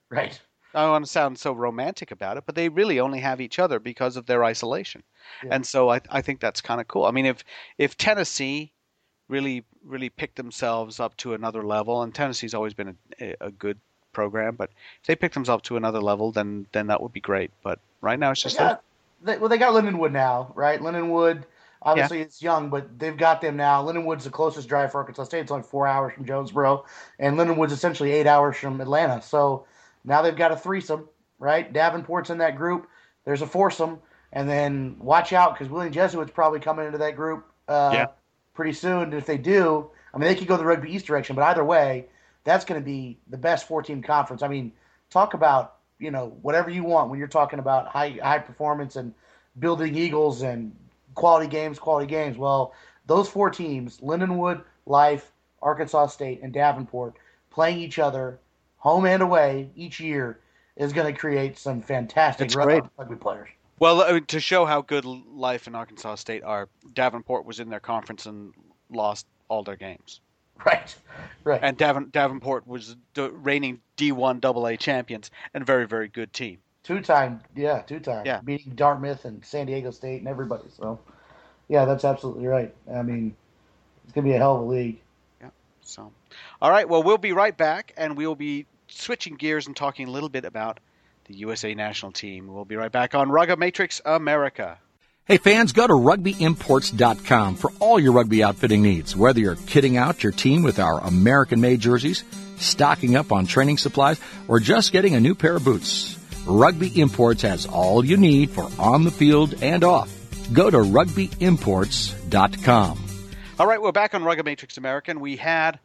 right. 0.10 0.40
I 0.74 0.82
don't 0.84 0.92
want 0.92 1.06
to 1.06 1.12
sound 1.12 1.38
so 1.40 1.52
romantic 1.54 2.12
about 2.12 2.38
it, 2.38 2.46
but 2.46 2.56
they 2.56 2.70
really 2.70 3.00
only 3.00 3.20
have 3.20 3.40
each 3.42 3.58
other 3.60 3.80
because 3.80 4.16
of 4.18 4.26
their 4.26 4.44
isolation, 4.44 5.04
Yeah. 5.42 5.52
and 5.52 5.66
so 5.66 5.90
I 5.90 6.02
I 6.10 6.22
think 6.22 6.40
that's 6.42 6.62
kind 6.62 6.80
of 6.82 6.88
cool. 6.88 7.06
I 7.06 7.12
mean, 7.12 7.26
if 7.26 7.44
if 7.78 7.98
Tennessee 7.98 8.74
really 9.30 9.66
really 9.84 10.10
picked 10.10 10.38
themselves 10.38 11.00
up 11.00 11.18
to 11.18 11.34
another 11.36 11.64
level, 11.64 12.04
and 12.04 12.14
Tennessee's 12.16 12.54
always 12.56 12.74
been 12.76 12.98
a, 13.22 13.36
a 13.42 13.52
good 13.52 13.82
program, 14.13 14.56
but 14.56 14.69
if 15.02 15.08
they 15.08 15.15
pick 15.15 15.34
themselves 15.34 15.60
up 15.60 15.63
to 15.63 15.78
another 15.78 16.02
level, 16.02 16.32
then 16.32 16.67
then 16.71 16.88
that 16.88 17.02
would 17.02 17.13
be 17.13 17.19
great. 17.19 17.52
But 17.63 17.80
right 18.02 18.19
now 18.19 18.32
it's 18.32 18.41
They 18.41 18.50
just 18.50 18.58
got, 18.58 18.84
they, 19.24 19.38
well, 19.38 19.50
they 19.50 19.58
got 19.58 19.74
Lindenwood 19.74 20.12
now, 20.12 20.52
right? 20.56 20.80
Lindenwood, 20.80 21.43
obviously 21.82 22.21
it's 22.21 22.41
young, 22.41 22.69
but 22.69 23.00
they've 23.00 23.17
got 23.17 23.41
them 23.41 23.58
now. 23.58 23.84
Lindenwood's 23.84 24.24
the 24.24 24.30
closest 24.30 24.67
drive 24.67 24.91
for 24.91 25.00
Arkansas 25.00 25.26
State. 25.26 25.41
It's 25.41 25.52
only 25.52 25.63
four 25.63 25.88
hours 25.88 26.13
from 26.13 26.26
Jonesboro, 26.26 26.86
and 27.19 27.38
Lindenwood's 27.38 27.74
essentially 27.74 28.12
eight 28.12 28.28
hours 28.28 28.58
from 28.58 28.82
Atlanta. 28.82 29.21
So 29.21 29.65
now 30.04 30.21
they've 30.21 30.36
got 30.36 30.52
a 30.52 30.58
threesome, 30.58 31.08
right? 31.39 31.71
Davenport's 31.71 32.30
in 32.30 32.39
that 32.39 32.56
group. 32.56 32.88
There's 33.26 33.41
a 33.41 33.47
foursome, 33.47 34.00
and 34.34 34.50
then 34.50 34.97
watch 35.00 35.34
out 35.34 35.54
because 35.54 35.71
Wheeling 35.71 35.91
Jesuit's 35.91 36.32
probably 36.32 36.60
coming 36.60 36.86
into 36.86 36.97
that 37.00 37.15
group 37.15 37.45
uh, 37.67 37.91
Yeah. 37.93 38.08
pretty 38.54 38.74
soon. 38.74 39.04
And 39.04 39.13
if 39.13 39.26
they 39.26 39.38
do, 39.38 39.89
I 40.13 40.17
mean, 40.17 40.28
they 40.28 40.36
could 40.36 40.47
go 40.47 40.58
the 40.58 40.65
Rugby 40.65 40.91
East 40.93 41.06
direction, 41.06 41.36
but 41.36 41.43
either 41.43 41.63
way, 41.63 42.08
that's 42.43 42.65
going 42.65 42.80
to 42.80 42.86
be 42.86 43.17
the 43.30 43.38
best 43.38 43.67
four-team 43.67 44.01
conference. 44.01 44.41
I 44.41 44.47
mean, 44.47 44.71
talk 45.10 45.34
about 45.34 45.75
you 45.99 46.12
know 46.12 46.38
whatever 46.41 46.69
you 46.69 46.84
want 46.84 47.10
when 47.10 47.19
you're 47.19 47.27
talking 47.27 47.60
about 47.60 47.88
high 47.88 48.17
high 48.21 48.39
performance 48.39 48.95
and 48.95 49.13
building 49.60 49.95
eagles 49.95 50.41
and 50.41 50.75
quality 51.15 51.47
games, 51.47 51.80
quality 51.80 52.08
games. 52.08 52.38
Well, 52.38 52.73
those 53.06 53.30
four 53.30 53.49
teams, 53.49 53.99
Lindenwood, 53.99 54.63
Life, 54.86 55.32
Arkansas 55.62 56.08
State, 56.08 56.41
and 56.41 56.54
Davenport, 56.54 57.15
playing 57.49 57.80
each 57.80 57.99
other 57.99 58.39
home 58.77 59.06
and 59.06 59.21
away 59.21 59.69
each 59.75 59.99
year 59.99 60.39
is 60.75 60.93
going 60.93 61.13
to 61.13 61.19
create 61.19 61.58
some 61.58 61.82
fantastic 61.82 62.45
It's 62.45 62.56
rug- 62.56 62.67
great. 62.67 62.84
rugby 62.97 63.15
players. 63.15 63.49
Well, 63.80 64.01
I 64.01 64.13
mean, 64.13 64.25
to 64.27 64.39
show 64.39 64.65
how 64.65 64.82
good 64.82 65.06
life 65.06 65.67
in 65.67 65.75
Arkansas 65.75 66.15
State 66.15 66.43
are, 66.43 66.69
Davenport 66.93 67.45
was 67.45 67.60
in 67.60 67.69
their 67.69 67.80
conference 67.80 68.25
and 68.25 68.54
lost 68.89 69.25
all 69.49 69.63
their 69.63 69.75
games. 69.75 70.21
Right, 70.65 70.95
right. 71.43 71.60
And 71.63 71.76
Davin, 71.76 72.12
Davenport 72.12 72.67
was 72.67 72.95
the 73.15 73.32
reigning 73.32 73.82
D1 73.97 74.45
AA 74.45 74.76
champions 74.76 75.32
and 75.56 75.65
very, 75.65 75.88
very 75.88 76.08
good 76.08 76.32
team. 76.34 76.60
Two 76.84 77.02
time, 77.02 77.41
yeah, 77.56 77.82
two 77.82 78.00
time. 78.00 78.26
Yeah. 78.26 78.41
Beating 78.41 78.74
Dartmouth 78.74 79.26
and 79.26 79.43
San 79.43 79.65
Diego 79.65 79.89
State 79.89 80.19
and 80.19 80.28
everybody. 80.28 80.65
So, 80.78 81.00
yeah, 81.67 81.86
that's 81.86 82.06
absolutely 82.06 82.45
right. 82.45 82.74
I 82.93 83.02
mean, 83.02 83.36
it's 84.04 84.13
going 84.13 84.26
to 84.26 84.32
be 84.32 84.36
a 84.36 84.38
hell 84.38 84.58
of 84.58 84.62
a 84.62 84.65
league. 84.65 85.00
Yeah. 85.39 85.50
So, 85.82 86.12
all 86.62 86.69
right. 86.69 86.88
Well, 86.88 87.02
we'll 87.02 87.17
be 87.17 87.34
right 87.34 87.56
back, 87.56 87.93
and 87.97 88.15
we'll 88.15 88.36
be 88.36 88.65
switching 88.88 89.36
gears 89.36 89.67
and 89.67 89.76
talking 89.76 90.08
a 90.08 90.12
little 90.12 90.30
bit 90.30 90.45
about 90.45 90.80
the 91.26 91.36
USA 91.36 91.74
national 91.74 92.12
team. 92.12 92.47
We'll 92.47 92.65
be 92.65 92.76
right 92.76 92.91
back 92.91 93.15
on 93.15 93.30
Rugga 93.30 93.58
Matrix 93.58 94.02
America. 94.06 94.78
Hey 95.26 95.38
fans, 95.38 95.72
go 95.72 95.86
to 95.86 95.94
rugbyimports.com 95.94 97.54
for 97.56 97.72
all 97.80 98.00
your 98.00 98.12
rugby 98.12 98.44
outfitting 98.44 98.82
needs. 98.82 99.16
Whether 99.16 99.40
you're 99.40 99.56
kitting 99.56 99.96
out 99.96 100.24
your 100.24 100.32
team 100.32 100.64
with 100.64 100.80
our 100.80 101.00
American 101.00 101.62
made 101.62 101.80
jerseys, 101.80 102.24
stocking 102.58 103.16
up 103.16 103.32
on 103.32 103.46
training 103.46 103.78
supplies, 103.78 104.20
or 104.48 104.60
just 104.60 104.92
getting 104.92 105.14
a 105.14 105.20
new 105.20 105.36
pair 105.36 105.58
of 105.58 105.64
boots, 105.64 106.18
Rugby 106.48 106.88
Imports 107.00 107.44
has 107.44 107.68
all 107.68 108.04
you 108.04 108.18
need 108.18 108.50
for 108.50 108.68
on 108.80 109.04
the 109.04 109.12
field 109.12 109.54
and 109.62 109.84
off. 109.84 110.12
Go 110.52 110.72
to 110.72 110.78
rugbyimports.com. 110.78 113.06
All 113.60 113.68
right, 113.68 113.80
we're 113.80 113.92
back 113.92 114.16
on 114.16 114.24
Rugga 114.24 114.44
Matrix 114.44 114.78
American. 114.78 115.20
We 115.20 115.36
had 115.36 115.80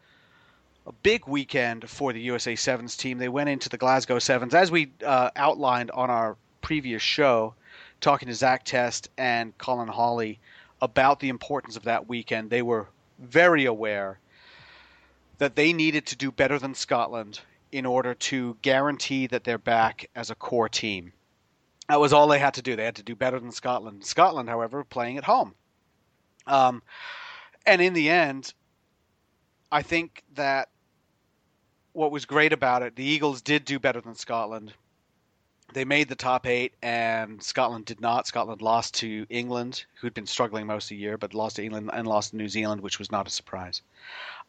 a 0.86 0.92
big 0.92 1.28
weekend 1.28 1.90
for 1.90 2.14
the 2.14 2.20
USA 2.22 2.56
Sevens 2.56 2.96
team. 2.96 3.18
They 3.18 3.28
went 3.28 3.50
into 3.50 3.68
the 3.68 3.76
Glasgow 3.76 4.18
Sevens, 4.18 4.54
as 4.54 4.70
we 4.70 4.92
uh, 5.04 5.28
outlined 5.36 5.90
on 5.90 6.08
our 6.08 6.38
previous 6.62 7.02
show, 7.02 7.52
talking 8.00 8.28
to 8.28 8.34
Zach 8.34 8.64
Test 8.64 9.10
and 9.16 9.56
Colin 9.58 9.88
Hawley 9.88 10.38
about 10.80 11.20
the 11.20 11.28
importance 11.28 11.76
of 11.76 11.84
that 11.84 12.08
weekend. 12.08 12.50
They 12.50 12.62
were 12.62 12.88
very 13.18 13.64
aware 13.64 14.18
that 15.38 15.56
they 15.56 15.72
needed 15.72 16.06
to 16.06 16.16
do 16.16 16.30
better 16.30 16.58
than 16.58 16.74
Scotland 16.74 17.40
in 17.72 17.84
order 17.84 18.14
to 18.14 18.56
guarantee 18.62 19.26
that 19.26 19.44
they're 19.44 19.58
back 19.58 20.08
as 20.14 20.30
a 20.30 20.34
core 20.34 20.68
team. 20.68 21.12
That 21.88 22.00
was 22.00 22.12
all 22.12 22.26
they 22.26 22.38
had 22.38 22.54
to 22.54 22.62
do. 22.62 22.74
They 22.76 22.84
had 22.84 22.96
to 22.96 23.02
do 23.02 23.14
better 23.14 23.38
than 23.38 23.52
Scotland. 23.52 24.04
Scotland, 24.04 24.48
however, 24.48 24.82
playing 24.84 25.18
at 25.18 25.24
home. 25.24 25.54
Um, 26.46 26.82
and 27.64 27.82
in 27.82 27.92
the 27.92 28.08
end, 28.08 28.54
I 29.70 29.82
think 29.82 30.22
that 30.34 30.68
what 31.92 32.12
was 32.12 32.24
great 32.24 32.52
about 32.52 32.82
it, 32.82 32.96
the 32.96 33.04
Eagles 33.04 33.42
did 33.42 33.64
do 33.64 33.78
better 33.78 34.00
than 34.00 34.14
Scotland. 34.14 34.72
They 35.72 35.84
made 35.84 36.08
the 36.08 36.14
top 36.14 36.46
eight, 36.46 36.72
and 36.82 37.42
Scotland 37.42 37.84
did 37.84 38.00
not. 38.00 38.26
Scotland 38.26 38.62
lost 38.62 38.94
to 38.94 39.26
England, 39.28 39.84
who'd 39.94 40.14
been 40.14 40.26
struggling 40.26 40.66
most 40.66 40.84
of 40.84 40.88
the 40.90 40.96
year, 40.96 41.18
but 41.18 41.34
lost 41.34 41.56
to 41.56 41.64
England 41.64 41.90
and 41.92 42.06
lost 42.06 42.30
to 42.30 42.36
New 42.36 42.48
Zealand, 42.48 42.80
which 42.80 42.98
was 42.98 43.10
not 43.10 43.26
a 43.26 43.30
surprise. 43.30 43.82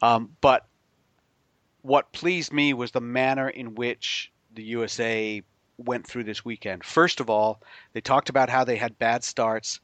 Um, 0.02 0.36
but 0.42 0.66
what 1.82 2.12
pleased 2.12 2.54
me 2.54 2.74
was 2.74 2.92
the 2.92 3.02
manner 3.02 3.50
in 3.50 3.76
which 3.76 4.32
the 4.54 4.64
USA 4.64 5.44
went 5.78 6.08
through 6.08 6.24
this 6.24 6.46
weekend. 6.46 6.84
First 6.84 7.20
of 7.20 7.30
all, 7.30 7.62
they 7.94 8.02
talked 8.02 8.30
about 8.30 8.50
how 8.50 8.64
they 8.64 8.78
had 8.78 8.98
bad 9.00 9.24
starts 9.24 9.80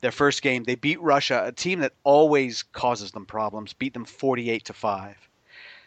their 0.00 0.12
first 0.12 0.42
game 0.42 0.64
they 0.64 0.74
beat 0.74 1.00
Russia, 1.00 1.42
a 1.44 1.52
team 1.52 1.80
that 1.80 1.92
always 2.04 2.62
causes 2.62 3.12
them 3.12 3.26
problems, 3.26 3.72
beat 3.72 3.94
them 3.94 4.04
48 4.04 4.64
to 4.66 4.72
5. 4.72 5.28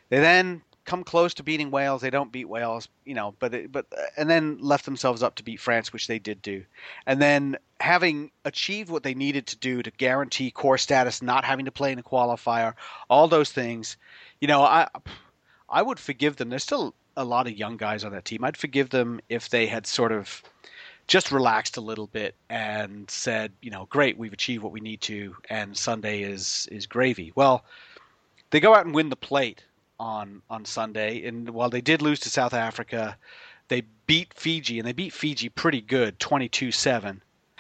They 0.09 0.19
then 0.19 0.61
come 0.85 1.03
close 1.03 1.33
to 1.35 1.43
beating 1.43 1.71
Wales, 1.71 2.01
they 2.01 2.09
don't 2.09 2.31
beat 2.31 2.49
Wales, 2.49 2.87
you 3.05 3.13
know, 3.13 3.35
but 3.39 3.53
it, 3.53 3.71
but 3.71 3.85
and 4.17 4.29
then 4.29 4.57
left 4.59 4.85
themselves 4.85 5.21
up 5.21 5.35
to 5.35 5.43
beat 5.43 5.59
France, 5.59 5.93
which 5.93 6.07
they 6.07 6.19
did 6.19 6.41
do. 6.41 6.63
And 7.05 7.21
then 7.21 7.57
having 7.79 8.31
achieved 8.45 8.89
what 8.89 9.03
they 9.03 9.13
needed 9.13 9.45
to 9.47 9.57
do 9.57 9.83
to 9.83 9.91
guarantee 9.91 10.51
core 10.51 10.77
status, 10.77 11.21
not 11.21 11.45
having 11.45 11.65
to 11.65 11.71
play 11.71 11.91
in 11.91 11.99
a 11.99 12.03
qualifier, 12.03 12.73
all 13.09 13.27
those 13.27 13.51
things, 13.51 13.97
you 14.41 14.47
know, 14.47 14.63
I 14.63 14.87
I 15.69 15.81
would 15.81 15.99
forgive 15.99 16.37
them. 16.37 16.49
There's 16.49 16.63
still 16.63 16.95
a 17.15 17.23
lot 17.23 17.47
of 17.47 17.53
young 17.53 17.77
guys 17.77 18.03
on 18.03 18.11
that 18.13 18.25
team. 18.25 18.43
I'd 18.43 18.57
forgive 18.57 18.89
them 18.89 19.19
if 19.29 19.49
they 19.49 19.67
had 19.67 19.85
sort 19.85 20.11
of 20.11 20.41
just 21.07 21.31
relaxed 21.31 21.75
a 21.75 21.81
little 21.81 22.07
bit 22.07 22.35
and 22.49 23.09
said, 23.09 23.51
you 23.61 23.71
know, 23.71 23.87
great, 23.89 24.17
we've 24.17 24.33
achieved 24.33 24.63
what 24.63 24.71
we 24.71 24.79
need 24.79 25.01
to, 25.01 25.35
and 25.49 25.75
Sunday 25.75 26.21
is 26.21 26.67
is 26.71 26.87
gravy. 26.87 27.31
Well, 27.35 27.65
they 28.51 28.59
go 28.59 28.73
out 28.73 28.85
and 28.85 28.95
win 28.95 29.09
the 29.09 29.15
plate 29.15 29.63
on 29.99 30.41
on 30.49 30.65
Sunday, 30.65 31.25
and 31.25 31.49
while 31.49 31.69
they 31.69 31.81
did 31.81 32.01
lose 32.01 32.19
to 32.21 32.29
South 32.29 32.53
Africa, 32.53 33.17
they 33.67 33.83
beat 34.07 34.33
Fiji, 34.33 34.79
and 34.79 34.87
they 34.87 34.93
beat 34.93 35.13
Fiji 35.13 35.49
pretty 35.49 35.81
good, 35.81 36.19
22-7, 36.19 37.19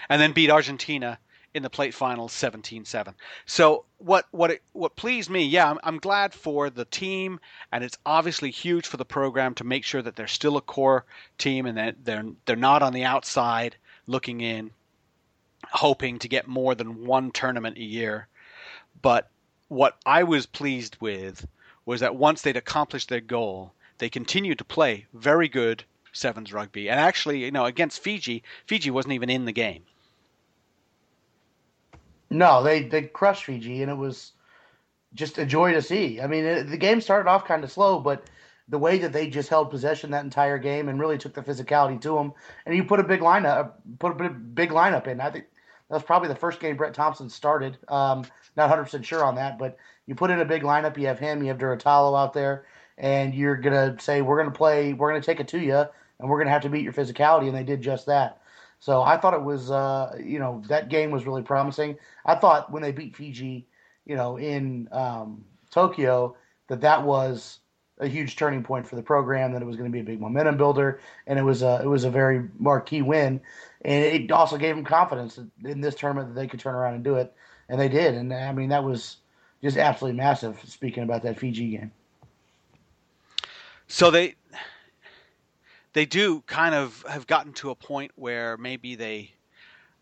and 0.09 0.21
then 0.21 0.31
beat 0.31 0.49
Argentina 0.49 1.19
in 1.53 1.63
the 1.63 1.69
plate 1.69 1.93
final 1.93 2.27
17-7. 2.27 3.13
So 3.45 3.85
what 3.97 4.25
what 4.31 4.51
it, 4.51 4.61
what 4.73 4.95
pleased 4.95 5.29
me, 5.29 5.43
yeah, 5.45 5.69
I'm, 5.69 5.79
I'm 5.83 5.97
glad 5.97 6.33
for 6.33 6.69
the 6.69 6.85
team, 6.85 7.39
and 7.71 7.83
it's 7.83 7.97
obviously 8.05 8.51
huge 8.51 8.87
for 8.87 8.97
the 8.97 9.05
program 9.05 9.55
to 9.55 9.63
make 9.63 9.83
sure 9.83 10.01
that 10.01 10.15
they're 10.15 10.27
still 10.27 10.57
a 10.57 10.61
core 10.61 11.05
team 11.37 11.65
and 11.65 11.77
that 11.77 12.05
they're 12.05 12.25
they're 12.45 12.55
not 12.55 12.83
on 12.83 12.93
the 12.93 13.03
outside 13.03 13.75
looking 14.07 14.41
in, 14.41 14.71
hoping 15.71 16.19
to 16.19 16.27
get 16.27 16.47
more 16.47 16.75
than 16.75 17.05
one 17.05 17.31
tournament 17.31 17.77
a 17.77 17.83
year. 17.83 18.27
But 19.01 19.29
what 19.67 19.97
I 20.05 20.23
was 20.23 20.45
pleased 20.45 20.97
with 20.99 21.47
was 21.89 22.01
that 22.01 22.15
once 22.15 22.43
they'd 22.43 22.55
accomplished 22.55 23.09
their 23.09 23.19
goal, 23.19 23.73
they 23.97 24.09
continued 24.09 24.59
to 24.59 24.63
play 24.63 25.07
very 25.11 25.47
good, 25.47 25.83
sevens 26.11 26.53
rugby. 26.53 26.87
And 26.87 26.99
actually, 26.99 27.43
you 27.43 27.49
know, 27.49 27.65
against 27.65 28.03
Fiji, 28.03 28.43
Fiji 28.67 28.91
wasn't 28.91 29.15
even 29.15 29.31
in 29.31 29.45
the 29.45 29.51
game. 29.51 29.81
No, 32.29 32.61
they 32.61 32.83
they 32.83 33.01
crushed 33.01 33.45
Fiji, 33.45 33.81
and 33.81 33.89
it 33.89 33.97
was 33.97 34.33
just 35.15 35.39
a 35.39 35.47
joy 35.47 35.73
to 35.73 35.81
see. 35.81 36.21
I 36.21 36.27
mean, 36.27 36.45
it, 36.45 36.69
the 36.69 36.77
game 36.77 37.01
started 37.01 37.27
off 37.27 37.45
kind 37.45 37.63
of 37.63 37.71
slow, 37.71 37.99
but 37.99 38.23
the 38.67 38.77
way 38.77 38.99
that 38.99 39.11
they 39.11 39.27
just 39.27 39.49
held 39.49 39.71
possession 39.71 40.11
that 40.11 40.23
entire 40.23 40.59
game 40.59 40.89
and 40.89 40.99
really 40.99 41.17
took 41.17 41.33
the 41.33 41.41
physicality 41.41 41.99
to 42.01 42.13
them, 42.13 42.33
and 42.67 42.75
you 42.75 42.83
put 42.83 42.99
a 42.99 43.03
big 43.03 43.21
lineup, 43.21 43.71
put 43.97 44.11
a 44.21 44.29
big 44.29 44.69
lineup 44.69 45.07
in. 45.07 45.19
I 45.19 45.31
think 45.31 45.45
that 45.89 45.95
was 45.95 46.03
probably 46.03 46.27
the 46.27 46.35
first 46.35 46.59
game 46.59 46.77
Brett 46.77 46.93
Thompson 46.93 47.31
started. 47.31 47.79
Um, 47.87 48.25
not 48.55 48.69
100 48.69 48.83
percent 48.83 49.05
sure 49.07 49.23
on 49.23 49.35
that, 49.35 49.57
but 49.57 49.79
you 50.09 50.15
put 50.15 50.31
in 50.31 50.39
a 50.39 50.45
big 50.45 50.63
lineup. 50.63 50.97
You 50.97 51.05
have 51.05 51.19
him, 51.19 51.43
you 51.43 51.49
have 51.49 51.59
Durutalo 51.59 52.19
out 52.19 52.33
there, 52.33 52.65
and 52.97 53.31
you're 53.35 53.55
gonna 53.55 53.95
say 53.99 54.23
we're 54.23 54.39
gonna 54.39 54.49
play, 54.49 54.91
we're 54.91 55.11
gonna 55.11 55.21
take 55.21 55.39
it 55.39 55.47
to 55.49 55.59
you, 55.59 55.85
and 56.19 56.27
we're 56.27 56.39
gonna 56.39 56.49
have 56.49 56.63
to 56.63 56.69
beat 56.69 56.83
your 56.83 56.93
physicality, 56.93 57.47
and 57.47 57.55
they 57.55 57.63
did 57.63 57.79
just 57.79 58.07
that. 58.07 58.41
So 58.79 59.03
I 59.03 59.17
thought 59.17 59.35
it 59.35 59.43
was, 59.43 59.69
uh, 59.69 60.15
you 60.19 60.39
know, 60.39 60.63
that 60.67 60.89
game 60.89 61.11
was 61.11 61.27
really 61.27 61.43
promising. 61.43 61.95
I 62.25 62.33
thought 62.33 62.71
when 62.71 62.81
they 62.81 62.91
beat 62.91 63.15
Fiji, 63.15 63.67
you 64.07 64.15
know, 64.15 64.37
in 64.37 64.89
um, 64.91 65.45
Tokyo, 65.69 66.35
that 66.69 66.81
that 66.81 67.03
was 67.03 67.59
a 67.99 68.07
huge 68.07 68.35
turning 68.35 68.63
point 68.63 68.87
for 68.87 68.95
the 68.95 69.03
program. 69.03 69.53
That 69.53 69.61
it 69.61 69.65
was 69.65 69.75
going 69.75 69.91
to 69.91 69.95
be 69.95 69.99
a 69.99 70.03
big 70.03 70.19
momentum 70.19 70.57
builder, 70.57 71.01
and 71.27 71.37
it 71.37 71.43
was 71.43 71.61
a 71.61 71.81
it 71.83 71.87
was 71.87 72.03
a 72.03 72.09
very 72.09 72.49
marquee 72.57 73.03
win, 73.03 73.41
and 73.85 74.03
it 74.03 74.31
also 74.31 74.57
gave 74.57 74.75
them 74.75 74.85
confidence 74.85 75.39
in 75.63 75.81
this 75.81 75.93
tournament 75.93 76.29
that 76.29 76.41
they 76.41 76.47
could 76.47 76.59
turn 76.59 76.73
around 76.73 76.95
and 76.95 77.03
do 77.03 77.13
it, 77.13 77.31
and 77.67 77.79
they 77.79 77.89
did. 77.89 78.15
And 78.15 78.33
I 78.33 78.53
mean 78.53 78.69
that 78.69 78.83
was 78.83 79.17
just 79.61 79.77
absolutely 79.77 80.17
massive. 80.17 80.59
Speaking 80.65 81.03
about 81.03 81.23
that 81.23 81.39
Fiji 81.39 81.69
game, 81.69 81.91
so 83.87 84.11
they 84.11 84.35
they 85.93 86.05
do 86.05 86.41
kind 86.41 86.75
of 86.75 87.03
have 87.09 87.27
gotten 87.27 87.53
to 87.53 87.71
a 87.71 87.75
point 87.75 88.11
where 88.15 88.57
maybe 88.57 88.95
they 88.95 89.33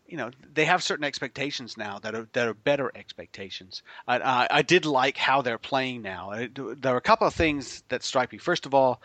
you 0.06 0.16
know 0.16 0.30
they 0.54 0.64
have 0.64 0.82
certain 0.82 1.04
expectations 1.04 1.76
now 1.76 1.98
that 2.00 2.14
are 2.14 2.28
that 2.32 2.48
are 2.48 2.54
better 2.54 2.90
expectations. 2.94 3.82
I, 4.06 4.18
I, 4.18 4.48
I 4.50 4.62
did 4.62 4.86
like 4.86 5.16
how 5.16 5.42
they're 5.42 5.58
playing 5.58 6.02
now. 6.02 6.46
There 6.54 6.94
are 6.94 6.98
a 6.98 7.02
couple 7.02 7.26
of 7.26 7.34
things 7.34 7.82
that 7.88 8.02
strike 8.02 8.32
me. 8.32 8.38
First 8.38 8.66
of 8.66 8.74
all, 8.74 9.02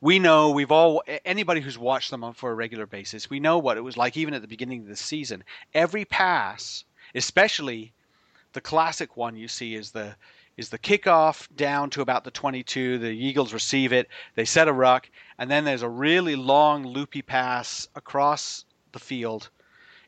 we 0.00 0.18
know 0.18 0.50
we've 0.50 0.72
all 0.72 1.02
anybody 1.24 1.60
who's 1.60 1.78
watched 1.78 2.10
them 2.10 2.32
for 2.34 2.50
a 2.50 2.54
regular 2.54 2.86
basis, 2.86 3.30
we 3.30 3.40
know 3.40 3.58
what 3.58 3.76
it 3.76 3.82
was 3.82 3.96
like 3.96 4.16
even 4.16 4.34
at 4.34 4.42
the 4.42 4.48
beginning 4.48 4.82
of 4.82 4.88
the 4.88 4.96
season. 4.96 5.42
Every 5.74 6.04
pass, 6.04 6.84
especially 7.14 7.92
the 8.56 8.60
classic 8.62 9.18
one 9.18 9.36
you 9.36 9.48
see 9.48 9.74
is 9.74 9.90
the 9.90 10.16
is 10.56 10.70
the 10.70 10.78
kickoff 10.78 11.46
down 11.54 11.90
to 11.90 12.00
about 12.00 12.24
the 12.24 12.30
22. 12.30 12.98
The 12.98 13.10
Eagles 13.10 13.52
receive 13.52 13.92
it, 13.92 14.08
they 14.34 14.46
set 14.46 14.66
a 14.66 14.72
ruck, 14.72 15.10
and 15.36 15.50
then 15.50 15.64
there's 15.64 15.82
a 15.82 15.88
really 15.88 16.36
long 16.36 16.86
loopy 16.86 17.20
pass 17.20 17.86
across 17.94 18.64
the 18.92 18.98
field 18.98 19.50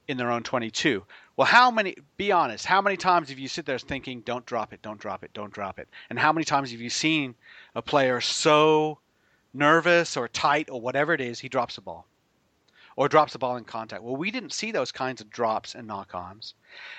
in 0.08 0.16
their 0.16 0.30
own 0.30 0.42
22. 0.42 1.04
Well, 1.36 1.46
how 1.46 1.70
many, 1.70 1.94
be 2.16 2.32
honest, 2.32 2.64
how 2.64 2.80
many 2.80 2.96
times 2.96 3.28
have 3.28 3.38
you 3.38 3.48
sit 3.48 3.66
there 3.66 3.78
thinking, 3.78 4.22
don't 4.22 4.46
drop 4.46 4.72
it, 4.72 4.80
don't 4.80 4.98
drop 4.98 5.22
it, 5.22 5.34
don't 5.34 5.52
drop 5.52 5.78
it? 5.78 5.86
And 6.08 6.18
how 6.18 6.32
many 6.32 6.46
times 6.46 6.70
have 6.70 6.80
you 6.80 6.88
seen 6.88 7.34
a 7.74 7.82
player 7.82 8.22
so 8.22 8.98
nervous 9.52 10.16
or 10.16 10.26
tight 10.26 10.70
or 10.70 10.80
whatever 10.80 11.12
it 11.12 11.20
is, 11.20 11.38
he 11.38 11.50
drops 11.50 11.74
the 11.74 11.82
ball? 11.82 12.06
Or 12.98 13.08
drops 13.08 13.32
the 13.32 13.38
ball 13.38 13.56
in 13.56 13.62
contact. 13.62 14.02
Well, 14.02 14.16
we 14.16 14.32
didn't 14.32 14.52
see 14.52 14.72
those 14.72 14.90
kinds 14.90 15.20
of 15.20 15.30
drops 15.30 15.76
and 15.76 15.86
knock 15.86 16.16
ons. 16.16 16.54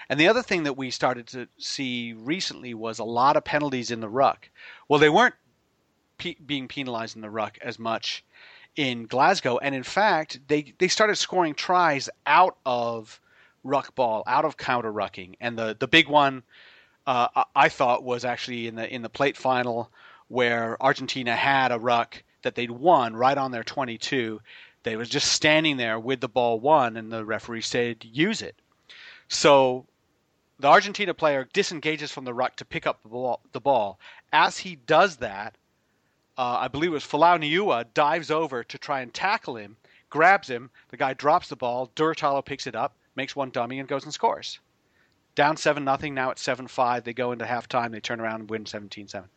And 0.08 0.18
the 0.18 0.30
other 0.30 0.42
thing 0.42 0.64
that 0.64 0.78
we 0.78 0.92
started 0.92 1.28
to 1.28 1.50
see 1.58 2.14
recently 2.14 2.74
was 2.74 3.00
a 3.00 3.04
lot 3.04 3.36
of 3.36 3.44
penalties 3.44 3.92
in 3.92 4.00
the 4.00 4.08
ruck. 4.08 4.50
Well, 4.88 5.02
they 5.02 5.10
weren't 5.10 5.36
pe- 6.18 6.36
being 6.36 6.70
penalized 6.70 7.18
in 7.18 7.22
the 7.22 7.30
ruck 7.30 7.58
as 7.62 7.78
much 7.78 8.24
in 8.78 9.08
Glasgow, 9.08 9.58
and 9.58 9.76
in 9.76 9.84
fact, 9.84 10.40
they 10.48 10.74
they 10.78 10.88
started 10.88 11.18
scoring 11.18 11.54
tries 11.54 12.10
out 12.26 12.56
of 12.66 13.20
ruck 13.66 13.94
ball, 13.94 14.24
out 14.26 14.46
of 14.46 14.56
counter 14.56 14.94
rucking, 14.94 15.36
and 15.42 15.60
the 15.60 15.76
the 15.78 15.88
big 15.88 16.08
one 16.08 16.44
uh, 17.06 17.44
I 17.54 17.68
thought 17.68 18.06
was 18.06 18.24
actually 18.24 18.68
in 18.68 18.76
the 18.76 18.88
in 18.88 19.02
the 19.02 19.10
plate 19.10 19.36
final 19.36 19.92
where 20.30 20.82
Argentina 20.82 21.36
had 21.36 21.74
a 21.74 21.80
ruck 21.80 22.24
that 22.44 22.56
they'd 22.56 22.72
won 22.72 23.16
right 23.16 23.38
on 23.38 23.52
their 23.52 23.64
22. 23.64 24.40
They 24.90 24.96
was 24.96 25.08
just 25.08 25.32
standing 25.32 25.78
there 25.78 26.00
with 26.00 26.20
the 26.20 26.28
ball 26.28 26.60
won, 26.60 26.98
and 26.98 27.12
the 27.12 27.24
referee 27.24 27.62
said 27.62 28.04
use 28.04 28.42
it. 28.42 28.56
So 29.28 29.86
the 30.58 30.68
Argentina 30.68 31.14
player 31.14 31.48
disengages 31.54 32.12
from 32.12 32.26
the 32.26 32.34
ruck 32.34 32.56
to 32.56 32.66
pick 32.66 32.88
up 32.88 33.04
the 33.04 33.10
ball. 33.10 33.40
The 33.52 33.62
ball. 33.62 34.00
As 34.34 34.58
he 34.58 34.78
does 34.78 35.18
that, 35.18 35.54
uh, 36.40 36.58
I 36.62 36.70
believe 36.70 36.90
it 36.90 36.94
was 36.94 37.04
Folau 37.04 37.38
Niua, 37.38 37.86
dives 37.94 38.32
over 38.32 38.64
to 38.64 38.78
try 38.80 39.02
and 39.02 39.14
tackle 39.14 39.58
him, 39.58 39.78
grabs 40.10 40.50
him. 40.50 40.72
The 40.88 40.98
guy 40.98 41.14
drops 41.14 41.50
the 41.50 41.56
ball. 41.56 41.92
Durutalo 41.96 42.44
picks 42.44 42.66
it 42.66 42.74
up, 42.74 42.96
makes 43.16 43.36
one 43.36 43.52
dummy, 43.52 43.78
and 43.78 43.88
goes 43.88 44.06
and 44.06 44.14
scores. 44.14 44.58
Down 45.36 45.56
7 45.56 45.86
nothing. 45.86 46.16
now 46.16 46.32
it's 46.32 46.42
7 46.42 46.68
5. 46.68 47.04
They 47.04 47.14
go 47.14 47.32
into 47.32 47.46
halftime. 47.46 47.92
They 47.92 48.00
turn 48.00 48.20
around 48.20 48.42
and 48.42 48.50
win 48.50 48.66
17 48.66 49.08
7. 49.08 49.30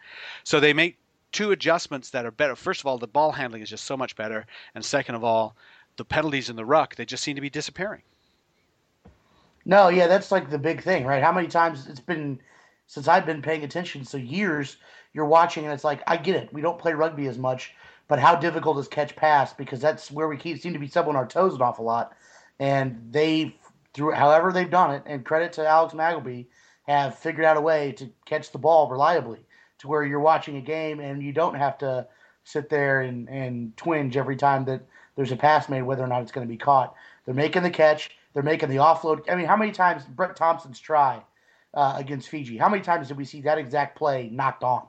So 0.44 0.60
they 0.60 0.72
make 0.72 0.96
two 1.32 1.50
adjustments 1.50 2.10
that 2.10 2.26
are 2.26 2.30
better. 2.30 2.54
First 2.54 2.80
of 2.80 2.86
all, 2.86 2.98
the 2.98 3.06
ball 3.06 3.32
handling 3.32 3.62
is 3.62 3.70
just 3.70 3.84
so 3.84 3.96
much 3.96 4.14
better. 4.16 4.46
And 4.74 4.84
second 4.84 5.14
of 5.14 5.24
all, 5.24 5.56
the 5.96 6.04
penalties 6.04 6.50
in 6.50 6.56
the 6.56 6.64
ruck, 6.64 6.94
they 6.94 7.04
just 7.04 7.24
seem 7.24 7.34
to 7.34 7.40
be 7.40 7.50
disappearing. 7.50 8.02
No, 9.64 9.88
yeah, 9.88 10.06
that's 10.06 10.32
like 10.32 10.50
the 10.50 10.58
big 10.58 10.82
thing, 10.82 11.04
right? 11.04 11.22
How 11.22 11.32
many 11.32 11.48
times 11.48 11.86
it's 11.86 12.00
been 12.00 12.40
since 12.86 13.08
I've 13.08 13.26
been 13.26 13.42
paying 13.42 13.64
attention, 13.64 14.04
so 14.04 14.18
years 14.18 14.76
you're 15.14 15.24
watching 15.24 15.64
and 15.64 15.72
it's 15.72 15.84
like 15.84 16.02
I 16.06 16.16
get 16.16 16.36
it. 16.36 16.52
We 16.52 16.62
don't 16.62 16.78
play 16.78 16.92
rugby 16.92 17.26
as 17.26 17.38
much, 17.38 17.74
but 18.08 18.18
how 18.18 18.34
difficult 18.34 18.78
is 18.78 18.88
catch 18.88 19.14
pass 19.14 19.52
because 19.52 19.80
that's 19.80 20.10
where 20.10 20.28
we 20.28 20.36
keep 20.36 20.60
seem 20.60 20.72
to 20.72 20.78
be 20.78 20.88
stepping 20.88 21.16
our 21.16 21.26
toes 21.26 21.54
an 21.54 21.62
awful 21.62 21.84
lot. 21.84 22.12
And 22.58 23.08
they 23.10 23.56
through 23.94 24.12
however 24.12 24.52
they've 24.52 24.70
done 24.70 24.90
it, 24.90 25.02
and 25.06 25.24
credit 25.24 25.52
to 25.54 25.66
Alex 25.66 25.94
Magleby, 25.94 26.46
have 26.88 27.14
figured 27.16 27.44
out 27.44 27.56
a 27.56 27.60
way 27.60 27.92
to 27.92 28.10
catch 28.24 28.50
the 28.50 28.58
ball 28.58 28.88
reliably 28.88 29.44
to 29.82 29.88
where 29.88 30.04
you're 30.04 30.20
watching 30.20 30.56
a 30.56 30.60
game 30.60 31.00
and 31.00 31.22
you 31.22 31.32
don't 31.32 31.54
have 31.54 31.76
to 31.78 32.06
sit 32.44 32.70
there 32.70 33.02
and, 33.02 33.28
and 33.28 33.76
twinge 33.76 34.16
every 34.16 34.36
time 34.36 34.64
that 34.64 34.80
there's 35.16 35.32
a 35.32 35.36
pass 35.36 35.68
made, 35.68 35.82
whether 35.82 36.02
or 36.02 36.06
not 36.06 36.22
it's 36.22 36.32
going 36.32 36.46
to 36.46 36.50
be 36.50 36.56
caught. 36.56 36.94
They're 37.24 37.34
making 37.34 37.62
the 37.62 37.70
catch. 37.70 38.10
They're 38.32 38.42
making 38.42 38.70
the 38.70 38.76
offload. 38.76 39.30
I 39.30 39.34
mean, 39.34 39.46
how 39.46 39.56
many 39.56 39.72
times 39.72 40.04
Brett 40.04 40.36
Thompson's 40.36 40.80
try 40.80 41.22
uh, 41.74 41.94
against 41.96 42.28
Fiji? 42.28 42.56
How 42.56 42.68
many 42.68 42.82
times 42.82 43.08
did 43.08 43.16
we 43.16 43.24
see 43.24 43.42
that 43.42 43.58
exact 43.58 43.98
play 43.98 44.30
knocked 44.32 44.64
on? 44.64 44.86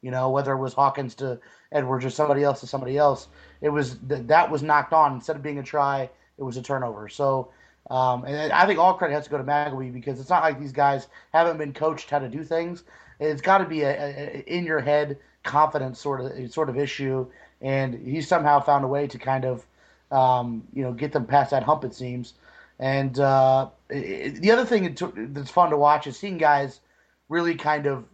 You 0.00 0.10
know, 0.10 0.30
whether 0.30 0.52
it 0.52 0.58
was 0.58 0.72
Hawkins 0.72 1.14
to 1.16 1.40
Edwards 1.72 2.04
or 2.04 2.10
somebody 2.10 2.44
else 2.44 2.60
to 2.60 2.66
somebody 2.66 2.96
else, 2.96 3.26
it 3.60 3.68
was 3.68 3.98
th- 4.08 4.26
that 4.28 4.50
was 4.50 4.62
knocked 4.62 4.92
on 4.92 5.14
instead 5.14 5.36
of 5.36 5.42
being 5.42 5.58
a 5.58 5.62
try. 5.62 6.08
It 6.38 6.42
was 6.44 6.56
a 6.56 6.62
turnover. 6.62 7.08
So, 7.08 7.50
um, 7.90 8.24
and 8.24 8.52
I 8.52 8.64
think 8.66 8.78
all 8.78 8.94
credit 8.94 9.14
has 9.14 9.24
to 9.24 9.30
go 9.30 9.38
to 9.38 9.44
Magleby 9.44 9.92
because 9.92 10.20
it's 10.20 10.30
not 10.30 10.44
like 10.44 10.60
these 10.60 10.72
guys 10.72 11.08
haven't 11.32 11.58
been 11.58 11.72
coached 11.72 12.10
how 12.10 12.20
to 12.20 12.28
do 12.28 12.44
things. 12.44 12.84
It's 13.20 13.42
got 13.42 13.58
to 13.58 13.64
be 13.64 13.82
a, 13.82 13.90
a, 13.90 14.44
in 14.46 14.64
your 14.64 14.80
head 14.80 15.18
confidence 15.42 16.00
sort 16.00 16.20
of 16.20 16.52
sort 16.52 16.68
of 16.68 16.78
issue, 16.78 17.26
and 17.60 17.94
he 17.94 18.20
somehow 18.20 18.60
found 18.60 18.84
a 18.84 18.88
way 18.88 19.06
to 19.06 19.18
kind 19.18 19.44
of 19.44 19.66
um, 20.10 20.62
you 20.72 20.82
know 20.82 20.92
get 20.92 21.12
them 21.12 21.26
past 21.26 21.50
that 21.50 21.62
hump. 21.62 21.84
It 21.84 21.94
seems. 21.94 22.34
And 22.78 23.18
uh, 23.18 23.70
it, 23.90 24.40
the 24.40 24.52
other 24.52 24.64
thing 24.64 24.96
that's 25.32 25.50
fun 25.50 25.70
to 25.70 25.76
watch 25.76 26.06
is 26.06 26.16
seeing 26.16 26.38
guys 26.38 26.80
really 27.28 27.56
kind 27.56 27.86
of 27.86 28.04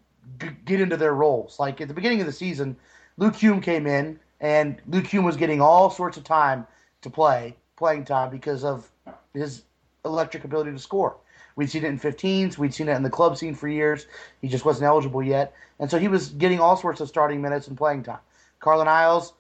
get 0.65 0.81
into 0.81 0.97
their 0.97 1.15
roles. 1.15 1.59
Like 1.59 1.81
at 1.81 1.89
the 1.89 1.95
beginning 1.95 2.21
of 2.21 2.27
the 2.27 2.33
season, 2.33 2.77
Luke 3.17 3.37
Hume 3.37 3.61
came 3.61 3.87
in, 3.87 4.19
and 4.41 4.81
Luke 4.89 5.07
Hume 5.07 5.25
was 5.25 5.37
getting 5.37 5.61
all 5.61 5.91
sorts 5.91 6.17
of 6.17 6.25
time 6.25 6.67
to 7.03 7.11
play, 7.11 7.57
playing 7.77 8.07
time 8.07 8.31
because 8.31 8.65
of 8.65 8.91
his 9.35 9.63
electric 10.05 10.45
ability 10.45 10.73
to 10.73 10.79
score. 10.79 11.17
We'd 11.57 11.71
seen 11.71 11.85
it 11.85 11.89
in 11.89 11.99
15s. 11.99 12.59
We'd 12.59 12.75
seen 12.75 12.89
it 12.89 12.97
in 12.97 13.03
the 13.03 13.11
club 13.11 13.37
scene 13.37 13.55
for 13.55 13.69
years. 13.69 14.07
He 14.41 14.49
just 14.49 14.65
wasn't 14.65 14.87
eligible 14.87 15.23
yet, 15.23 15.55
and 15.79 15.91
so 15.91 15.99
he 15.99 16.09
was 16.09 16.31
getting 16.31 16.61
all 16.61 16.77
sorts 16.77 17.01
of 17.01 17.09
starting 17.09 17.41
minutes 17.41 17.69
and 17.69 17.77
playing 17.77 18.03
time. 18.03 18.19
Carlin 18.61 18.89
Isles 18.89 19.35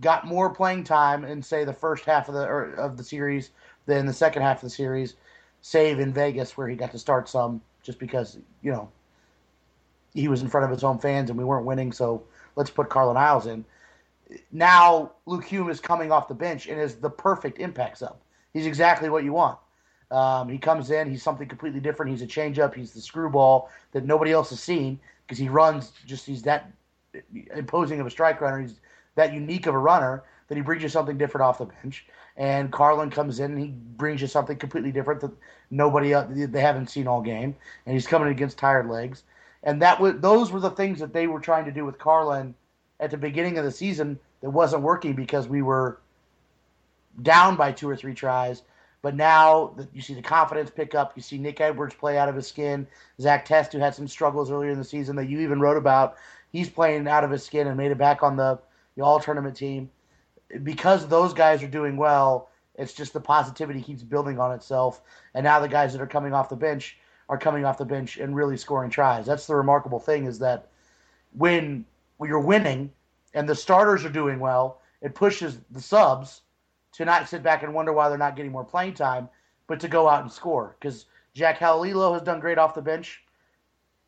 got 0.00 0.26
more 0.26 0.50
playing 0.50 0.84
time 0.84 1.24
in 1.24 1.42
say 1.42 1.64
the 1.64 1.72
first 1.72 2.04
half 2.04 2.28
of 2.28 2.34
the 2.34 2.42
of 2.42 2.96
the 2.96 3.04
series 3.04 3.50
than 3.86 4.06
the 4.06 4.12
second 4.12 4.42
half 4.42 4.58
of 4.58 4.62
the 4.62 4.70
series, 4.70 5.14
save 5.62 6.00
in 6.00 6.12
Vegas 6.12 6.56
where 6.56 6.68
he 6.68 6.76
got 6.76 6.90
to 6.92 6.98
start 6.98 7.28
some 7.28 7.60
just 7.82 7.98
because 7.98 8.38
you 8.62 8.70
know 8.70 8.88
he 10.12 10.28
was 10.28 10.42
in 10.42 10.48
front 10.48 10.64
of 10.64 10.70
his 10.70 10.82
home 10.82 10.98
fans 10.98 11.30
and 11.30 11.38
we 11.38 11.44
weren't 11.44 11.66
winning, 11.66 11.92
so 11.92 12.22
let's 12.56 12.70
put 12.70 12.88
Carlin 12.88 13.16
Isles 13.16 13.46
in. 13.46 13.64
Now 14.50 15.12
Luke 15.24 15.44
Hume 15.44 15.70
is 15.70 15.80
coming 15.80 16.10
off 16.10 16.28
the 16.28 16.34
bench 16.34 16.66
and 16.66 16.80
is 16.80 16.96
the 16.96 17.10
perfect 17.10 17.60
impact 17.60 17.98
sub. 17.98 18.16
He's 18.52 18.66
exactly 18.66 19.08
what 19.08 19.24
you 19.24 19.32
want. 19.32 19.58
Um, 20.10 20.48
he 20.48 20.58
comes 20.58 20.90
in, 20.90 21.10
he's 21.10 21.22
something 21.22 21.48
completely 21.48 21.80
different. 21.80 22.12
He's 22.12 22.22
a 22.22 22.26
changeup. 22.26 22.74
He's 22.74 22.92
the 22.92 23.00
screwball 23.00 23.70
that 23.92 24.04
nobody 24.04 24.32
else 24.32 24.50
has 24.50 24.60
seen 24.60 25.00
because 25.26 25.38
he 25.38 25.48
runs 25.48 25.92
just 26.06 26.26
he's 26.26 26.42
that 26.42 26.70
imposing 27.54 28.00
of 28.00 28.06
a 28.06 28.10
strike 28.10 28.40
runner. 28.40 28.60
He's 28.60 28.80
that 29.16 29.32
unique 29.32 29.66
of 29.66 29.74
a 29.74 29.78
runner 29.78 30.22
that 30.48 30.54
he 30.54 30.60
brings 30.60 30.82
you 30.82 30.88
something 30.88 31.18
different 31.18 31.44
off 31.44 31.58
the 31.58 31.64
bench. 31.64 32.06
And 32.36 32.70
Carlin 32.70 33.10
comes 33.10 33.40
in 33.40 33.52
and 33.52 33.60
he 33.60 33.68
brings 33.68 34.20
you 34.20 34.28
something 34.28 34.56
completely 34.58 34.92
different 34.92 35.20
that 35.22 35.32
nobody 35.70 36.12
else, 36.12 36.30
they 36.30 36.60
haven't 36.60 36.90
seen 36.90 37.08
all 37.08 37.22
game. 37.22 37.56
And 37.86 37.94
he's 37.94 38.06
coming 38.06 38.28
against 38.28 38.58
tired 38.58 38.88
legs 38.88 39.24
and 39.66 39.82
that 39.82 40.00
was 40.00 40.14
those 40.20 40.52
were 40.52 40.60
the 40.60 40.70
things 40.70 41.00
that 41.00 41.12
they 41.12 41.26
were 41.26 41.40
trying 41.40 41.64
to 41.64 41.72
do 41.72 41.84
with 41.84 41.98
Carlin 41.98 42.54
at 43.00 43.10
the 43.10 43.16
beginning 43.16 43.58
of 43.58 43.64
the 43.64 43.70
season 43.70 44.18
that 44.40 44.50
wasn't 44.50 44.82
working 44.82 45.14
because 45.14 45.48
we 45.48 45.60
were 45.60 45.98
down 47.20 47.56
by 47.56 47.72
two 47.72 47.88
or 47.88 47.96
three 47.96 48.14
tries. 48.14 48.62
But 49.06 49.14
now 49.14 49.72
you 49.92 50.02
see 50.02 50.14
the 50.14 50.20
confidence 50.20 50.68
pick 50.68 50.96
up. 50.96 51.12
You 51.14 51.22
see 51.22 51.38
Nick 51.38 51.60
Edwards 51.60 51.94
play 51.94 52.18
out 52.18 52.28
of 52.28 52.34
his 52.34 52.48
skin. 52.48 52.88
Zach 53.20 53.44
Test, 53.44 53.72
who 53.72 53.78
had 53.78 53.94
some 53.94 54.08
struggles 54.08 54.50
earlier 54.50 54.72
in 54.72 54.78
the 54.78 54.84
season 54.84 55.14
that 55.14 55.28
you 55.28 55.38
even 55.38 55.60
wrote 55.60 55.76
about, 55.76 56.16
he's 56.50 56.68
playing 56.68 57.06
out 57.06 57.22
of 57.22 57.30
his 57.30 57.44
skin 57.44 57.68
and 57.68 57.76
made 57.76 57.92
it 57.92 57.98
back 57.98 58.24
on 58.24 58.34
the, 58.34 58.58
the 58.96 59.04
all 59.04 59.20
tournament 59.20 59.56
team. 59.56 59.88
Because 60.64 61.06
those 61.06 61.32
guys 61.32 61.62
are 61.62 61.68
doing 61.68 61.96
well, 61.96 62.48
it's 62.74 62.94
just 62.94 63.12
the 63.12 63.20
positivity 63.20 63.80
keeps 63.80 64.02
building 64.02 64.40
on 64.40 64.50
itself. 64.50 65.02
And 65.34 65.44
now 65.44 65.60
the 65.60 65.68
guys 65.68 65.92
that 65.92 66.02
are 66.02 66.08
coming 66.08 66.34
off 66.34 66.48
the 66.48 66.56
bench 66.56 66.98
are 67.28 67.38
coming 67.38 67.64
off 67.64 67.78
the 67.78 67.84
bench 67.84 68.16
and 68.16 68.34
really 68.34 68.56
scoring 68.56 68.90
tries. 68.90 69.24
That's 69.24 69.46
the 69.46 69.54
remarkable 69.54 70.00
thing 70.00 70.24
is 70.24 70.40
that 70.40 70.66
when, 71.32 71.84
when 72.16 72.28
you're 72.28 72.40
winning 72.40 72.90
and 73.34 73.48
the 73.48 73.54
starters 73.54 74.04
are 74.04 74.10
doing 74.10 74.40
well, 74.40 74.80
it 75.00 75.14
pushes 75.14 75.58
the 75.70 75.80
subs 75.80 76.40
to 76.96 77.04
not 77.04 77.28
sit 77.28 77.42
back 77.42 77.62
and 77.62 77.74
wonder 77.74 77.92
why 77.92 78.08
they're 78.08 78.18
not 78.18 78.36
getting 78.36 78.52
more 78.52 78.64
playing 78.64 78.94
time, 78.94 79.28
but 79.66 79.80
to 79.80 79.88
go 79.88 80.08
out 80.08 80.22
and 80.22 80.32
score. 80.32 80.76
Because 80.78 81.06
Jack 81.34 81.58
Halalilo 81.58 82.14
has 82.14 82.22
done 82.22 82.40
great 82.40 82.58
off 82.58 82.74
the 82.74 82.82
bench. 82.82 83.22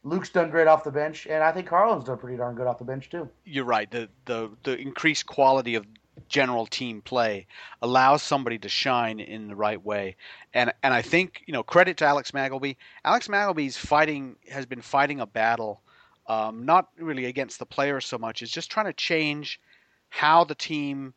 Luke's 0.04 0.30
done 0.30 0.50
great 0.50 0.66
off 0.66 0.84
the 0.84 0.90
bench, 0.90 1.26
and 1.26 1.42
I 1.42 1.52
think 1.52 1.66
Carlin's 1.66 2.04
done 2.04 2.18
pretty 2.18 2.38
darn 2.38 2.54
good 2.54 2.66
off 2.66 2.78
the 2.78 2.84
bench 2.84 3.10
too. 3.10 3.28
You're 3.44 3.64
right. 3.64 3.90
The 3.90 4.08
the 4.24 4.50
the 4.62 4.78
increased 4.78 5.26
quality 5.26 5.74
of 5.74 5.84
general 6.28 6.66
team 6.66 7.02
play 7.02 7.46
allows 7.82 8.22
somebody 8.22 8.58
to 8.58 8.68
shine 8.68 9.20
in 9.20 9.48
the 9.48 9.56
right 9.56 9.84
way. 9.84 10.16
And 10.54 10.72
and 10.82 10.94
I 10.94 11.02
think 11.02 11.42
you 11.46 11.52
know 11.52 11.62
credit 11.62 11.98
to 11.98 12.06
Alex 12.06 12.30
Magleby. 12.30 12.76
Alex 13.04 13.28
Magleby's 13.28 13.76
fighting 13.76 14.36
has 14.50 14.64
been 14.64 14.80
fighting 14.80 15.20
a 15.20 15.26
battle, 15.26 15.82
um, 16.26 16.64
not 16.64 16.88
really 16.98 17.26
against 17.26 17.58
the 17.58 17.66
players 17.66 18.06
so 18.06 18.16
much. 18.16 18.40
Is 18.40 18.50
just 18.50 18.70
trying 18.70 18.86
to 18.86 18.92
change 18.94 19.60
how 20.08 20.44
the 20.44 20.54
team 20.54 21.12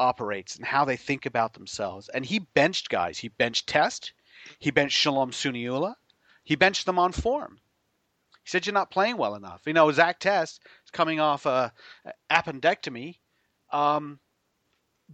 operates 0.00 0.56
and 0.56 0.64
how 0.64 0.84
they 0.84 0.96
think 0.96 1.26
about 1.26 1.52
themselves. 1.52 2.08
And 2.08 2.24
he 2.24 2.40
benched 2.40 2.88
guys. 2.88 3.18
He 3.18 3.28
benched 3.28 3.68
Test. 3.68 4.12
He 4.58 4.70
benched 4.70 4.96
Shalom 4.98 5.30
Suniula. 5.30 5.94
He 6.42 6.56
benched 6.56 6.86
them 6.86 6.98
on 6.98 7.12
form. 7.12 7.60
He 8.42 8.50
said 8.50 8.66
you're 8.66 8.72
not 8.72 8.90
playing 8.90 9.18
well 9.18 9.34
enough. 9.34 9.60
You 9.66 9.74
know, 9.74 9.92
Zach 9.92 10.18
Test 10.18 10.62
is 10.84 10.90
coming 10.90 11.20
off 11.20 11.46
a 11.46 11.72
appendectomy. 12.30 13.18
Um, 13.70 14.18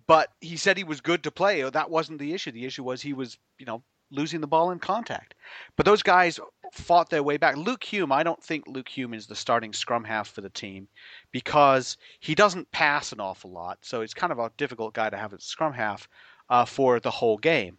but 0.07 0.30
he 0.41 0.57
said 0.57 0.76
he 0.76 0.84
was 0.84 1.01
good 1.01 1.24
to 1.24 1.30
play. 1.30 1.68
That 1.68 1.91
wasn't 1.91 2.20
the 2.20 2.32
issue. 2.32 2.53
The 2.53 2.64
issue 2.64 2.84
was 2.84 3.03
he 3.03 3.12
was, 3.12 3.39
you 3.59 3.66
know, 3.66 3.82
losing 4.11 4.40
the 4.40 4.46
ball 4.46 4.70
in 4.70 4.78
contact. 4.78 5.34
But 5.76 5.86
those 5.86 6.02
guys 6.02 6.38
fought 6.72 7.11
their 7.11 7.22
way 7.22 7.36
back. 7.36 7.57
Luke 7.57 7.84
Hume, 7.84 8.12
I 8.12 8.22
don't 8.22 8.42
think 8.42 8.66
Luke 8.66 8.88
Hume 8.88 9.14
is 9.14 9.26
the 9.26 9.34
starting 9.34 9.72
scrum 9.72 10.04
half 10.04 10.28
for 10.28 10.40
the 10.40 10.50
team 10.50 10.88
because 11.32 11.96
he 12.20 12.34
doesn't 12.34 12.70
pass 12.70 13.12
an 13.12 13.20
awful 13.20 13.50
lot. 13.50 13.78
So 13.82 14.00
it's 14.00 14.14
kind 14.14 14.32
of 14.32 14.38
a 14.38 14.50
difficult 14.57 14.94
guy 14.94 15.11
to 15.11 15.16
have 15.16 15.32
as 15.32 15.44
scrum 15.44 15.72
half 15.72 16.09
uh, 16.50 16.64
for 16.64 17.00
the 17.00 17.11
whole 17.11 17.38
game. 17.38 17.78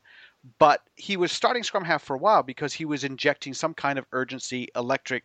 But 0.59 0.81
he 0.95 1.17
was 1.17 1.31
starting 1.31 1.63
scrum 1.63 1.83
half 1.83 2.03
for 2.03 2.15
a 2.15 2.19
while 2.19 2.43
because 2.43 2.73
he 2.73 2.85
was 2.85 3.03
injecting 3.03 3.53
some 3.53 3.73
kind 3.73 3.99
of 3.99 4.05
urgency, 4.11 4.67
electric, 4.75 5.23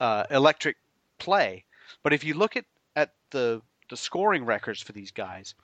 uh, 0.00 0.24
electric 0.30 0.76
play. 1.18 1.64
But 2.02 2.12
if 2.12 2.24
you 2.24 2.34
look 2.34 2.56
at, 2.56 2.64
at 2.96 3.12
the 3.30 3.62
the 3.88 3.96
scoring 3.96 4.44
records 4.44 4.82
for 4.82 4.92
these 4.92 5.12
guys, 5.12 5.54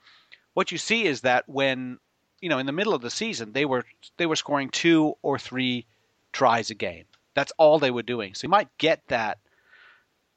what 0.53 0.71
you 0.71 0.77
see 0.77 1.05
is 1.05 1.21
that 1.21 1.47
when 1.47 1.99
you 2.43 2.49
know 2.49 2.59
in 2.59 2.65
the 2.65 2.73
middle 2.73 2.93
of 2.93 3.01
the 3.01 3.09
season 3.09 3.53
they 3.53 3.63
were 3.63 3.85
they 4.17 4.25
were 4.25 4.35
scoring 4.35 4.69
two 4.69 5.15
or 5.21 5.39
three 5.39 5.85
tries 6.33 6.69
a 6.69 6.75
game. 6.75 7.05
That's 7.35 7.53
all 7.57 7.79
they 7.79 7.89
were 7.89 8.03
doing. 8.03 8.33
So 8.33 8.45
you 8.45 8.49
might 8.49 8.67
get 8.77 9.01
that 9.07 9.37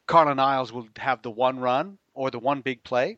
Carlin 0.06 0.38
Isles 0.38 0.72
will 0.72 0.86
have 0.98 1.22
the 1.22 1.32
one 1.32 1.58
run 1.58 1.98
or 2.14 2.30
the 2.30 2.38
one 2.38 2.60
big 2.60 2.84
play, 2.84 3.16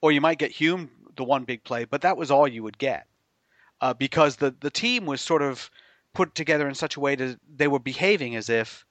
or 0.00 0.10
you 0.10 0.20
might 0.20 0.38
get 0.38 0.50
Hume 0.50 0.90
the 1.16 1.22
one 1.22 1.44
big 1.44 1.62
play, 1.62 1.84
but 1.84 2.00
that 2.00 2.16
was 2.16 2.32
all 2.32 2.48
you 2.48 2.64
would 2.64 2.76
get 2.76 3.06
uh, 3.80 3.94
because 3.94 4.34
the 4.36 4.52
the 4.58 4.70
team 4.70 5.06
was 5.06 5.20
sort 5.20 5.42
of 5.42 5.70
put 6.12 6.34
together 6.34 6.68
in 6.68 6.74
such 6.74 6.96
a 6.96 7.00
way 7.00 7.14
that 7.14 7.38
they 7.56 7.68
were 7.68 7.78
behaving 7.78 8.34
as 8.34 8.50
if 8.50 8.84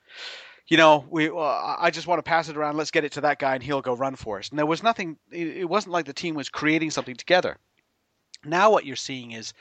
you 0.68 0.78
know, 0.78 1.06
we 1.10 1.30
uh, 1.30 1.76
I 1.78 1.92
just 1.92 2.08
want 2.08 2.20
to 2.20 2.24
pass 2.24 2.48
it 2.48 2.56
around. 2.56 2.78
Let's 2.78 2.92
get 2.92 3.04
it 3.04 3.12
to 3.14 3.22
that 3.22 3.40
guy, 3.40 3.56
and 3.56 3.62
he'll 3.62 3.82
go 3.82 3.94
run 3.94 4.16
for 4.16 4.40
us. 4.40 4.50
And 4.50 4.58
there 4.58 4.66
was 4.66 4.82
nothing. 4.82 5.18
It, 5.30 5.68
wasn't 5.68 5.92
like 5.92 6.06
the 6.06 6.14
team 6.14 6.36
was 6.36 6.48
creating 6.48 6.92
something 6.92 7.16
together. 7.16 7.58
Now 8.46 8.72
what 8.72 8.86
you're 8.86 8.96
seeing 8.96 9.32
is, 9.32 9.54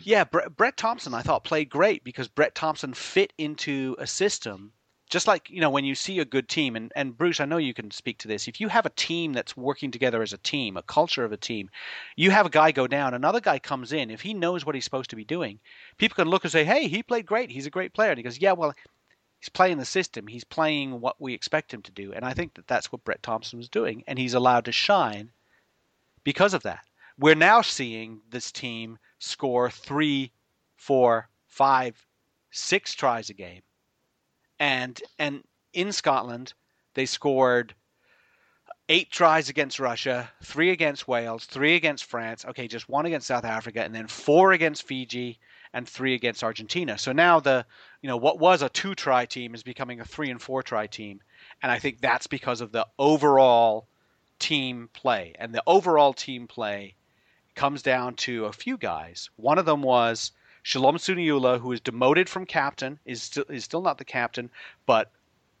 yeah, 0.00 0.24
Brett, 0.24 0.56
Brett 0.56 0.76
Thompson 0.76 1.14
I 1.14 1.22
thought 1.22 1.44
played 1.44 1.68
great 1.68 2.04
because 2.04 2.28
Brett 2.28 2.54
Thompson 2.54 2.94
fit 2.94 3.32
into 3.38 3.96
a 3.98 4.06
system. 4.06 4.72
Just 5.10 5.26
like 5.26 5.50
you 5.50 5.60
know, 5.60 5.70
when 5.70 5.84
you 5.84 5.94
see 5.94 6.18
a 6.18 6.24
good 6.24 6.48
team, 6.48 6.76
and, 6.76 6.90
and 6.96 7.16
Bruce, 7.16 7.38
I 7.38 7.44
know 7.44 7.58
you 7.58 7.74
can 7.74 7.90
speak 7.90 8.18
to 8.18 8.28
this. 8.28 8.48
If 8.48 8.60
you 8.60 8.68
have 8.68 8.86
a 8.86 8.90
team 8.90 9.32
that's 9.32 9.56
working 9.56 9.90
together 9.90 10.22
as 10.22 10.32
a 10.32 10.38
team, 10.38 10.76
a 10.76 10.82
culture 10.82 11.24
of 11.24 11.32
a 11.32 11.36
team, 11.36 11.70
you 12.16 12.30
have 12.30 12.46
a 12.46 12.50
guy 12.50 12.72
go 12.72 12.86
down, 12.86 13.14
another 13.14 13.40
guy 13.40 13.58
comes 13.58 13.92
in. 13.92 14.10
If 14.10 14.22
he 14.22 14.32
knows 14.32 14.64
what 14.64 14.74
he's 14.74 14.84
supposed 14.84 15.10
to 15.10 15.16
be 15.16 15.24
doing, 15.24 15.60
people 15.98 16.16
can 16.16 16.28
look 16.28 16.44
and 16.44 16.52
say, 16.52 16.64
"Hey, 16.64 16.88
he 16.88 17.02
played 17.02 17.26
great. 17.26 17.50
He's 17.50 17.66
a 17.66 17.70
great 17.70 17.92
player." 17.92 18.10
And 18.10 18.18
he 18.18 18.24
goes, 18.24 18.38
"Yeah, 18.38 18.52
well, 18.52 18.74
he's 19.40 19.50
playing 19.50 19.78
the 19.78 19.84
system. 19.84 20.26
He's 20.26 20.44
playing 20.44 21.00
what 21.00 21.20
we 21.20 21.34
expect 21.34 21.74
him 21.74 21.82
to 21.82 21.92
do, 21.92 22.12
and 22.12 22.24
I 22.24 22.32
think 22.32 22.54
that 22.54 22.66
that's 22.66 22.90
what 22.90 23.04
Brett 23.04 23.22
Thompson 23.22 23.58
was 23.58 23.68
doing, 23.68 24.02
and 24.06 24.18
he's 24.18 24.34
allowed 24.34 24.64
to 24.64 24.72
shine 24.72 25.30
because 26.24 26.54
of 26.54 26.62
that. 26.62 26.84
We're 27.16 27.36
now 27.36 27.62
seeing 27.62 28.20
this 28.28 28.50
team 28.50 28.98
score 29.20 29.70
three, 29.70 30.32
four, 30.76 31.28
five, 31.46 32.04
six 32.50 32.94
tries 32.94 33.30
a 33.30 33.34
game, 33.34 33.62
and 34.58 35.00
and 35.18 35.44
in 35.72 35.92
Scotland 35.92 36.54
they 36.94 37.06
scored 37.06 37.74
eight 38.88 39.10
tries 39.12 39.48
against 39.48 39.78
Russia, 39.78 40.30
three 40.42 40.70
against 40.70 41.06
Wales, 41.06 41.44
three 41.44 41.76
against 41.76 42.04
France. 42.04 42.44
Okay, 42.44 42.66
just 42.66 42.88
one 42.88 43.06
against 43.06 43.28
South 43.28 43.44
Africa, 43.44 43.82
and 43.82 43.94
then 43.94 44.08
four 44.08 44.52
against 44.52 44.82
Fiji 44.82 45.38
and 45.72 45.88
three 45.88 46.14
against 46.14 46.42
Argentina. 46.42 46.98
So 46.98 47.12
now 47.12 47.38
the 47.38 47.64
you 48.02 48.08
know 48.08 48.16
what 48.16 48.40
was 48.40 48.60
a 48.60 48.68
two 48.68 48.96
try 48.96 49.24
team 49.24 49.54
is 49.54 49.62
becoming 49.62 50.00
a 50.00 50.04
three 50.04 50.30
and 50.30 50.42
four 50.42 50.64
try 50.64 50.88
team, 50.88 51.20
and 51.62 51.70
I 51.70 51.78
think 51.78 52.00
that's 52.00 52.26
because 52.26 52.60
of 52.60 52.72
the 52.72 52.88
overall 52.98 53.86
team 54.40 54.90
play. 54.92 55.32
And 55.38 55.54
the 55.54 55.62
overall 55.66 56.12
team 56.12 56.48
play 56.48 56.96
comes 57.54 57.82
down 57.82 58.14
to 58.16 58.46
a 58.46 58.52
few 58.52 58.76
guys. 58.76 59.30
One 59.36 59.58
of 59.58 59.66
them 59.66 59.82
was 59.82 60.32
Shalom 60.62 60.96
Suniula, 60.96 61.60
who 61.60 61.72
is 61.72 61.80
demoted 61.80 62.28
from 62.28 62.46
captain, 62.46 62.98
is 63.04 63.22
still 63.22 63.44
is 63.48 63.64
still 63.64 63.82
not 63.82 63.98
the 63.98 64.04
captain, 64.04 64.50
but 64.86 65.10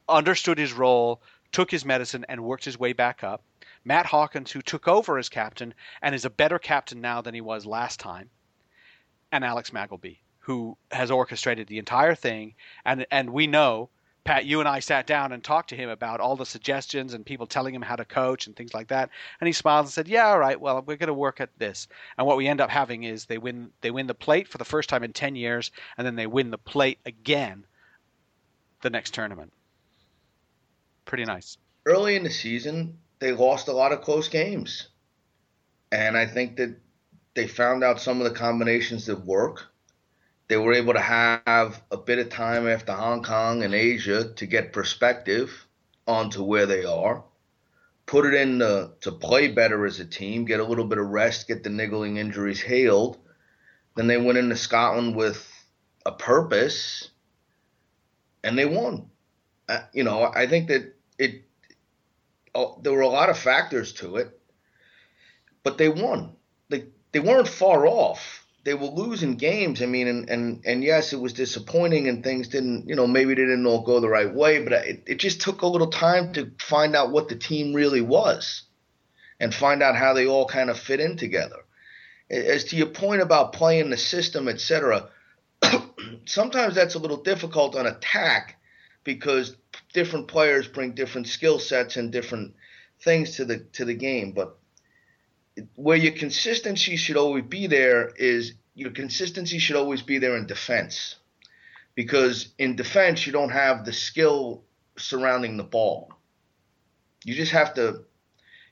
understood 0.08 0.58
his 0.58 0.72
role, 0.72 1.22
took 1.52 1.70
his 1.70 1.84
medicine, 1.84 2.24
and 2.28 2.44
worked 2.44 2.64
his 2.64 2.78
way 2.78 2.92
back 2.92 3.22
up. 3.22 3.42
Matt 3.84 4.06
Hawkins, 4.06 4.52
who 4.52 4.62
took 4.62 4.88
over 4.88 5.18
as 5.18 5.28
captain 5.28 5.74
and 6.02 6.14
is 6.14 6.24
a 6.24 6.30
better 6.30 6.58
captain 6.58 7.00
now 7.00 7.20
than 7.20 7.34
he 7.34 7.40
was 7.40 7.66
last 7.66 8.00
time 8.00 8.30
and 9.34 9.44
Alex 9.44 9.70
Magleby, 9.70 10.18
who 10.38 10.78
has 10.92 11.10
orchestrated 11.10 11.66
the 11.66 11.78
entire 11.78 12.14
thing. 12.14 12.54
And 12.84 13.04
and 13.10 13.30
we 13.30 13.48
know, 13.48 13.90
Pat, 14.24 14.46
you 14.46 14.60
and 14.60 14.68
I 14.68 14.80
sat 14.80 15.06
down 15.06 15.32
and 15.32 15.44
talked 15.44 15.68
to 15.68 15.76
him 15.76 15.90
about 15.90 16.20
all 16.20 16.34
the 16.34 16.46
suggestions 16.46 17.12
and 17.12 17.26
people 17.26 17.46
telling 17.46 17.74
him 17.74 17.82
how 17.82 17.94
to 17.94 18.06
coach 18.06 18.46
and 18.46 18.56
things 18.56 18.72
like 18.72 18.88
that. 18.88 19.10
And 19.38 19.46
he 19.46 19.52
smiled 19.52 19.86
and 19.86 19.92
said, 19.92 20.08
"Yeah, 20.08 20.28
all 20.28 20.38
right. 20.38 20.58
Well, 20.58 20.82
we're 20.86 20.96
going 20.96 21.08
to 21.08 21.14
work 21.14 21.42
at 21.42 21.50
this." 21.58 21.88
And 22.16 22.26
what 22.26 22.38
we 22.38 22.48
end 22.48 22.62
up 22.62 22.70
having 22.70 23.04
is 23.04 23.26
they 23.26 23.36
win 23.36 23.70
they 23.82 23.90
win 23.90 24.06
the 24.06 24.14
plate 24.14 24.48
for 24.48 24.56
the 24.56 24.64
first 24.64 24.88
time 24.88 25.04
in 25.04 25.12
ten 25.12 25.36
years, 25.36 25.70
and 25.98 26.06
then 26.06 26.16
they 26.16 26.26
win 26.26 26.50
the 26.50 26.58
plate 26.58 26.98
again 27.04 27.66
the 28.80 28.90
next 28.90 29.12
tournament. 29.12 29.52
Pretty 31.04 31.24
nice. 31.24 31.58
Early 31.84 32.16
in 32.16 32.24
the 32.24 32.30
season, 32.30 32.96
they 33.18 33.32
lost 33.32 33.68
a 33.68 33.72
lot 33.72 33.92
of 33.92 34.00
close 34.00 34.28
games. 34.28 34.88
And 35.92 36.16
I 36.16 36.26
think 36.26 36.56
that 36.56 36.74
they 37.34 37.46
found 37.46 37.84
out 37.84 38.00
some 38.00 38.20
of 38.20 38.24
the 38.24 38.38
combinations 38.38 39.06
that 39.06 39.24
work. 39.24 39.66
They 40.48 40.56
were 40.56 40.74
able 40.74 40.92
to 40.92 41.00
have 41.00 41.82
a 41.90 41.96
bit 41.96 42.18
of 42.18 42.28
time 42.28 42.68
after 42.68 42.92
Hong 42.92 43.22
Kong 43.22 43.62
and 43.62 43.74
Asia 43.74 44.32
to 44.34 44.46
get 44.46 44.72
perspective 44.72 45.66
onto 46.06 46.42
where 46.42 46.66
they 46.66 46.84
are, 46.84 47.24
put 48.06 48.26
it 48.26 48.34
in 48.34 48.58
to, 48.58 48.92
to 49.00 49.12
play 49.12 49.48
better 49.48 49.86
as 49.86 50.00
a 50.00 50.04
team, 50.04 50.44
get 50.44 50.60
a 50.60 50.64
little 50.64 50.84
bit 50.84 50.98
of 50.98 51.06
rest, 51.06 51.48
get 51.48 51.62
the 51.62 51.70
niggling 51.70 52.18
injuries 52.18 52.60
healed. 52.60 53.18
Then 53.96 54.06
they 54.06 54.18
went 54.18 54.38
into 54.38 54.56
Scotland 54.56 55.16
with 55.16 55.48
a 56.04 56.12
purpose, 56.12 57.10
and 58.42 58.58
they 58.58 58.66
won. 58.66 59.08
Uh, 59.68 59.80
you 59.94 60.04
know, 60.04 60.30
I 60.34 60.46
think 60.46 60.68
that 60.68 60.94
it. 61.18 61.44
Oh, 62.54 62.78
there 62.82 62.92
were 62.92 63.00
a 63.00 63.08
lot 63.08 63.30
of 63.30 63.38
factors 63.38 63.94
to 63.94 64.16
it, 64.16 64.38
but 65.62 65.78
they 65.78 65.88
won. 65.88 66.36
They 66.68 66.86
they 67.12 67.20
weren't 67.20 67.48
far 67.48 67.86
off. 67.86 68.43
They 68.64 68.74
were 68.74 68.86
losing 68.86 69.36
games. 69.36 69.82
I 69.82 69.86
mean, 69.86 70.08
and, 70.08 70.28
and, 70.30 70.62
and 70.64 70.82
yes, 70.82 71.12
it 71.12 71.20
was 71.20 71.34
disappointing 71.34 72.08
and 72.08 72.24
things 72.24 72.48
didn't, 72.48 72.88
you 72.88 72.96
know, 72.96 73.06
maybe 73.06 73.34
they 73.34 73.42
didn't 73.42 73.66
all 73.66 73.82
go 73.82 74.00
the 74.00 74.08
right 74.08 74.32
way, 74.32 74.62
but 74.62 74.72
it, 74.72 75.02
it 75.06 75.14
just 75.16 75.42
took 75.42 75.62
a 75.62 75.66
little 75.66 75.90
time 75.90 76.32
to 76.32 76.50
find 76.58 76.96
out 76.96 77.12
what 77.12 77.28
the 77.28 77.36
team 77.36 77.74
really 77.74 78.00
was 78.00 78.62
and 79.38 79.54
find 79.54 79.82
out 79.82 79.96
how 79.96 80.14
they 80.14 80.26
all 80.26 80.46
kind 80.46 80.70
of 80.70 80.78
fit 80.78 81.00
in 81.00 81.16
together. 81.16 81.58
As 82.30 82.64
to 82.64 82.76
your 82.76 82.86
point 82.86 83.20
about 83.20 83.52
playing 83.52 83.90
the 83.90 83.98
system, 83.98 84.48
etc., 84.48 85.10
sometimes 86.24 86.74
that's 86.74 86.94
a 86.94 86.98
little 86.98 87.22
difficult 87.22 87.76
on 87.76 87.86
attack 87.86 88.58
because 89.04 89.56
different 89.92 90.28
players 90.28 90.66
bring 90.66 90.92
different 90.92 91.28
skill 91.28 91.58
sets 91.58 91.96
and 91.96 92.10
different 92.10 92.54
things 93.00 93.36
to 93.36 93.44
the 93.44 93.58
to 93.74 93.84
the 93.84 93.94
game. 93.94 94.32
But 94.32 94.56
where 95.74 95.96
your 95.96 96.12
consistency 96.12 96.96
should 96.96 97.16
always 97.16 97.44
be 97.44 97.66
there 97.66 98.08
is 98.16 98.54
your 98.74 98.90
consistency 98.90 99.58
should 99.58 99.76
always 99.76 100.02
be 100.02 100.18
there 100.18 100.36
in 100.36 100.46
defense. 100.46 101.16
Because 101.94 102.48
in 102.58 102.74
defense, 102.74 103.24
you 103.26 103.32
don't 103.32 103.50
have 103.50 103.84
the 103.84 103.92
skill 103.92 104.64
surrounding 104.96 105.56
the 105.56 105.62
ball. 105.62 106.12
You 107.24 107.34
just 107.34 107.52
have 107.52 107.74
to, 107.74 108.04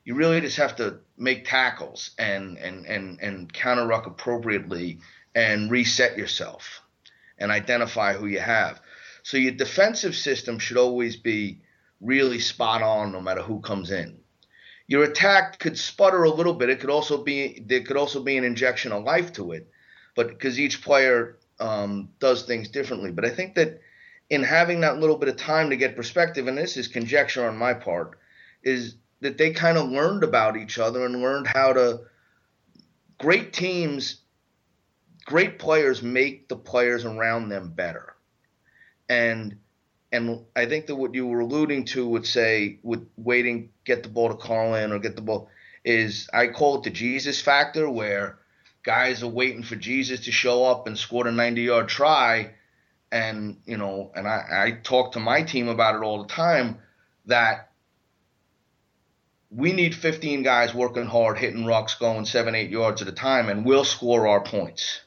you 0.03 0.15
really 0.15 0.41
just 0.41 0.57
have 0.57 0.75
to 0.77 0.99
make 1.17 1.47
tackles 1.47 2.11
and, 2.19 2.57
and, 2.57 2.85
and, 2.85 3.19
and 3.21 3.51
counter 3.51 3.87
ruck 3.87 4.07
appropriately 4.07 4.99
and 5.33 5.71
reset 5.71 6.17
yourself 6.17 6.81
and 7.37 7.49
identify 7.49 8.13
who 8.13 8.25
you 8.25 8.39
have. 8.39 8.81
So 9.23 9.37
your 9.37 9.53
defensive 9.53 10.15
system 10.15 10.59
should 10.59 10.77
always 10.77 11.15
be 11.15 11.61
really 12.01 12.39
spot 12.39 12.81
on 12.81 13.13
no 13.13 13.21
matter 13.21 13.41
who 13.41 13.61
comes 13.61 13.89
in. 13.89 14.19
Your 14.87 15.03
attack 15.03 15.59
could 15.59 15.77
sputter 15.77 16.23
a 16.23 16.29
little 16.29 16.53
bit. 16.53 16.69
It 16.69 16.79
could 16.79 16.89
also 16.89 17.23
be 17.23 17.63
there 17.65 17.81
could 17.81 17.97
also 17.97 18.21
be 18.21 18.37
an 18.37 18.43
injection 18.43 18.91
of 18.91 19.03
life 19.03 19.31
to 19.33 19.53
it, 19.53 19.69
but 20.15 20.27
because 20.27 20.59
each 20.59 20.81
player 20.81 21.37
um, 21.59 22.09
does 22.19 22.43
things 22.43 22.69
differently. 22.69 23.11
But 23.11 23.25
I 23.25 23.29
think 23.29 23.55
that 23.55 23.79
in 24.29 24.43
having 24.43 24.81
that 24.81 24.99
little 24.99 25.17
bit 25.17 25.29
of 25.29 25.37
time 25.37 25.69
to 25.69 25.77
get 25.77 25.95
perspective, 25.95 26.47
and 26.47 26.57
this 26.57 26.75
is 26.77 26.87
conjecture 26.87 27.47
on 27.47 27.57
my 27.57 27.73
part, 27.73 28.19
is 28.63 28.95
that 29.21 29.37
they 29.37 29.51
kind 29.51 29.77
of 29.77 29.89
learned 29.89 30.23
about 30.23 30.57
each 30.57 30.77
other 30.77 31.05
and 31.05 31.21
learned 31.21 31.47
how 31.47 31.73
to. 31.73 32.01
Great 33.19 33.53
teams, 33.53 34.21
great 35.23 35.57
players 35.57 36.01
make 36.01 36.49
the 36.49 36.57
players 36.57 37.05
around 37.05 37.47
them 37.47 37.71
better, 37.71 38.15
and 39.07 39.59
and 40.13 40.45
I 40.55 40.67
think 40.67 40.85
that 40.85 40.95
what 40.95 41.15
you 41.15 41.25
were 41.25 41.39
alluding 41.39 41.85
to 41.85 42.07
would 42.07 42.27
say 42.27 42.77
with 42.83 43.09
waiting, 43.17 43.69
get 43.83 44.03
the 44.03 44.09
ball 44.09 44.29
to 44.29 44.35
Carlin 44.35 44.91
or 44.91 44.99
get 44.99 45.15
the 45.15 45.23
ball 45.23 45.49
is 45.83 46.29
I 46.31 46.47
call 46.47 46.77
it 46.77 46.83
the 46.83 46.91
Jesus 46.91 47.41
factor, 47.41 47.89
where 47.89 48.37
guys 48.83 49.23
are 49.23 49.27
waiting 49.27 49.63
for 49.63 49.75
Jesus 49.75 50.25
to 50.25 50.31
show 50.31 50.65
up 50.65 50.85
and 50.85 50.97
score 50.97 51.27
a 51.27 51.31
90 51.31 51.63
yard 51.63 51.89
try. 51.89 52.53
And, 53.11 53.57
you 53.65 53.77
know, 53.77 54.11
and 54.15 54.27
I, 54.27 54.43
I 54.51 54.71
talk 54.83 55.13
to 55.13 55.19
my 55.19 55.41
team 55.41 55.67
about 55.67 55.95
it 55.95 56.03
all 56.05 56.21
the 56.21 56.29
time 56.29 56.77
that 57.25 57.71
we 59.49 59.73
need 59.73 59.95
15 59.95 60.43
guys 60.43 60.75
working 60.75 61.07
hard, 61.07 61.39
hitting 61.39 61.65
rocks, 61.65 61.95
going 61.95 62.25
seven, 62.25 62.53
eight 62.53 62.69
yards 62.69 63.01
at 63.01 63.07
a 63.07 63.11
time, 63.11 63.49
and 63.49 63.65
we'll 63.65 63.83
score 63.83 64.27
our 64.27 64.43
points. 64.43 65.01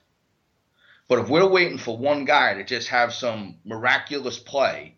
But 1.09 1.21
if 1.21 1.29
we're 1.29 1.49
waiting 1.49 1.79
for 1.79 1.97
one 1.97 2.25
guy 2.25 2.55
to 2.55 2.65
just 2.65 2.89
have 2.89 3.15
some 3.15 3.57
miraculous 3.65 4.39
play, 4.39 4.97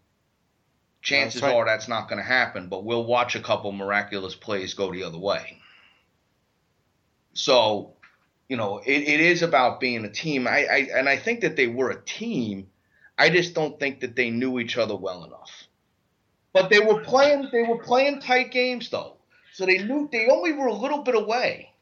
chances 1.02 1.40
that's 1.40 1.52
right. 1.52 1.58
are 1.58 1.66
that's 1.66 1.88
not 1.88 2.08
going 2.08 2.18
to 2.18 2.26
happen. 2.28 2.68
But 2.68 2.84
we'll 2.84 3.04
watch 3.04 3.34
a 3.36 3.40
couple 3.40 3.72
miraculous 3.72 4.34
plays 4.34 4.74
go 4.74 4.92
the 4.92 5.04
other 5.04 5.18
way. 5.18 5.58
So, 7.34 7.94
you 8.48 8.56
know, 8.56 8.78
it, 8.78 8.90
it 9.02 9.20
is 9.20 9.42
about 9.42 9.80
being 9.80 10.04
a 10.04 10.10
team. 10.10 10.48
I, 10.48 10.64
I 10.64 10.88
and 10.94 11.08
I 11.08 11.16
think 11.16 11.42
that 11.42 11.56
they 11.56 11.66
were 11.66 11.90
a 11.90 12.00
team. 12.00 12.68
I 13.18 13.30
just 13.30 13.54
don't 13.54 13.78
think 13.78 14.00
that 14.00 14.16
they 14.16 14.30
knew 14.30 14.58
each 14.60 14.78
other 14.78 14.96
well 14.96 15.24
enough. 15.24 15.64
But 16.54 16.70
they 16.70 16.80
were 16.80 17.02
playing. 17.02 17.50
They 17.52 17.62
were 17.62 17.78
playing 17.78 18.20
tight 18.20 18.50
games 18.50 18.88
though, 18.88 19.18
so 19.52 19.66
they 19.66 19.78
knew 19.78 20.08
they 20.10 20.28
only 20.28 20.52
were 20.52 20.66
a 20.66 20.72
little 20.72 21.02
bit 21.02 21.14
away 21.14 21.72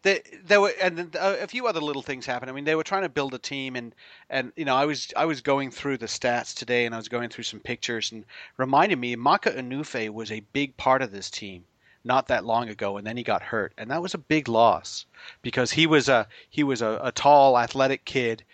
there 0.45 0.61
were 0.61 0.73
and 0.81 1.15
a 1.17 1.47
few 1.47 1.67
other 1.67 1.81
little 1.81 2.03
things 2.03 2.27
happened. 2.27 2.51
I 2.51 2.55
mean, 2.55 2.65
they 2.65 2.75
were 2.75 2.85
trying 2.85 3.03
to 3.03 3.09
build 3.09 3.35
a 3.35 3.39
team, 3.39 3.77
and 3.77 3.95
and 4.31 4.53
you 4.57 4.65
know, 4.65 4.77
I 4.77 4.85
was 4.85 5.13
I 5.17 5.25
was 5.25 5.41
going 5.41 5.71
through 5.71 5.99
the 5.99 6.07
stats 6.07 6.55
today, 6.55 6.87
and 6.87 6.95
I 6.95 6.99
was 6.99 7.09
going 7.09 7.29
through 7.29 7.45
some 7.45 7.61
pictures, 7.61 8.13
and 8.13 8.25
reminded 8.57 8.99
me 8.99 9.17
Maka 9.17 9.51
Unufe 9.51 10.11
was 10.11 10.31
a 10.31 10.41
big 10.53 10.77
part 10.77 11.03
of 11.03 11.13
this 11.13 11.31
team 11.31 11.65
not 12.05 12.29
that 12.29 12.45
long 12.45 12.69
ago, 12.69 12.97
and 12.97 13.07
then 13.07 13.17
he 13.17 13.25
got 13.25 13.43
hurt, 13.43 13.73
and 13.77 13.91
that 13.91 14.01
was 14.01 14.15
a 14.15 14.19
big 14.19 14.49
loss 14.49 15.07
because 15.43 15.73
he 15.73 15.87
was 15.87 16.09
a 16.09 16.29
he 16.49 16.63
was 16.63 16.83
a, 16.83 17.01
a 17.03 17.11
tall, 17.11 17.59
athletic 17.59 18.05
kid 18.05 18.45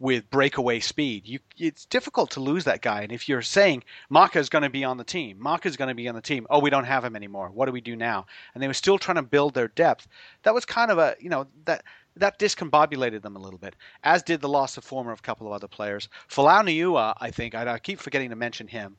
with 0.00 0.28
breakaway 0.30 0.80
speed. 0.80 1.26
You, 1.26 1.38
it's 1.58 1.84
difficult 1.84 2.30
to 2.32 2.40
lose 2.40 2.64
that 2.64 2.80
guy. 2.80 3.02
And 3.02 3.12
if 3.12 3.28
you're 3.28 3.42
saying 3.42 3.84
Maka 4.08 4.38
is 4.38 4.48
going 4.48 4.62
to 4.62 4.70
be 4.70 4.82
on 4.82 4.96
the 4.96 5.04
team, 5.04 5.36
Maka 5.38 5.68
is 5.68 5.76
going 5.76 5.88
to 5.88 5.94
be 5.94 6.08
on 6.08 6.14
the 6.14 6.22
team. 6.22 6.46
Oh, 6.48 6.58
we 6.58 6.70
don't 6.70 6.84
have 6.84 7.04
him 7.04 7.14
anymore. 7.14 7.50
What 7.50 7.66
do 7.66 7.72
we 7.72 7.82
do 7.82 7.94
now? 7.94 8.26
And 8.54 8.62
they 8.62 8.66
were 8.66 8.74
still 8.74 8.98
trying 8.98 9.16
to 9.16 9.22
build 9.22 9.52
their 9.52 9.68
depth. 9.68 10.08
That 10.42 10.54
was 10.54 10.64
kind 10.64 10.90
of 10.90 10.98
a 10.98 11.14
you 11.20 11.28
know 11.28 11.46
that 11.66 11.84
that 12.16 12.38
discombobulated 12.38 13.20
them 13.22 13.36
a 13.36 13.38
little 13.38 13.58
bit, 13.58 13.76
as 14.02 14.22
did 14.22 14.40
the 14.40 14.48
loss 14.48 14.76
of 14.76 14.84
former 14.84 15.12
of 15.12 15.20
a 15.20 15.22
couple 15.22 15.46
of 15.46 15.52
other 15.52 15.68
players. 15.68 16.08
Folau 16.28 16.64
Niua, 16.64 17.14
I 17.20 17.30
think 17.30 17.54
I, 17.54 17.74
I 17.74 17.78
keep 17.78 18.00
forgetting 18.00 18.30
to 18.30 18.36
mention 18.36 18.66
him. 18.68 18.96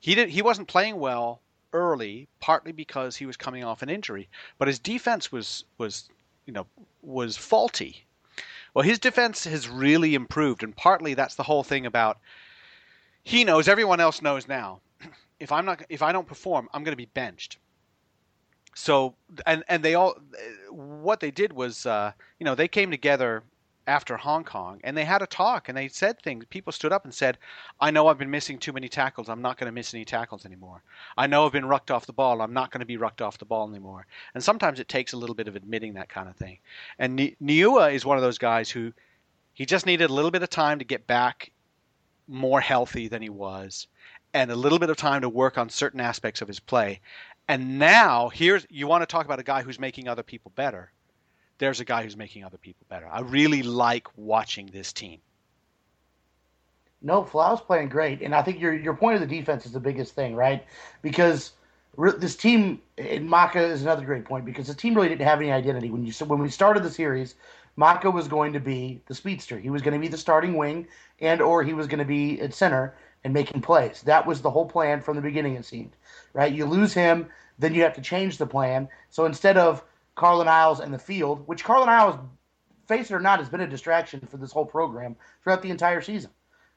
He 0.00 0.14
did 0.14 0.28
he 0.28 0.42
wasn't 0.42 0.68
playing 0.68 0.98
well 0.98 1.40
early, 1.72 2.28
partly 2.40 2.72
because 2.72 3.16
he 3.16 3.24
was 3.24 3.38
coming 3.38 3.64
off 3.64 3.80
an 3.80 3.88
injury, 3.88 4.28
but 4.58 4.68
his 4.68 4.78
defense 4.78 5.32
was 5.32 5.64
was 5.78 6.10
you 6.44 6.52
know 6.52 6.66
was 7.00 7.38
faulty 7.38 8.04
well, 8.74 8.84
his 8.84 8.98
defense 8.98 9.44
has 9.44 9.68
really 9.68 10.14
improved, 10.14 10.62
and 10.62 10.76
partly 10.76 11.14
that's 11.14 11.34
the 11.34 11.42
whole 11.42 11.62
thing 11.62 11.86
about 11.86 12.18
he 13.22 13.44
knows 13.44 13.68
everyone 13.68 14.00
else 14.00 14.22
knows 14.22 14.48
now. 14.48 14.80
If 15.40 15.52
I'm 15.52 15.64
not 15.64 15.82
if 15.88 16.02
I 16.02 16.12
don't 16.12 16.26
perform, 16.26 16.68
I'm 16.74 16.84
going 16.84 16.92
to 16.92 16.96
be 16.96 17.06
benched. 17.14 17.56
So 18.74 19.14
and 19.46 19.64
and 19.68 19.82
they 19.82 19.94
all 19.94 20.18
what 20.70 21.20
they 21.20 21.30
did 21.30 21.54
was 21.54 21.86
uh, 21.86 22.12
you 22.38 22.44
know 22.44 22.54
they 22.54 22.68
came 22.68 22.90
together 22.90 23.42
after 23.86 24.16
Hong 24.16 24.44
Kong, 24.44 24.80
and 24.84 24.96
they 24.96 25.04
had 25.04 25.22
a 25.22 25.26
talk, 25.26 25.68
and 25.68 25.76
they 25.76 25.88
said 25.88 26.20
things. 26.20 26.44
People 26.50 26.72
stood 26.72 26.92
up 26.92 27.04
and 27.04 27.14
said, 27.14 27.38
"I 27.80 27.90
know 27.90 28.06
I've 28.06 28.18
been 28.18 28.30
missing 28.30 28.58
too 28.58 28.72
many 28.72 28.88
tackles. 28.88 29.28
I'm 29.28 29.42
not 29.42 29.58
going 29.58 29.66
to 29.66 29.72
miss 29.72 29.94
any 29.94 30.04
tackles 30.04 30.46
anymore. 30.46 30.82
I 31.16 31.26
know 31.26 31.46
I've 31.46 31.52
been 31.52 31.66
rucked 31.66 31.90
off 31.90 32.06
the 32.06 32.12
ball. 32.12 32.40
I'm 32.40 32.52
not 32.52 32.70
going 32.70 32.80
to 32.80 32.86
be 32.86 32.96
rucked 32.96 33.22
off 33.22 33.38
the 33.38 33.44
ball 33.44 33.68
anymore." 33.68 34.06
And 34.34 34.44
sometimes 34.44 34.80
it 34.80 34.88
takes 34.88 35.12
a 35.12 35.16
little 35.16 35.34
bit 35.34 35.48
of 35.48 35.56
admitting 35.56 35.94
that 35.94 36.08
kind 36.08 36.28
of 36.28 36.36
thing. 36.36 36.58
And 36.98 37.18
Niua 37.42 37.92
is 37.92 38.04
one 38.04 38.16
of 38.16 38.22
those 38.22 38.38
guys 38.38 38.70
who 38.70 38.92
he 39.54 39.66
just 39.66 39.86
needed 39.86 40.10
a 40.10 40.14
little 40.14 40.30
bit 40.30 40.42
of 40.42 40.50
time 40.50 40.78
to 40.78 40.84
get 40.84 41.06
back 41.06 41.50
more 42.28 42.60
healthy 42.60 43.08
than 43.08 43.22
he 43.22 43.28
was, 43.28 43.88
and 44.32 44.50
a 44.50 44.56
little 44.56 44.78
bit 44.78 44.90
of 44.90 44.96
time 44.96 45.22
to 45.22 45.28
work 45.28 45.58
on 45.58 45.68
certain 45.68 46.00
aspects 46.00 46.40
of 46.40 46.48
his 46.48 46.60
play. 46.60 47.00
And 47.48 47.78
now 47.78 48.28
here's 48.28 48.66
you 48.70 48.86
want 48.86 49.02
to 49.02 49.06
talk 49.06 49.24
about 49.24 49.40
a 49.40 49.44
guy 49.44 49.62
who's 49.62 49.80
making 49.80 50.06
other 50.06 50.22
people 50.22 50.52
better 50.54 50.92
there's 51.60 51.78
a 51.78 51.84
guy 51.84 52.02
who's 52.02 52.16
making 52.16 52.42
other 52.42 52.58
people 52.58 52.84
better. 52.88 53.06
I 53.06 53.20
really 53.20 53.62
like 53.62 54.08
watching 54.16 54.66
this 54.72 54.92
team. 54.92 55.20
No, 57.02 57.22
Folau's 57.22 57.60
playing 57.60 57.88
great, 57.88 58.20
and 58.20 58.34
I 58.34 58.42
think 58.42 58.60
your 58.60 58.74
your 58.74 58.94
point 58.94 59.14
of 59.14 59.20
the 59.20 59.38
defense 59.38 59.64
is 59.64 59.72
the 59.72 59.80
biggest 59.80 60.14
thing, 60.14 60.34
right? 60.34 60.64
Because 61.00 61.52
this 62.18 62.36
team, 62.36 62.80
and 62.98 63.28
Maka 63.28 63.62
is 63.62 63.82
another 63.82 64.04
great 64.04 64.24
point 64.24 64.44
because 64.44 64.66
the 64.66 64.74
team 64.74 64.94
really 64.94 65.08
didn't 65.08 65.26
have 65.26 65.40
any 65.40 65.52
identity 65.52 65.90
when 65.90 66.04
you 66.04 66.12
when 66.26 66.40
we 66.40 66.50
started 66.50 66.82
the 66.82 66.90
series. 66.90 67.36
Maka 67.76 68.10
was 68.10 68.28
going 68.28 68.52
to 68.52 68.60
be 68.60 69.00
the 69.06 69.14
speedster. 69.14 69.58
He 69.58 69.70
was 69.70 69.80
going 69.80 69.94
to 69.94 70.00
be 70.00 70.08
the 70.08 70.18
starting 70.18 70.56
wing, 70.56 70.88
and 71.20 71.40
or 71.40 71.62
he 71.62 71.72
was 71.72 71.86
going 71.86 72.00
to 72.00 72.04
be 72.04 72.40
at 72.40 72.52
center 72.52 72.94
and 73.24 73.32
making 73.32 73.62
plays. 73.62 74.02
That 74.02 74.26
was 74.26 74.42
the 74.42 74.50
whole 74.50 74.66
plan 74.66 75.00
from 75.00 75.16
the 75.16 75.22
beginning. 75.22 75.54
It 75.56 75.64
seemed, 75.64 75.92
right? 76.34 76.52
You 76.52 76.66
lose 76.66 76.92
him, 76.92 77.28
then 77.58 77.74
you 77.74 77.82
have 77.82 77.94
to 77.94 78.02
change 78.02 78.36
the 78.36 78.46
plan. 78.46 78.88
So 79.10 79.24
instead 79.24 79.56
of 79.56 79.84
Carlin 80.20 80.48
Isles 80.48 80.80
and 80.80 80.92
the 80.92 80.98
field, 80.98 81.48
which 81.48 81.64
Carlin 81.64 81.88
Isles, 81.88 82.18
face 82.86 83.10
it 83.10 83.14
or 83.14 83.20
not, 83.20 83.38
has 83.38 83.48
been 83.48 83.62
a 83.62 83.66
distraction 83.66 84.20
for 84.20 84.36
this 84.36 84.52
whole 84.52 84.66
program 84.66 85.16
throughout 85.42 85.62
the 85.62 85.70
entire 85.70 86.02
season. 86.02 86.30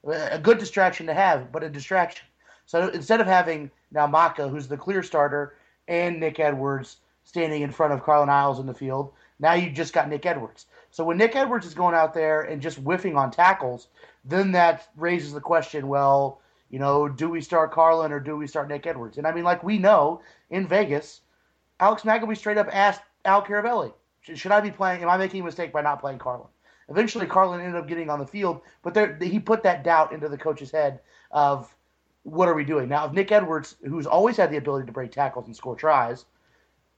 A 0.06 0.38
good 0.38 0.56
distraction 0.56 1.04
to 1.08 1.12
have, 1.12 1.52
but 1.52 1.62
a 1.62 1.68
distraction. 1.68 2.26
So 2.64 2.88
instead 2.88 3.20
of 3.20 3.26
having 3.26 3.70
now 3.92 4.06
Maka, 4.06 4.48
who's 4.48 4.66
the 4.66 4.78
clear 4.78 5.02
starter, 5.02 5.58
and 5.88 6.18
Nick 6.18 6.40
Edwards 6.40 6.96
standing 7.24 7.60
in 7.60 7.70
front 7.70 7.92
of 7.92 8.02
Carlin 8.02 8.30
Isles 8.30 8.60
in 8.60 8.66
the 8.66 8.72
field, 8.72 9.12
now 9.38 9.52
you 9.52 9.70
just 9.70 9.92
got 9.92 10.08
Nick 10.08 10.24
Edwards. 10.24 10.64
So 10.90 11.04
when 11.04 11.18
Nick 11.18 11.36
Edwards 11.36 11.66
is 11.66 11.74
going 11.74 11.94
out 11.94 12.14
there 12.14 12.40
and 12.44 12.62
just 12.62 12.78
whiffing 12.78 13.14
on 13.14 13.30
tackles, 13.30 13.88
then 14.24 14.52
that 14.52 14.88
raises 14.96 15.34
the 15.34 15.40
question, 15.42 15.88
well, 15.88 16.40
you 16.70 16.78
know, 16.78 17.08
do 17.10 17.28
we 17.28 17.42
start 17.42 17.72
Carlin 17.72 18.10
or 18.10 18.20
do 18.20 18.38
we 18.38 18.46
start 18.46 18.68
Nick 18.68 18.86
Edwards? 18.86 19.18
And 19.18 19.26
I 19.26 19.32
mean, 19.32 19.44
like 19.44 19.62
we 19.62 19.76
know 19.76 20.22
in 20.48 20.66
Vegas, 20.66 21.20
Alex 21.78 22.04
McAfee 22.04 22.38
straight 22.38 22.56
up 22.56 22.68
asked 22.72 23.02
Al 23.24 23.42
Caravelli. 23.42 23.92
Should 24.20 24.52
I 24.52 24.60
be 24.60 24.70
playing? 24.70 25.02
Am 25.02 25.08
I 25.08 25.16
making 25.16 25.42
a 25.42 25.44
mistake 25.44 25.72
by 25.72 25.82
not 25.82 26.00
playing 26.00 26.18
Carlin? 26.18 26.48
Eventually, 26.88 27.26
Carlin 27.26 27.60
ended 27.60 27.76
up 27.80 27.88
getting 27.88 28.10
on 28.10 28.18
the 28.18 28.26
field, 28.26 28.60
but 28.82 28.94
there, 28.94 29.16
he 29.20 29.38
put 29.38 29.62
that 29.62 29.84
doubt 29.84 30.12
into 30.12 30.28
the 30.28 30.36
coach's 30.36 30.70
head 30.70 31.00
of 31.30 31.74
what 32.24 32.48
are 32.48 32.54
we 32.54 32.64
doing 32.64 32.88
now? 32.88 33.06
If 33.06 33.12
Nick 33.12 33.32
Edwards, 33.32 33.76
who's 33.86 34.06
always 34.06 34.36
had 34.36 34.50
the 34.50 34.56
ability 34.56 34.86
to 34.86 34.92
break 34.92 35.12
tackles 35.12 35.46
and 35.46 35.56
score 35.56 35.76
tries, 35.76 36.24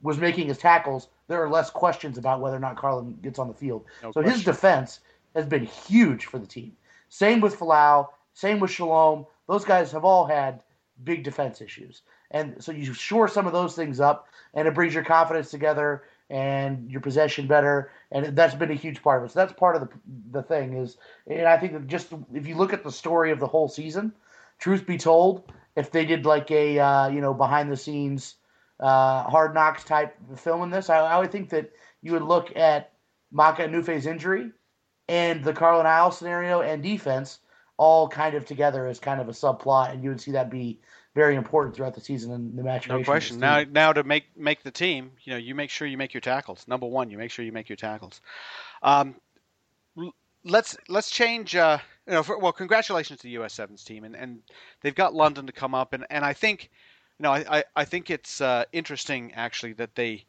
was 0.03 0.19
making 0.19 0.49
his 0.49 0.59
tackles, 0.59 1.09
there 1.29 1.43
are 1.43 1.49
less 1.49 1.71
questions 1.71 2.19
about 2.19 2.41
whether 2.41 2.57
or 2.57 2.61
not 2.61 2.77
Carlin 2.77 3.19
gets 3.23 3.39
on 3.39 3.49
the 3.49 3.55
field. 3.55 3.85
No 4.03 4.11
so 4.11 4.23
question. 4.23 4.33
his 4.33 4.45
defense 4.45 5.01
has 5.35 5.47
been 5.47 5.65
huge 5.65 6.27
for 6.27 6.39
the 6.39 6.47
team. 6.47 6.77
Same 7.09 7.41
with 7.41 7.57
Folau, 7.57 8.09
same 8.35 8.61
with 8.61 8.71
Shalom. 8.71 9.27
Those 9.49 9.65
guys 9.65 9.93
have 9.93 10.05
all 10.05 10.27
had 10.27 10.63
big 11.05 11.25
defense 11.25 11.61
issues. 11.61 12.03
And 12.31 12.63
so 12.63 12.73
you 12.73 12.93
shore 12.93 13.29
some 13.29 13.47
of 13.47 13.53
those 13.53 13.75
things 13.75 14.01
up, 14.01 14.29
and 14.55 14.67
it 14.67 14.75
brings 14.75 14.95
your 14.95 15.05
confidence 15.05 15.51
together 15.51 16.05
and 16.31 16.91
your 16.91 17.01
possession 17.01 17.47
better, 17.47 17.93
and 18.11 18.37
that's 18.37 18.55
been 18.55 18.71
a 18.71 18.75
huge 18.75 19.03
part 19.03 19.23
of 19.23 19.29
it. 19.29 19.33
So 19.33 19.41
that's 19.41 19.53
part 19.53 19.77
of 19.77 19.83
the 19.83 19.89
the 20.31 20.43
thing 20.43 20.75
is, 20.75 20.97
and 21.27 21.47
I 21.47 21.57
think 21.59 21.73
that 21.73 21.87
just 21.87 22.09
if 22.35 22.47
you 22.47 22.57
look 22.57 22.73
at 22.73 22.85
the 22.85 22.93
story 22.93 23.31
of 23.31 23.41
the 23.41 23.47
whole 23.47 23.69
season, 23.69 24.13
truth 24.59 24.87
be 24.87 24.99
told, 24.99 25.53
if 25.77 25.91
they 25.91 26.05
did 26.05 26.27
like 26.27 26.51
a 26.51 26.79
uh, 26.79 27.09
you 27.09 27.21
know 27.21 27.35
behind 27.35 27.71
the 27.71 27.77
scenes 27.77 28.37
uh, 28.81 29.23
hard 29.25 29.55
knocks 29.55 29.85
type 29.85 30.17
film 30.37 30.63
in 30.63 30.71
this. 30.71 30.91
I, 30.91 30.99
I 30.99 31.19
would 31.19 31.33
think 31.33 31.51
that 31.51 31.71
you 32.03 32.13
would 32.13 32.23
look 32.23 32.55
at 32.57 32.93
Maka 33.31 33.69
Nufe's 33.69 34.07
injury 34.07 34.51
and 35.09 35.43
the 35.43 35.53
Carlin 35.53 35.87
Isles 35.87 36.19
scenario 36.19 36.61
and 36.61 36.83
defense 36.83 37.39
all 37.79 38.09
kind 38.09 38.35
of 38.35 38.47
together 38.47 38.87
as 38.87 38.99
kind 38.99 39.21
of 39.21 39.29
a 39.29 39.33
subplot, 39.33 39.93
and 39.93 40.03
you 40.03 40.11
would 40.11 40.21
see 40.21 40.33
that 40.33 40.51
be 40.51 40.81
very 41.17 41.35
important 41.35 41.75
throughout 41.75 41.95
the 41.95 42.01
season 42.01 42.31
and 42.31 42.57
the 42.57 42.63
maturation. 42.63 43.01
No 43.01 43.05
question. 43.05 43.41
Now, 43.41 43.65
now 43.65 43.93
to 43.95 44.05
make 44.05 44.25
make 44.37 44.63
the 44.63 44.71
team, 44.71 45.13
you 45.25 45.33
know, 45.33 45.39
you 45.39 45.55
make 45.55 45.71
sure 45.71 45.89
you 45.89 45.97
make 45.97 46.13
your 46.13 46.21
tackles. 46.21 46.69
Number 46.69 46.87
one, 46.87 47.11
you 47.11 47.17
make 47.17 47.31
sure 47.31 47.43
you 47.43 47.53
make 47.53 47.71
your 47.71 47.77
tackles. 47.77 48.21
Um, 48.83 49.15
let's 50.45 50.77
let's 50.89 51.11
change. 51.11 51.57
Uh, 51.57 51.79
you 52.07 52.13
know, 52.13 52.23
for, 52.23 52.39
well, 52.39 52.53
congratulations 52.53 53.21
to 53.21 53.23
the 53.23 53.31
U.S. 53.31 53.55
Sevens 53.55 53.83
team, 53.83 54.05
and, 54.05 54.15
and 54.15 54.43
they've 54.83 54.95
got 54.95 55.15
London 55.15 55.47
to 55.47 55.53
come 55.53 55.75
up, 55.75 55.95
and, 55.95 56.07
and 56.09 56.25
I 56.25 56.35
think, 56.35 56.71
you 57.19 57.25
know, 57.25 57.33
I, 57.33 57.59
I, 57.59 57.65
I 57.75 57.85
think 57.85 58.11
it's 58.11 58.41
uh, 58.41 58.65
interesting 58.71 59.33
actually 59.35 59.73
that 59.73 59.97
they 59.97 60.27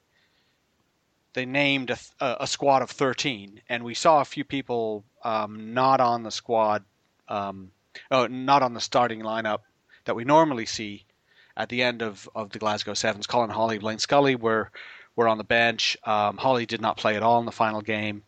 they 1.34 1.46
named 1.46 1.92
a, 1.92 1.98
a, 2.44 2.48
squad 2.48 2.82
of 2.82 2.90
13, 2.90 3.62
and 3.70 3.84
we 3.84 3.94
saw 3.94 4.22
a 4.22 4.26
few 4.26 4.44
people 4.44 5.04
um, 5.24 5.76
not 5.76 6.02
on 6.02 6.24
the 6.24 6.32
squad, 6.32 6.84
um, 7.28 7.72
oh, 8.10 8.26
not 8.26 8.64
on 8.64 8.74
the 8.74 8.82
starting 8.82 9.22
lineup 9.22 9.60
that 10.08 10.16
we 10.16 10.24
normally 10.24 10.66
see 10.66 11.06
at 11.56 11.70
the 11.70 11.84
end 11.84 12.02
of, 12.02 12.28
of 12.36 12.50
the 12.50 12.60
Glasgow 12.60 12.94
Sevens. 12.94 13.28
Colin 13.28 13.50
Hawley, 13.50 13.78
Blaine 13.78 14.00
Scully 14.00 14.36
were 14.36 14.72
were 15.16 15.28
on 15.28 15.40
the 15.40 15.44
bench. 15.44 15.98
Um, 16.04 16.38
Hawley 16.38 16.68
did 16.68 16.80
not 16.80 16.98
play 16.98 17.16
at 17.16 17.24
all 17.24 17.40
in 17.40 17.46
the 17.46 17.52
final 17.52 17.82
game, 17.82 18.24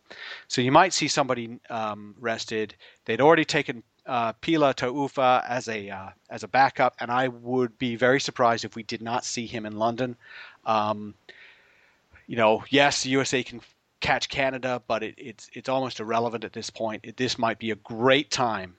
so 0.48 0.60
you 0.60 0.72
might 0.72 0.92
see 0.92 1.08
somebody 1.08 1.58
um, 1.70 2.14
rested. 2.18 2.74
They'd 3.04 3.20
already 3.20 3.44
taken 3.44 3.82
uh, 4.06 4.32
Pila 4.40 4.74
Taufa 4.74 5.44
as 5.48 5.68
a 5.68 5.88
uh, 5.88 6.08
as 6.30 6.42
a 6.42 6.48
backup, 6.48 6.96
and 6.98 7.10
I 7.10 7.28
would 7.28 7.78
be 7.78 7.96
very 7.96 8.20
surprised 8.20 8.64
if 8.64 8.74
we 8.74 8.82
did 8.82 9.02
not 9.02 9.24
see 9.24 9.46
him 9.46 9.66
in 9.66 9.78
London. 9.78 10.16
Um, 10.64 11.14
you 12.26 12.36
know, 12.36 12.64
yes, 12.70 13.04
the 13.04 13.10
USA 13.10 13.42
can 13.42 13.60
catch 14.00 14.28
Canada, 14.28 14.82
but 14.88 15.02
it, 15.02 15.14
it's 15.16 15.48
it's 15.52 15.68
almost 15.68 16.00
irrelevant 16.00 16.44
at 16.44 16.52
this 16.52 16.70
point. 16.70 17.04
It, 17.04 17.16
this 17.16 17.38
might 17.38 17.58
be 17.58 17.70
a 17.70 17.76
great 17.76 18.30
time 18.30 18.74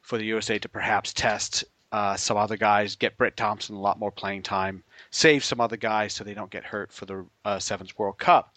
for 0.00 0.18
the 0.18 0.24
USA 0.24 0.58
to 0.58 0.68
perhaps 0.68 1.12
test 1.12 1.64
uh, 1.94 2.16
some 2.16 2.36
other 2.36 2.56
guys, 2.56 2.96
get 2.96 3.16
Brett 3.16 3.36
Thompson 3.36 3.76
a 3.76 3.80
lot 3.80 4.00
more 4.00 4.10
playing 4.10 4.42
time, 4.42 4.82
save 5.12 5.44
some 5.44 5.60
other 5.60 5.76
guys 5.76 6.12
so 6.12 6.24
they 6.24 6.34
don't 6.34 6.50
get 6.50 6.64
hurt 6.64 6.90
for 6.90 7.06
the 7.06 7.24
uh, 7.44 7.60
Sevens 7.60 7.96
World 7.96 8.18
Cup. 8.18 8.52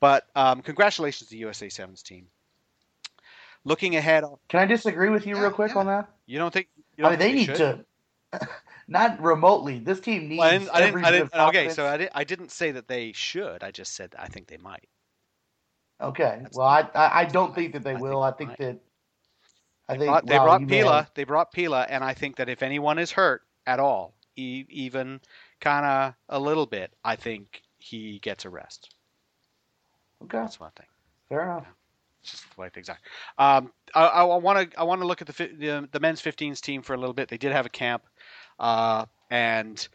But 0.00 0.26
um, 0.34 0.62
congratulations 0.62 1.28
to 1.28 1.34
the 1.34 1.40
USA 1.40 1.68
Sevens 1.68 2.02
team. 2.02 2.28
Looking 3.64 3.96
ahead, 3.96 4.24
can 4.48 4.60
I 4.60 4.64
disagree 4.64 5.10
with 5.10 5.26
you 5.26 5.36
yeah, 5.36 5.42
real 5.42 5.50
quick 5.50 5.72
yeah. 5.74 5.80
on 5.80 5.86
that? 5.86 6.08
You 6.24 6.38
don't 6.38 6.50
think? 6.50 6.68
You 6.96 7.02
don't 7.02 7.08
I 7.08 7.10
mean, 7.10 7.18
they, 7.18 7.32
need 7.34 7.54
to. 7.56 7.84
Not 8.88 9.20
remotely. 9.20 9.80
This 9.80 10.00
team 10.00 10.26
needs. 10.26 10.38
Well, 10.38 10.48
I 10.48 10.52
didn't, 10.56 10.70
I 10.70 10.80
didn't, 10.80 11.04
I 11.04 11.10
didn't 11.10 11.34
okay, 11.34 11.68
so 11.68 11.86
I, 11.86 11.98
did, 11.98 12.08
I 12.14 12.24
didn't 12.24 12.50
say 12.50 12.70
that 12.70 12.88
they 12.88 13.12
should. 13.12 13.62
I 13.62 13.70
just 13.70 13.96
said 13.96 14.14
I 14.18 14.28
think 14.28 14.46
they 14.46 14.56
might. 14.56 14.88
Okay. 16.00 16.38
That's 16.40 16.56
well, 16.56 16.66
I, 16.66 16.88
I 16.94 17.24
don't 17.26 17.54
think 17.54 17.74
that 17.74 17.82
they 17.82 17.96
I 17.96 18.00
will. 18.00 18.22
Think 18.38 18.52
I 18.52 18.54
think 18.54 18.58
that 18.60 18.80
I 19.88 19.94
they 19.94 19.98
think 19.98 20.08
brought, 20.08 20.26
they 20.26 20.38
brought 20.38 20.68
Pila. 20.68 21.08
They 21.14 21.24
brought 21.24 21.52
Pila, 21.52 21.86
and 21.88 22.04
I 22.04 22.14
think 22.14 22.36
that 22.36 22.48
if 22.48 22.62
anyone 22.62 22.98
is 22.98 23.10
hurt 23.10 23.42
at 23.66 23.80
all, 23.80 24.14
e- 24.36 24.66
even 24.68 25.20
kind 25.60 25.86
of 25.86 26.14
a 26.28 26.38
little 26.38 26.66
bit, 26.66 26.92
I 27.04 27.16
think 27.16 27.62
he 27.78 28.18
gets 28.18 28.44
a 28.44 28.50
rest. 28.50 28.90
Okay, 30.22 30.38
that's 30.38 30.60
one 30.60 30.70
thing. 30.76 30.86
Fair 31.28 31.42
enough. 31.42 31.64
Yeah. 31.66 31.72
Just 32.22 32.58
like 32.58 32.76
exactly. 32.76 33.08
Um, 33.38 33.72
I 33.94 34.24
want 34.24 34.70
to 34.72 34.78
I 34.78 34.84
want 34.84 35.00
to 35.00 35.06
look 35.06 35.22
at 35.22 35.28
the, 35.28 35.32
the, 35.32 35.88
the 35.90 36.00
men's 36.00 36.20
15s 36.20 36.60
team 36.60 36.82
for 36.82 36.94
a 36.94 36.98
little 36.98 37.14
bit. 37.14 37.28
They 37.28 37.38
did 37.38 37.52
have 37.52 37.66
a 37.66 37.70
camp, 37.70 38.02
uh, 38.58 39.06
and 39.30 39.88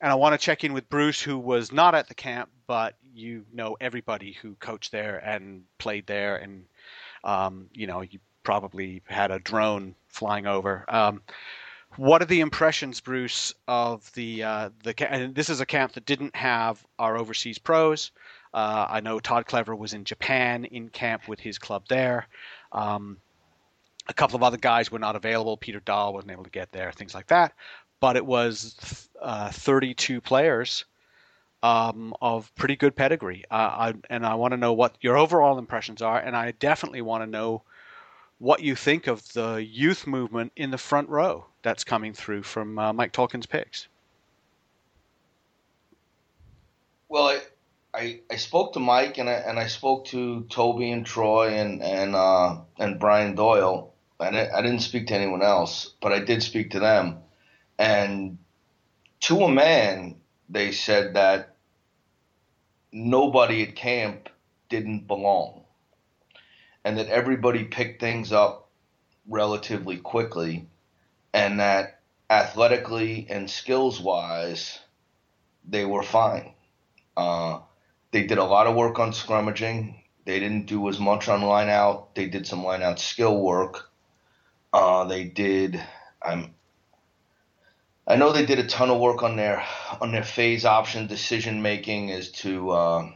and 0.00 0.10
I 0.10 0.14
want 0.14 0.38
to 0.38 0.44
check 0.44 0.64
in 0.64 0.72
with 0.72 0.88
Bruce, 0.88 1.20
who 1.20 1.38
was 1.38 1.72
not 1.72 1.94
at 1.94 2.08
the 2.08 2.14
camp, 2.14 2.50
but 2.66 2.96
you 3.12 3.44
know 3.52 3.76
everybody 3.80 4.32
who 4.32 4.54
coached 4.54 4.92
there 4.92 5.18
and 5.18 5.64
played 5.78 6.06
there, 6.06 6.36
and 6.36 6.64
um, 7.24 7.68
you 7.72 7.86
know 7.86 8.02
you 8.02 8.20
probably 8.44 9.02
had 9.06 9.30
a 9.30 9.40
drone 9.40 9.94
flying 10.08 10.46
over. 10.46 10.84
Um, 10.88 11.22
what 11.96 12.22
are 12.22 12.26
the 12.26 12.40
impressions, 12.40 13.00
Bruce, 13.00 13.54
of 13.68 14.12
the 14.14 14.42
uh, 14.42 14.70
the? 14.82 15.12
And 15.12 15.34
this 15.34 15.48
is 15.48 15.60
a 15.60 15.66
camp 15.66 15.92
that 15.92 16.06
didn't 16.06 16.34
have 16.36 16.84
our 16.98 17.16
overseas 17.16 17.58
pros. 17.58 18.10
Uh, 18.52 18.86
I 18.88 19.00
know 19.00 19.18
Todd 19.18 19.46
Clever 19.46 19.74
was 19.74 19.94
in 19.94 20.04
Japan 20.04 20.64
in 20.64 20.88
camp 20.88 21.28
with 21.28 21.40
his 21.40 21.58
club 21.58 21.84
there. 21.88 22.28
Um, 22.72 23.18
a 24.08 24.14
couple 24.14 24.36
of 24.36 24.42
other 24.42 24.56
guys 24.56 24.92
were 24.92 24.98
not 24.98 25.16
available. 25.16 25.56
Peter 25.56 25.80
Dahl 25.80 26.12
wasn't 26.12 26.32
able 26.32 26.44
to 26.44 26.50
get 26.50 26.70
there, 26.72 26.92
things 26.92 27.14
like 27.14 27.26
that. 27.28 27.52
But 28.00 28.16
it 28.16 28.26
was 28.26 29.08
uh, 29.20 29.50
32 29.50 30.20
players 30.20 30.84
um, 31.62 32.14
of 32.20 32.54
pretty 32.54 32.76
good 32.76 32.94
pedigree. 32.94 33.44
Uh, 33.50 33.54
I, 33.54 33.94
and 34.10 34.26
I 34.26 34.34
want 34.34 34.52
to 34.52 34.58
know 34.58 34.72
what 34.72 34.96
your 35.00 35.16
overall 35.16 35.58
impressions 35.58 36.02
are, 36.02 36.18
and 36.18 36.36
I 36.36 36.52
definitely 36.52 37.02
want 37.02 37.22
to 37.22 37.26
know 37.26 37.62
what 38.38 38.62
you 38.62 38.74
think 38.74 39.06
of 39.06 39.32
the 39.32 39.56
youth 39.56 40.06
movement 40.06 40.52
in 40.56 40.70
the 40.70 40.78
front 40.78 41.08
row 41.08 41.46
that's 41.62 41.84
coming 41.84 42.12
through 42.12 42.42
from 42.42 42.78
uh, 42.78 42.92
Mike 42.92 43.12
Tolkin's 43.12 43.46
picks. 43.46 43.88
Well, 47.08 47.28
I, 47.28 47.40
I, 47.94 48.20
I 48.30 48.36
spoke 48.36 48.72
to 48.74 48.80
Mike 48.80 49.18
and 49.18 49.28
I, 49.28 49.34
and 49.34 49.58
I 49.58 49.68
spoke 49.68 50.06
to 50.06 50.42
Toby 50.50 50.90
and 50.90 51.06
Troy 51.06 51.54
and 51.54 51.82
and 51.82 52.14
uh, 52.14 52.58
and 52.78 52.98
Brian 52.98 53.34
Doyle. 53.34 53.92
Didn't, 54.20 54.52
I 54.52 54.62
didn't 54.62 54.80
speak 54.80 55.08
to 55.08 55.14
anyone 55.14 55.42
else, 55.42 55.92
but 56.00 56.12
I 56.12 56.20
did 56.20 56.42
speak 56.42 56.70
to 56.70 56.80
them. 56.80 57.18
And 57.78 58.38
to 59.20 59.42
a 59.42 59.48
man, 59.50 60.16
they 60.48 60.72
said 60.72 61.14
that 61.14 61.56
nobody 62.92 63.62
at 63.62 63.76
camp 63.76 64.28
didn't 64.68 65.06
belong 65.06 65.63
and 66.84 66.98
that 66.98 67.08
everybody 67.08 67.64
picked 67.64 68.00
things 68.00 68.32
up 68.32 68.68
relatively 69.28 69.96
quickly, 69.96 70.68
and 71.32 71.60
that 71.60 72.00
athletically 72.30 73.26
and 73.30 73.50
skills 73.50 74.00
wise, 74.00 74.78
they 75.66 75.84
were 75.84 76.02
fine. 76.02 76.52
Uh, 77.16 77.60
they 78.10 78.26
did 78.26 78.38
a 78.38 78.44
lot 78.44 78.66
of 78.66 78.76
work 78.76 78.98
on 78.98 79.12
scrummaging. 79.12 79.96
They 80.24 80.40
didn't 80.40 80.66
do 80.66 80.88
as 80.88 80.98
much 80.98 81.28
on 81.28 81.42
line 81.42 81.68
out. 81.68 82.14
They 82.14 82.26
did 82.28 82.46
some 82.46 82.64
line 82.64 82.82
out 82.82 82.98
skill 82.98 83.40
work. 83.40 83.90
Uh, 84.72 85.04
they 85.04 85.24
did. 85.24 85.82
I'm. 86.22 86.54
I 88.06 88.16
know 88.16 88.32
they 88.32 88.44
did 88.44 88.58
a 88.58 88.66
ton 88.66 88.90
of 88.90 89.00
work 89.00 89.22
on 89.22 89.36
their 89.36 89.64
on 90.00 90.12
their 90.12 90.24
phase 90.24 90.64
option 90.64 91.06
decision 91.06 91.62
making 91.62 92.10
as 92.10 92.30
to 92.32 92.70
uh, 92.70 93.10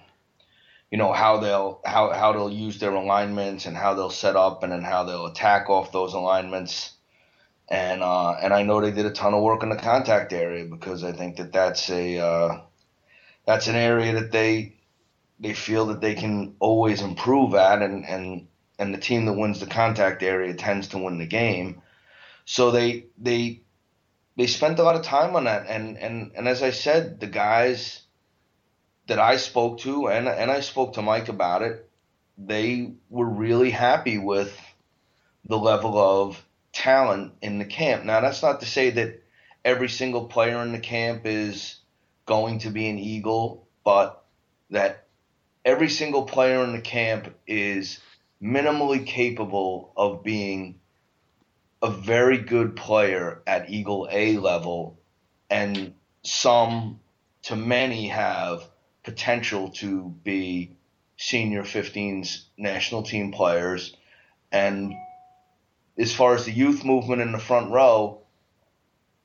you 0.90 0.96
know 0.96 1.12
how 1.12 1.38
they'll 1.38 1.80
how 1.84 2.12
how 2.12 2.32
they'll 2.32 2.50
use 2.50 2.78
their 2.78 2.92
alignments 2.92 3.66
and 3.66 3.76
how 3.76 3.94
they'll 3.94 4.10
set 4.10 4.36
up 4.36 4.62
and 4.62 4.72
then 4.72 4.82
how 4.82 5.04
they'll 5.04 5.26
attack 5.26 5.68
off 5.68 5.92
those 5.92 6.14
alignments. 6.14 6.92
And 7.68 8.02
uh, 8.02 8.32
and 8.42 8.54
I 8.54 8.62
know 8.62 8.80
they 8.80 8.92
did 8.92 9.04
a 9.04 9.10
ton 9.10 9.34
of 9.34 9.42
work 9.42 9.62
in 9.62 9.68
the 9.68 9.76
contact 9.76 10.32
area 10.32 10.64
because 10.64 11.04
I 11.04 11.12
think 11.12 11.36
that 11.36 11.52
that's 11.52 11.90
a 11.90 12.18
uh, 12.18 12.60
that's 13.46 13.66
an 13.66 13.76
area 13.76 14.14
that 14.14 14.32
they 14.32 14.76
they 15.38 15.52
feel 15.52 15.86
that 15.86 16.00
they 16.00 16.14
can 16.14 16.56
always 16.58 17.02
improve 17.02 17.54
at 17.54 17.82
and 17.82 18.06
and 18.06 18.48
and 18.78 18.94
the 18.94 18.98
team 18.98 19.26
that 19.26 19.34
wins 19.34 19.60
the 19.60 19.66
contact 19.66 20.22
area 20.22 20.54
tends 20.54 20.88
to 20.88 20.98
win 20.98 21.18
the 21.18 21.26
game. 21.26 21.82
So 22.46 22.70
they 22.70 23.06
they 23.18 23.60
they 24.38 24.46
spent 24.46 24.78
a 24.78 24.82
lot 24.82 24.96
of 24.96 25.02
time 25.02 25.36
on 25.36 25.44
that 25.44 25.66
and 25.68 25.98
and 25.98 26.32
and 26.34 26.48
as 26.48 26.62
I 26.62 26.70
said, 26.70 27.20
the 27.20 27.26
guys 27.26 28.00
that 29.08 29.18
I 29.18 29.36
spoke 29.36 29.80
to, 29.80 30.08
and 30.08 30.28
and 30.28 30.50
I 30.50 30.60
spoke 30.60 30.94
to 30.94 31.02
Mike 31.02 31.28
about 31.28 31.62
it, 31.62 31.88
they 32.38 32.92
were 33.10 33.28
really 33.28 33.70
happy 33.70 34.18
with 34.18 34.56
the 35.44 35.58
level 35.58 35.98
of 35.98 36.42
talent 36.72 37.32
in 37.42 37.58
the 37.58 37.64
camp. 37.64 38.04
Now 38.04 38.20
that's 38.20 38.42
not 38.42 38.60
to 38.60 38.66
say 38.66 38.90
that 38.90 39.22
every 39.64 39.88
single 39.88 40.26
player 40.26 40.62
in 40.62 40.72
the 40.72 40.78
camp 40.78 41.22
is 41.24 41.76
going 42.26 42.60
to 42.60 42.70
be 42.70 42.88
an 42.88 42.98
Eagle, 42.98 43.66
but 43.82 44.24
that 44.70 45.06
every 45.64 45.88
single 45.88 46.24
player 46.24 46.62
in 46.62 46.72
the 46.72 46.80
camp 46.80 47.34
is 47.46 48.00
minimally 48.42 49.04
capable 49.04 49.92
of 49.96 50.22
being 50.22 50.78
a 51.82 51.90
very 51.90 52.38
good 52.38 52.76
player 52.76 53.40
at 53.46 53.70
Eagle 53.70 54.08
A 54.10 54.36
level, 54.36 54.98
and 55.48 55.94
some 56.22 57.00
to 57.42 57.56
many 57.56 58.08
have 58.08 58.62
potential 59.08 59.70
to 59.70 60.14
be 60.22 60.76
senior 61.16 61.62
15s 61.62 62.44
national 62.58 63.04
team 63.04 63.32
players. 63.32 63.96
And 64.52 64.92
as 65.96 66.12
far 66.14 66.34
as 66.34 66.44
the 66.44 66.52
youth 66.52 66.84
movement 66.84 67.22
in 67.22 67.32
the 67.32 67.38
front 67.38 67.70
row, 67.70 68.20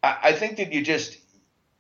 I, 0.01 0.17
I 0.23 0.31
think 0.31 0.55
that 0.55 0.71
you 0.71 0.81
just, 0.85 1.17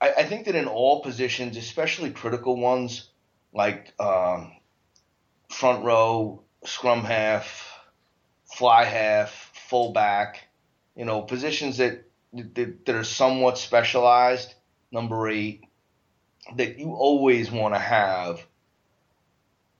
I, 0.01 0.11
I, 0.17 0.23
think 0.25 0.47
that 0.47 0.55
in 0.55 0.67
all 0.67 1.01
positions, 1.01 1.55
especially 1.55 2.11
critical 2.11 2.57
ones 2.57 3.09
like 3.53 3.93
um, 4.01 4.51
front 5.49 5.85
row, 5.85 6.43
scrum 6.65 7.05
half, 7.05 7.79
fly 8.53 8.83
half, 8.83 9.31
fullback, 9.69 10.45
you 10.93 11.05
know, 11.05 11.21
positions 11.21 11.77
that, 11.77 12.03
that, 12.33 12.85
that 12.85 12.95
are 12.95 13.05
somewhat 13.05 13.57
specialized, 13.57 14.53
number 14.91 15.29
eight, 15.29 15.63
that 16.55 16.79
you 16.79 16.93
always 16.93 17.51
want 17.51 17.73
to 17.73 17.79
have. 17.79 18.45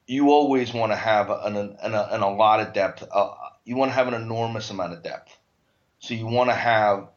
You 0.06 0.32
always 0.32 0.74
want 0.74 0.92
to 0.92 0.98
have 0.98 1.30
an, 1.30 1.56
an, 1.56 1.78
an, 1.82 1.94
an 1.94 2.22
a 2.22 2.30
lot 2.30 2.60
of 2.60 2.74
depth. 2.74 3.04
Uh, 3.10 3.34
you 3.64 3.76
want 3.76 3.92
to 3.92 3.96
have 3.96 4.08
an 4.08 4.14
enormous 4.14 4.70
amount 4.70 4.94
of 4.94 5.04
depth. 5.04 5.38
So 6.00 6.14
you 6.14 6.28
want 6.28 6.50
to 6.50 6.56
have 6.56 7.08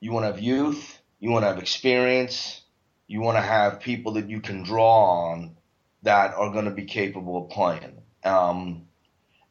you 0.00 0.12
want 0.12 0.24
to 0.24 0.32
have 0.32 0.40
youth, 0.40 0.98
you 1.18 1.30
want 1.30 1.44
to 1.44 1.48
have 1.48 1.58
experience, 1.58 2.62
you 3.06 3.20
want 3.20 3.36
to 3.36 3.42
have 3.42 3.80
people 3.80 4.12
that 4.12 4.28
you 4.28 4.40
can 4.40 4.62
draw 4.62 5.30
on 5.30 5.56
that 6.02 6.34
are 6.34 6.52
going 6.52 6.66
to 6.66 6.70
be 6.70 6.84
capable 6.84 7.42
of 7.42 7.50
playing. 7.50 8.02
Um, 8.24 8.86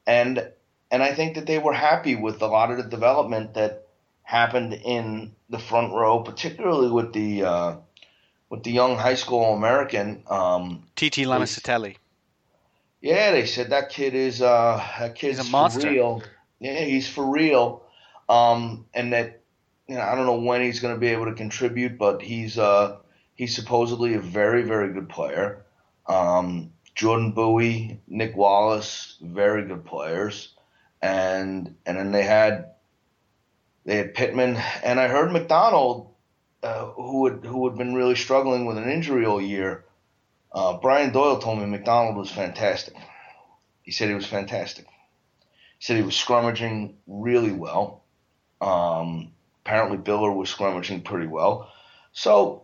and 0.06 0.52
and 0.92 1.02
I 1.02 1.14
think 1.14 1.36
that 1.36 1.48
they 1.48 1.58
were 1.58 1.74
happy 1.74 2.16
with 2.16 2.42
a 2.42 2.48
lot 2.48 2.72
of 2.72 2.78
the 2.78 2.84
development 2.84 3.56
that 3.56 3.88
happened 4.22 4.74
in 4.74 5.34
the 5.50 5.60
front 5.60 5.94
row, 5.94 6.20
particularly 6.22 6.92
with 6.92 7.14
the 7.14 7.44
uh, 7.44 7.76
with 8.54 8.62
the 8.62 8.72
young 8.72 8.96
high 8.96 9.16
school 9.16 9.56
American 9.56 10.22
um, 10.28 10.84
TT 10.96 11.26
Lamositele. 11.26 11.96
Yeah, 13.02 13.32
they 13.32 13.48
said 13.48 13.72
that 13.72 13.90
kid 13.90 14.14
is 14.14 14.44
uh, 14.44 14.78
that 15.00 15.16
kid's 15.16 15.40
he's 15.40 15.48
a 15.48 15.52
monster. 15.52 15.82
for 15.82 15.90
real. 15.90 16.24
Yeah, 16.60 16.82
he's 16.82 17.10
for 17.10 17.26
real. 17.26 17.82
Um, 18.30 18.86
and 18.94 19.12
that 19.12 19.42
you 19.88 19.96
know, 19.96 20.02
I 20.02 20.14
don't 20.14 20.28
know 20.28 20.40
when 20.40 20.62
he's 20.62 20.82
going 20.82 20.94
to 20.94 21.00
be 21.00 21.08
able 21.08 21.26
to 21.26 21.34
contribute, 21.34 21.98
but 21.98 22.22
he's 22.22 22.60
uh, 22.60 22.98
he's 23.34 23.56
supposedly 23.56 24.14
a 24.14 24.20
very 24.20 24.62
very 24.62 24.94
good 24.94 25.10
player. 25.10 25.66
Um, 26.06 26.74
Jordan 26.94 27.32
Bowie, 27.32 28.02
Nick 28.08 28.38
Wallace, 28.38 29.18
very 29.20 29.66
good 29.66 29.84
players, 29.84 30.54
and 31.02 31.74
and 31.88 31.98
then 31.98 32.12
they 32.12 32.24
had 32.24 32.74
they 33.84 33.98
had 33.98 34.14
Pittman, 34.14 34.58
and 34.84 35.00
I 35.00 35.08
heard 35.08 35.32
McDonald, 35.32 36.13
uh, 36.64 36.86
who 36.92 37.28
had 37.28 37.46
who 37.46 37.68
had 37.68 37.78
been 37.78 37.94
really 37.94 38.16
struggling 38.16 38.66
with 38.66 38.78
an 38.78 38.90
injury 38.90 39.26
all 39.26 39.42
year. 39.42 39.86
Uh, 40.52 40.78
Brian 40.78 41.12
Doyle 41.12 41.40
told 41.40 41.60
me 41.60 41.66
McDonald 41.66 42.16
was 42.16 42.32
fantastic. 42.32 42.96
He 43.82 43.92
said 43.92 44.08
he 44.08 44.16
was 44.16 44.26
fantastic. 44.26 44.86
He 44.86 45.86
said 45.86 45.98
he 45.98 46.04
was 46.04 46.16
scrummaging 46.16 46.94
really 47.08 47.52
well. 47.52 48.04
Um, 48.62 49.34
apparently, 49.66 49.98
Biller 49.98 50.34
was 50.34 50.54
scrummaging 50.54 51.04
pretty 51.04 51.28
well. 51.28 51.72
So 52.14 52.64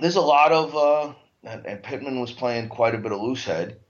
there's 0.00 0.16
a 0.16 0.20
lot 0.20 0.52
of 0.52 0.74
uh, 0.74 1.12
and, 1.44 1.66
and 1.66 1.82
Pittman 1.82 2.20
was 2.20 2.32
playing 2.32 2.68
quite 2.68 2.94
a 2.94 2.98
bit 2.98 3.12
of 3.12 3.20
loose 3.20 3.44
head. 3.44 3.80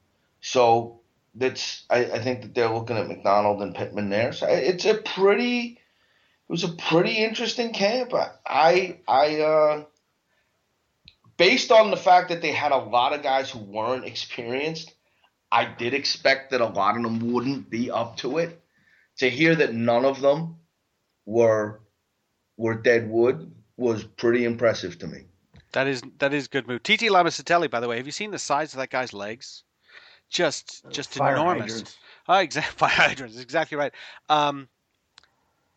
So 0.40 1.00
that's 1.34 1.84
I, 1.88 2.04
I 2.04 2.18
think 2.18 2.42
that 2.42 2.54
they're 2.54 2.72
looking 2.72 2.96
at 2.96 3.08
McDonald 3.08 3.62
and 3.62 3.74
Pittman 3.74 4.08
there. 4.08 4.32
So 4.32 4.46
it's 4.48 4.86
a 4.86 4.94
pretty 4.94 5.78
it 6.48 6.52
was 6.52 6.64
a 6.64 6.68
pretty 6.68 7.12
interesting 7.12 7.72
camp. 7.72 8.12
I 8.46 8.98
I 9.06 9.40
uh, 9.40 9.84
based 11.36 11.70
on 11.70 11.90
the 11.90 11.96
fact 11.96 12.30
that 12.30 12.40
they 12.40 12.52
had 12.52 12.72
a 12.72 12.78
lot 12.78 13.12
of 13.12 13.22
guys 13.22 13.50
who 13.50 13.58
weren't 13.58 14.06
experienced, 14.06 14.94
I 15.52 15.66
did 15.66 15.92
expect 15.92 16.50
that 16.50 16.62
a 16.62 16.66
lot 16.66 16.96
of 16.96 17.02
them 17.02 17.32
wouldn't 17.32 17.68
be 17.68 17.90
up 17.90 18.16
to 18.18 18.38
it. 18.38 18.62
To 19.18 19.28
hear 19.28 19.54
that 19.56 19.74
none 19.74 20.04
of 20.04 20.20
them 20.20 20.56
were 21.26 21.80
were 22.56 22.74
dead 22.74 23.10
wood 23.10 23.52
was 23.76 24.04
pretty 24.04 24.44
impressive 24.44 24.98
to 25.00 25.06
me. 25.06 25.24
That 25.72 25.86
is 25.86 26.02
that 26.18 26.32
is 26.32 26.48
good 26.48 26.66
move. 26.66 26.82
TT 26.82 27.10
Lamositele, 27.10 27.70
by 27.70 27.80
the 27.80 27.88
way, 27.88 27.98
have 27.98 28.06
you 28.06 28.12
seen 28.12 28.30
the 28.30 28.38
size 28.38 28.72
of 28.72 28.78
that 28.78 28.90
guy's 28.90 29.12
legs? 29.12 29.64
Just 30.30 30.82
uh, 30.86 30.90
just 30.90 31.14
Fire 31.14 31.34
enormous. 31.34 31.72
Hydrants. 31.72 31.96
Oh, 32.26 32.38
exactly. 32.38 32.72
Fire 32.76 33.08
hydrants. 33.08 33.38
Exactly 33.38 33.76
right. 33.76 33.92
Um, 34.28 34.68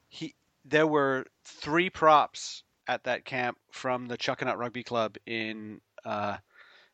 he 0.08 0.36
there 0.66 0.88
were 0.88 1.26
three 1.44 1.90
props 1.90 2.64
at 2.88 3.04
that 3.06 3.26
camp 3.26 3.58
from 3.72 4.08
the 4.08 4.18
Chuckanut 4.18 4.58
Rugby 4.58 4.84
Club 4.84 5.18
in 5.26 5.82
uh, 6.06 6.38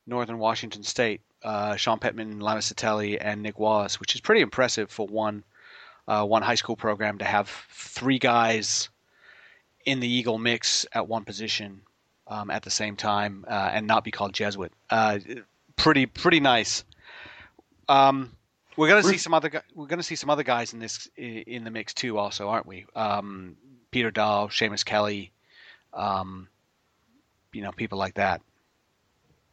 northern 0.06 0.38
Washington 0.38 0.82
State. 0.82 1.22
Uh, 1.42 1.76
Sean 1.76 2.00
Pittman, 2.00 2.40
Lamositele, 2.40 3.18
and 3.20 3.42
Nick 3.42 3.60
Wallace, 3.60 4.00
which 4.00 4.14
is 4.14 4.20
pretty 4.20 4.40
impressive 4.40 4.90
for 4.90 5.06
one 5.06 5.44
uh, 6.08 6.24
one 6.24 6.42
high 6.42 6.56
school 6.56 6.74
program 6.74 7.18
to 7.18 7.24
have 7.24 7.48
three 7.70 8.18
guys 8.18 8.88
in 9.84 10.00
the 10.00 10.08
Eagle 10.08 10.38
mix 10.38 10.86
at 10.92 11.06
one 11.06 11.24
position 11.24 11.82
um, 12.26 12.50
at 12.50 12.62
the 12.62 12.70
same 12.70 12.96
time 12.96 13.44
uh, 13.46 13.70
and 13.72 13.86
not 13.86 14.04
be 14.04 14.10
called 14.10 14.32
Jesuit. 14.32 14.72
Uh, 14.90 15.18
pretty 15.76 16.06
pretty 16.06 16.40
nice. 16.40 16.84
Um, 17.88 18.32
we're 18.78 18.88
gonna 18.88 19.02
see 19.02 19.18
some 19.18 19.34
other 19.34 19.50
we're 19.74 19.86
gonna 19.86 20.02
see 20.02 20.14
some 20.14 20.30
other 20.30 20.44
guys 20.44 20.72
in 20.72 20.78
this 20.78 21.10
in 21.16 21.64
the 21.64 21.70
mix 21.70 21.92
too, 21.92 22.16
also, 22.16 22.48
aren't 22.48 22.66
we? 22.66 22.86
Um, 22.94 23.56
Peter 23.90 24.10
Dahl, 24.10 24.48
Seamus 24.48 24.84
Kelly, 24.84 25.32
um, 25.92 26.48
you 27.52 27.62
know, 27.62 27.72
people 27.72 27.98
like 27.98 28.14
that. 28.14 28.40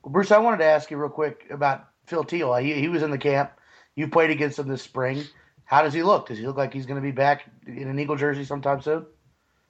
Bruce, 0.05 0.31
I 0.31 0.37
wanted 0.37 0.57
to 0.57 0.65
ask 0.65 0.91
you 0.91 0.97
real 0.97 1.09
quick 1.09 1.47
about 1.49 1.87
Phil 2.05 2.23
Thiel. 2.23 2.53
He, 2.55 2.73
he 2.73 2.87
was 2.87 3.01
in 3.01 3.09
the 3.09 3.17
camp. 3.17 3.51
You 3.95 4.07
played 4.07 4.29
against 4.29 4.59
him 4.59 4.67
this 4.67 4.83
spring. 4.83 5.23
How 5.63 5.81
does 5.81 5.93
he 5.93 6.03
look? 6.03 6.27
Does 6.27 6.37
he 6.37 6.45
look 6.45 6.57
like 6.57 6.73
he's 6.73 6.85
going 6.85 7.01
to 7.01 7.05
be 7.05 7.11
back 7.11 7.49
in 7.65 7.87
an 7.87 7.97
Eagle 7.97 8.15
jersey 8.15 8.43
sometime 8.43 8.81
soon? 8.81 9.05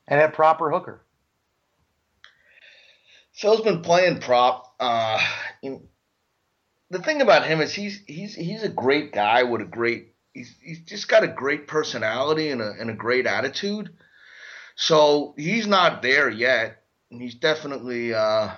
And 0.08 0.20
at 0.20 0.34
proper 0.34 0.70
hooker? 0.70 1.02
Phil's 3.32 3.62
been 3.62 3.82
playing 3.82 4.20
prop. 4.20 4.76
Uh, 4.80 5.22
the 6.90 7.00
thing 7.00 7.22
about 7.22 7.46
him 7.46 7.62
is 7.62 7.74
he's 7.74 8.02
he's 8.06 8.36
he's 8.36 8.64
a 8.64 8.70
great 8.70 9.12
guy 9.12 9.44
with 9.44 9.62
a 9.62 9.66
great 9.66 10.14
he's 10.34 10.54
he's 10.62 10.82
just 10.82 11.08
got 11.08 11.24
a 11.24 11.28
great 11.28 11.68
personality 11.68 12.50
and 12.52 12.62
a 12.62 12.74
and 12.80 12.90
a 12.90 12.94
great 12.94 13.26
attitude. 13.26 13.90
So 14.76 15.34
he's 15.38 15.68
not 15.68 16.02
there 16.02 16.30
yet. 16.30 16.84
and 17.10 17.22
He's 17.22 17.36
definitely 17.36 18.14
uh, 18.14 18.52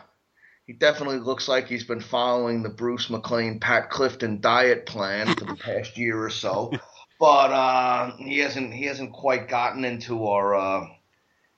he 0.65 0.73
definitely 0.73 1.19
looks 1.19 1.47
like 1.47 1.67
he's 1.67 1.85
been 1.85 2.01
following 2.01 2.63
the 2.63 2.69
Bruce 2.69 3.09
McLean 3.09 3.59
Pat 3.59 3.89
Clifton 3.89 4.41
diet 4.41 4.85
plan 4.85 5.35
for 5.35 5.45
the 5.45 5.55
past 5.59 5.97
year 5.97 6.21
or 6.21 6.29
so. 6.29 6.71
But 7.19 7.51
uh, 7.51 8.17
he 8.17 8.39
hasn't 8.39 8.73
he 8.73 8.85
hasn't 8.85 9.13
quite 9.13 9.47
gotten 9.47 9.85
into 9.85 10.25
our 10.25 10.55
uh, 10.55 10.87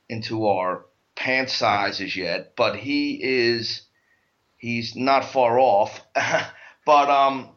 into 0.07 0.47
our 0.47 0.85
pant 1.15 1.49
sizes 1.49 2.15
yet, 2.15 2.55
but 2.55 2.75
he 2.75 3.19
is 3.21 3.83
he's 4.57 4.95
not 4.95 5.25
far 5.25 5.59
off. 5.59 6.01
but 6.89 7.07
um, 7.07 7.49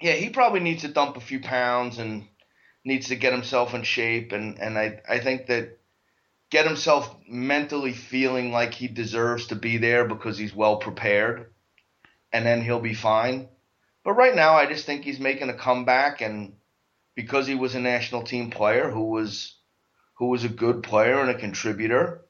yeah, 0.00 0.14
he 0.14 0.28
probably 0.28 0.58
needs 0.58 0.82
to 0.82 0.88
dump 0.88 1.16
a 1.16 1.20
few 1.20 1.38
pounds 1.38 2.00
and 2.00 2.26
needs 2.84 3.06
to 3.06 3.14
get 3.14 3.32
himself 3.32 3.74
in 3.74 3.84
shape, 3.84 4.32
and 4.32 4.58
and 4.58 4.76
I 4.76 5.00
I 5.08 5.20
think 5.20 5.46
that 5.46 5.78
get 6.50 6.66
himself 6.66 7.14
mentally 7.28 7.92
feeling 7.92 8.50
like 8.50 8.74
he 8.74 8.88
deserves 8.88 9.46
to 9.46 9.54
be 9.54 9.76
there 9.76 10.04
because 10.04 10.36
he's 10.36 10.52
well 10.52 10.78
prepared, 10.78 11.52
and 12.32 12.44
then 12.44 12.60
he'll 12.60 12.80
be 12.80 12.92
fine. 12.92 13.46
But 14.02 14.14
right 14.14 14.34
now, 14.34 14.54
I 14.54 14.66
just 14.66 14.84
think 14.84 15.04
he's 15.04 15.20
making 15.20 15.48
a 15.48 15.56
comeback, 15.56 16.20
and 16.20 16.54
because 17.14 17.46
he 17.46 17.54
was 17.54 17.76
a 17.76 17.80
national 17.80 18.24
team 18.24 18.50
player 18.50 18.90
who 18.90 19.10
was 19.10 19.54
who 20.14 20.26
was 20.26 20.42
a 20.42 20.48
good 20.48 20.82
player 20.82 21.20
and 21.20 21.30
a 21.30 21.38
contributor, 21.38 22.24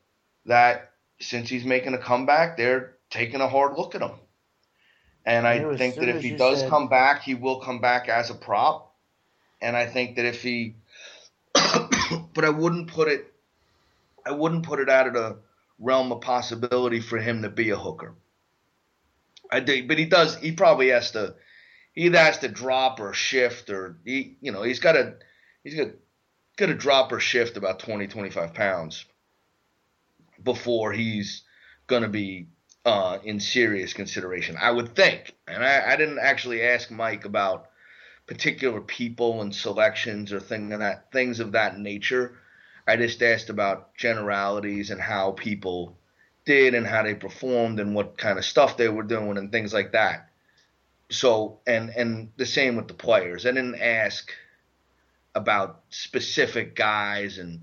that 0.44 0.90
since 1.18 1.48
he's 1.48 1.64
making 1.64 1.94
a 1.94 1.98
comeback, 1.98 2.59
they're 2.59 2.98
taking 3.09 3.40
a 3.40 3.48
hard 3.48 3.78
look 3.78 3.94
at 3.94 4.02
him. 4.02 4.18
And 5.27 5.47
I 5.47 5.77
think 5.77 5.97
that 5.97 6.09
if 6.09 6.22
he 6.22 6.33
does 6.33 6.61
said... 6.61 6.70
come 6.70 6.89
back, 6.89 7.22
he 7.22 7.35
will 7.35 7.61
come 7.61 7.81
back 7.81 8.09
as 8.09 8.31
a 8.31 8.35
prop. 8.35 8.95
And 9.61 9.77
I 9.77 9.87
think 9.87 10.16
that 10.16 10.27
if 10.27 10.43
he, 10.43 10.75
but 11.55 12.45
I 12.45 12.51
wouldn't 12.51 12.89
put 12.89 13.09
it, 13.09 13.33
I 14.27 14.33
wouldn't 14.33 14.66
put 14.66 14.81
it 14.81 14.91
out 14.91 15.07
of 15.07 15.14
the 15.14 15.39
realm 15.79 16.12
of 16.12 16.20
possibility 16.20 17.01
for 17.01 17.18
him 17.18 17.43
to 17.43 17.49
be 17.49 17.70
a 17.70 17.77
hooker. 17.77 18.14
I 19.51 19.61
think, 19.61 19.89
but 19.89 19.99
he 19.99 20.05
does. 20.05 20.37
He 20.37 20.53
probably 20.53 20.89
has 20.89 21.12
to. 21.12 21.35
He 21.93 22.07
either 22.07 22.18
has 22.18 22.39
to 22.39 22.49
drop 22.49 23.01
or 23.01 23.12
shift, 23.12 23.70
or 23.70 23.97
he, 24.05 24.37
you 24.41 24.51
know, 24.51 24.62
he's 24.62 24.81
got 24.81 24.93
to, 24.93 25.14
he's 25.62 25.77
got, 25.77 25.91
got 26.57 26.66
to 26.66 26.75
drop 26.75 27.12
or 27.12 27.20
shift 27.20 27.57
about 27.57 27.79
20, 27.79 28.09
25 28.09 28.53
pounds 28.53 29.05
before 30.43 30.93
he's 30.93 31.45
going 31.87 32.03
to 32.03 32.09
be 32.09 32.49
uh, 32.85 33.18
in 33.24 33.41
serious 33.41 33.93
consideration. 33.93 34.57
I 34.61 34.70
would 34.70 34.95
think, 34.95 35.35
and 35.47 35.64
I, 35.64 35.93
I, 35.93 35.97
didn't 35.97 36.18
actually 36.18 36.62
ask 36.62 36.91
Mike 36.91 37.24
about 37.24 37.70
particular 38.26 38.80
people 38.80 39.41
and 39.41 39.55
selections 39.55 40.32
or 40.32 40.41
thing 40.41 40.68
that 40.68 41.11
things 41.11 41.41
of 41.41 41.53
that 41.53 41.78
nature. 41.78 42.37
I 42.87 42.97
just 42.97 43.22
asked 43.22 43.49
about 43.49 43.95
generalities 43.97 44.91
and 44.91 45.01
how 45.01 45.32
people 45.32 45.97
did 46.45 46.74
and 46.74 46.87
how 46.87 47.03
they 47.03 47.14
performed 47.14 47.80
and 47.80 47.95
what 47.95 48.18
kind 48.18 48.39
of 48.39 48.45
stuff 48.45 48.76
they 48.76 48.89
were 48.89 49.03
doing 49.03 49.39
and 49.39 49.51
things 49.51 49.72
like 49.72 49.93
that. 49.93 50.28
So 51.11 51.61
and 51.66 51.91
and 51.91 52.32
the 52.37 52.47
same 52.47 52.76
with 52.76 52.89
the 52.89 52.95
players. 52.95 53.47
I 53.47 53.53
didn't 53.53 53.80
ask 53.80 54.30
about 55.35 55.80
specific 55.89 56.76
guys 56.76 57.39
and 57.39 57.62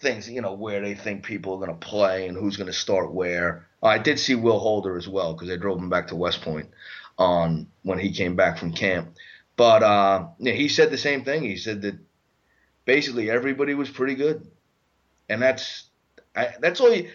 things, 0.00 0.28
you 0.28 0.40
know, 0.40 0.54
where 0.54 0.80
they 0.80 0.94
think 0.94 1.24
people 1.24 1.54
are 1.54 1.66
going 1.66 1.78
to 1.78 1.86
play 1.86 2.26
and 2.26 2.36
who's 2.36 2.56
going 2.56 2.66
to 2.66 2.72
start 2.72 3.12
where. 3.12 3.66
I 3.82 3.98
did 3.98 4.18
see 4.18 4.34
Will 4.34 4.58
Holder 4.58 4.96
as 4.96 5.08
well 5.08 5.32
because 5.32 5.48
they 5.48 5.56
drove 5.56 5.78
him 5.78 5.88
back 5.88 6.08
to 6.08 6.16
West 6.16 6.42
Point 6.42 6.68
on 7.18 7.66
when 7.82 7.98
he 7.98 8.12
came 8.12 8.36
back 8.36 8.58
from 8.58 8.72
camp. 8.72 9.14
But 9.56 9.82
uh, 9.82 10.28
yeah, 10.38 10.54
he 10.54 10.68
said 10.68 10.90
the 10.90 10.98
same 10.98 11.24
thing. 11.24 11.42
He 11.42 11.56
said 11.56 11.82
that 11.82 11.96
basically 12.84 13.30
everybody 13.30 13.74
was 13.74 13.90
pretty 13.90 14.14
good, 14.14 14.46
and 15.28 15.40
that's 15.40 15.84
I, 16.34 16.54
that's 16.60 16.80
all. 16.80 16.92
You, 16.92 17.10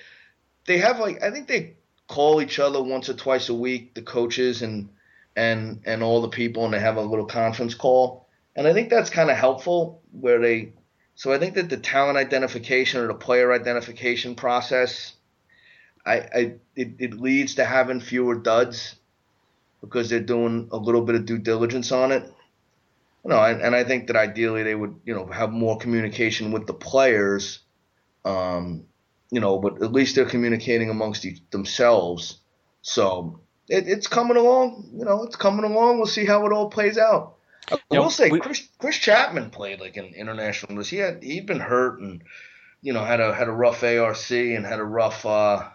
they 0.65 0.77
have 0.77 0.99
like 0.99 1.23
I 1.23 1.31
think 1.31 1.47
they 1.47 1.73
call 2.07 2.41
each 2.41 2.59
other 2.59 2.81
once 2.83 3.09
or 3.09 3.13
twice 3.13 3.49
a 3.49 3.53
week, 3.53 3.95
the 3.95 4.03
coaches 4.03 4.61
and 4.61 4.89
and 5.35 5.81
and 5.85 6.03
all 6.03 6.21
the 6.21 6.29
people, 6.29 6.65
and 6.65 6.73
they 6.73 6.79
have 6.79 6.97
a 6.97 7.01
little 7.01 7.25
conference 7.25 7.73
call. 7.73 8.27
And 8.55 8.67
I 8.67 8.73
think 8.73 8.89
that's 8.89 9.09
kind 9.09 9.29
of 9.29 9.37
helpful 9.37 10.01
where 10.11 10.39
they. 10.39 10.73
So 11.15 11.31
I 11.31 11.39
think 11.39 11.55
that 11.55 11.69
the 11.69 11.77
talent 11.77 12.17
identification 12.17 13.01
or 13.01 13.07
the 13.07 13.13
player 13.13 13.53
identification 13.53 14.35
process, 14.35 15.13
I, 16.05 16.15
I 16.15 16.53
it, 16.75 16.95
it 16.99 17.13
leads 17.13 17.55
to 17.55 17.65
having 17.65 18.01
fewer 18.01 18.35
duds 18.35 18.95
because 19.81 20.09
they're 20.09 20.19
doing 20.19 20.69
a 20.71 20.77
little 20.77 21.01
bit 21.01 21.15
of 21.15 21.25
due 21.25 21.37
diligence 21.37 21.91
on 21.91 22.11
it. 22.11 22.23
You 23.23 23.29
know, 23.31 23.43
and, 23.43 23.61
and 23.61 23.75
I 23.75 23.83
think 23.83 24.07
that 24.07 24.15
ideally 24.15 24.63
they 24.63 24.75
would, 24.75 24.99
you 25.05 25.15
know, 25.15 25.25
have 25.25 25.51
more 25.51 25.77
communication 25.77 26.51
with 26.51 26.67
the 26.67 26.73
players. 26.73 27.59
Um, 28.23 28.85
you 29.31 29.39
know, 29.39 29.57
but 29.57 29.81
at 29.81 29.91
least 29.91 30.15
they're 30.15 30.25
communicating 30.25 30.89
amongst 30.89 31.25
themselves. 31.51 32.39
So 32.81 33.39
it, 33.67 33.87
it's 33.87 34.07
coming 34.07 34.37
along. 34.37 34.91
You 34.93 35.05
know, 35.05 35.23
it's 35.23 35.35
coming 35.35 35.65
along. 35.65 35.97
We'll 35.97 36.07
see 36.07 36.25
how 36.25 36.45
it 36.45 36.51
all 36.51 36.69
plays 36.69 36.97
out. 36.97 37.34
I 37.71 37.77
will 37.89 38.03
know, 38.03 38.09
say 38.09 38.29
we, 38.29 38.39
Chris, 38.39 38.67
Chris 38.77 38.97
Chapman 38.97 39.49
played 39.49 39.79
like 39.79 39.97
an 39.97 40.13
international. 40.15 40.83
He 40.83 40.97
had 40.97 41.23
he'd 41.23 41.45
been 41.45 41.59
hurt 41.59 41.99
and 41.99 42.23
you 42.81 42.93
know 42.93 43.03
had 43.03 43.19
a 43.19 43.33
had 43.33 43.47
a 43.47 43.51
rough 43.51 43.83
ARC 43.83 44.31
and 44.31 44.65
had 44.65 44.79
a 44.79 44.83
rough 44.83 45.25
uh, 45.25 45.67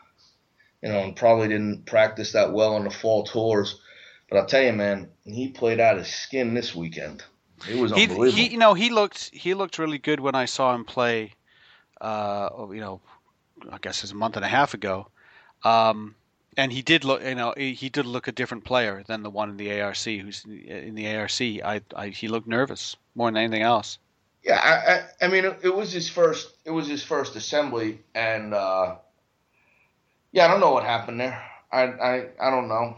you 0.83 0.89
know 0.91 0.99
and 1.01 1.17
probably 1.17 1.49
didn't 1.49 1.87
practice 1.87 2.33
that 2.33 2.53
well 2.53 2.75
on 2.75 2.85
the 2.85 2.91
fall 2.91 3.25
tours. 3.25 3.81
But 4.29 4.39
I'll 4.39 4.47
tell 4.47 4.63
you, 4.63 4.73
man, 4.73 5.11
he 5.25 5.49
played 5.49 5.81
out 5.81 5.99
his 5.99 6.09
skin 6.09 6.55
this 6.55 6.75
weekend. 6.75 7.25
It 7.69 7.77
was 7.77 7.93
he, 7.93 8.05
unbelievable. 8.05 8.31
He, 8.31 8.53
you 8.53 8.59
know, 8.59 8.75
he 8.75 8.91
looked 8.91 9.31
he 9.35 9.55
looked 9.55 9.79
really 9.79 9.99
good 9.99 10.21
when 10.21 10.35
I 10.35 10.45
saw 10.45 10.75
him 10.75 10.85
play. 10.85 11.33
Uh, 12.01 12.49
you 12.71 12.81
know, 12.81 13.01
I 13.71 13.79
guess 13.79 14.03
it's 14.03 14.13
a 14.13 14.17
month 14.17 14.37
and 14.37 14.45
a 14.45 14.49
half 14.49 14.73
ago. 14.75 15.09
Um, 15.65 16.15
and 16.57 16.73
he 16.73 16.83
did 16.83 17.05
look, 17.05 17.23
you 17.23 17.35
know, 17.35 17.55
he 17.57 17.89
did 17.89 18.07
look 18.07 18.29
a 18.29 18.33
different 18.33 18.65
player 18.65 19.03
than 19.07 19.23
the 19.23 19.31
one 19.31 19.51
in 19.51 19.57
the 19.57 19.81
ARC. 19.81 19.97
Who's 19.97 20.45
in 20.45 20.95
the 20.95 21.17
ARC? 21.17 21.41
I, 21.41 21.81
I 21.95 22.09
he 22.09 22.29
looked 22.29 22.49
nervous 22.49 22.97
more 23.15 23.29
than 23.29 23.37
anything 23.37 23.63
else. 23.63 23.99
Yeah, 24.43 24.59
I, 24.59 25.25
I, 25.25 25.27
I 25.27 25.29
mean, 25.29 25.45
it, 25.45 25.59
it, 25.63 25.75
was 25.75 25.93
his 25.93 26.09
first. 26.09 26.55
It 26.65 26.71
was 26.71 26.89
his 26.89 27.03
first 27.03 27.37
assembly, 27.37 28.01
and 28.15 28.55
uh, 28.55 28.97
yeah, 30.33 30.47
I 30.47 30.49
don't 30.49 30.61
know 30.61 30.73
what 30.73 30.85
happened 30.85 31.21
there. 31.21 31.43
I, 31.71 31.83
I, 31.83 32.27
I 32.41 32.51
don't 32.51 32.69
know. 32.69 32.97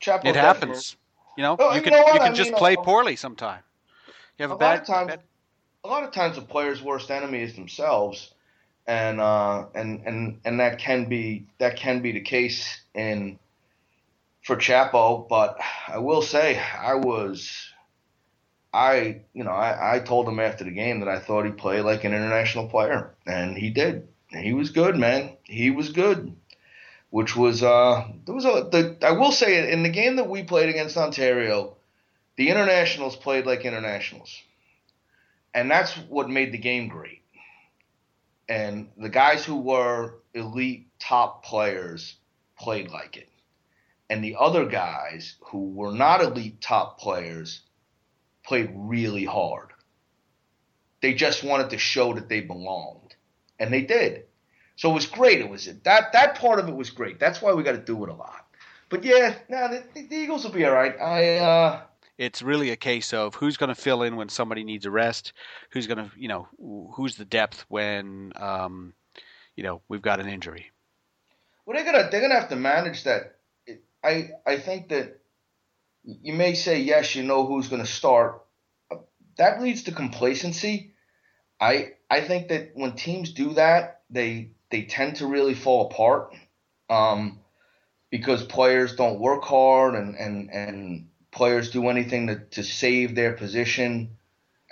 Chapo 0.00 0.26
it 0.26 0.36
happens. 0.36 0.96
You 1.36 1.42
know, 1.42 1.56
oh, 1.58 1.74
you 1.74 1.80
can 1.80 1.92
you, 1.92 1.98
know 1.98 2.12
you 2.12 2.20
can 2.20 2.34
just 2.34 2.50
mean, 2.50 2.58
play 2.58 2.76
uh, 2.76 2.82
poorly 2.82 3.16
sometime. 3.16 3.62
You 4.38 4.42
have 4.42 4.50
a, 4.50 4.54
a 4.54 4.58
bad, 4.58 4.84
times, 4.84 5.08
bad. 5.08 5.20
A 5.84 5.88
lot 5.88 6.04
of 6.04 6.12
times, 6.12 6.36
a 6.36 6.42
player's 6.42 6.82
worst 6.82 7.10
enemy 7.10 7.40
is 7.40 7.54
themselves 7.54 8.34
and 8.88 9.20
uh, 9.20 9.66
and 9.74 10.00
and 10.06 10.40
and 10.46 10.60
that 10.60 10.78
can 10.78 11.04
be 11.04 11.46
that 11.58 11.76
can 11.76 12.00
be 12.00 12.12
the 12.12 12.22
case 12.22 12.80
in 12.94 13.38
for 14.42 14.56
Chapo. 14.56 15.28
But 15.28 15.58
I 15.86 15.98
will 15.98 16.22
say 16.22 16.58
I 16.58 16.94
was 16.94 17.70
I 18.72 19.20
you 19.34 19.44
know 19.44 19.52
I, 19.52 19.96
I 19.96 19.98
told 20.00 20.26
him 20.26 20.40
after 20.40 20.64
the 20.64 20.70
game 20.70 21.00
that 21.00 21.08
I 21.08 21.18
thought 21.18 21.44
he 21.44 21.52
played 21.52 21.82
like 21.82 22.04
an 22.04 22.14
international 22.14 22.68
player, 22.68 23.14
and 23.26 23.56
he 23.56 23.68
did. 23.70 24.08
He 24.30 24.54
was 24.54 24.70
good, 24.70 24.96
man. 24.96 25.36
He 25.44 25.70
was 25.70 25.90
good. 25.90 26.34
Which 27.10 27.36
was 27.36 27.62
uh 27.62 28.08
there 28.24 28.34
was 28.34 28.46
a 28.46 28.68
the 28.70 28.96
I 29.02 29.12
will 29.12 29.32
say 29.32 29.70
in 29.70 29.82
the 29.82 29.88
game 29.90 30.16
that 30.16 30.30
we 30.30 30.44
played 30.44 30.70
against 30.70 30.96
Ontario, 30.96 31.76
the 32.36 32.48
internationals 32.48 33.16
played 33.16 33.44
like 33.44 33.66
internationals. 33.66 34.34
And 35.54 35.70
that's 35.70 35.94
what 35.94 36.30
made 36.30 36.52
the 36.52 36.58
game 36.58 36.88
great 36.88 37.17
and 38.48 38.88
the 38.96 39.08
guys 39.08 39.44
who 39.44 39.56
were 39.56 40.14
elite 40.34 40.88
top 40.98 41.44
players 41.44 42.16
played 42.58 42.90
like 42.90 43.16
it. 43.16 43.28
And 44.10 44.24
the 44.24 44.36
other 44.38 44.64
guys 44.66 45.36
who 45.40 45.70
were 45.70 45.92
not 45.92 46.22
elite 46.22 46.60
top 46.60 46.98
players 46.98 47.60
played 48.44 48.70
really 48.74 49.24
hard. 49.24 49.68
They 51.02 51.14
just 51.14 51.44
wanted 51.44 51.70
to 51.70 51.78
show 51.78 52.14
that 52.14 52.28
they 52.28 52.40
belonged. 52.40 53.14
And 53.60 53.72
they 53.72 53.82
did. 53.82 54.24
So 54.76 54.90
it 54.90 54.94
was 54.94 55.06
great. 55.06 55.40
It 55.40 55.48
was 55.48 55.66
that 55.66 56.12
that 56.12 56.36
part 56.36 56.58
of 56.58 56.68
it 56.68 56.74
was 56.74 56.90
great. 56.90 57.18
That's 57.18 57.42
why 57.42 57.52
we 57.52 57.64
got 57.64 57.72
to 57.72 57.78
do 57.78 58.02
it 58.04 58.10
a 58.10 58.14
lot. 58.14 58.46
But 58.88 59.04
yeah, 59.04 59.34
no, 59.48 59.68
the, 59.68 59.84
the 60.08 60.16
Eagles 60.16 60.44
will 60.44 60.52
be 60.52 60.64
all 60.64 60.72
right. 60.72 60.98
I 60.98 61.36
uh, 61.36 61.80
it's 62.18 62.42
really 62.42 62.70
a 62.70 62.76
case 62.76 63.14
of 63.14 63.34
who's 63.36 63.56
going 63.56 63.68
to 63.68 63.80
fill 63.80 64.02
in 64.02 64.16
when 64.16 64.28
somebody 64.28 64.64
needs 64.64 64.84
a 64.84 64.90
rest, 64.90 65.32
who's 65.70 65.86
going 65.86 65.98
to, 65.98 66.10
you 66.16 66.28
know, 66.28 66.48
who's 66.94 67.16
the 67.16 67.24
depth 67.24 67.64
when, 67.68 68.32
um, 68.36 68.92
you 69.56 69.62
know, 69.62 69.80
we've 69.88 70.02
got 70.02 70.20
an 70.20 70.28
injury. 70.28 70.66
Well, 71.64 71.76
they're 71.76 71.90
gonna 71.90 72.08
they're 72.10 72.20
gonna 72.22 72.40
have 72.40 72.48
to 72.48 72.56
manage 72.56 73.04
that. 73.04 73.36
I 74.02 74.30
I 74.46 74.56
think 74.56 74.88
that 74.88 75.20
you 76.02 76.32
may 76.32 76.54
say 76.54 76.80
yes, 76.80 77.14
you 77.14 77.22
know 77.22 77.46
who's 77.46 77.68
going 77.68 77.82
to 77.82 77.90
start. 77.90 78.42
That 79.36 79.60
leads 79.60 79.82
to 79.84 79.92
complacency. 79.92 80.94
I 81.60 81.92
I 82.10 82.22
think 82.22 82.48
that 82.48 82.70
when 82.74 82.92
teams 82.92 83.32
do 83.32 83.52
that, 83.54 84.00
they 84.08 84.52
they 84.70 84.84
tend 84.84 85.16
to 85.16 85.26
really 85.26 85.54
fall 85.54 85.90
apart. 85.90 86.34
Um, 86.88 87.40
because 88.10 88.42
players 88.44 88.96
don't 88.96 89.20
work 89.20 89.44
hard 89.44 89.94
and, 89.94 90.14
and, 90.14 90.50
and 90.50 91.08
players 91.38 91.70
do 91.70 91.88
anything 91.88 92.26
to, 92.26 92.40
to 92.50 92.64
save 92.64 93.14
their 93.14 93.32
position 93.32 94.18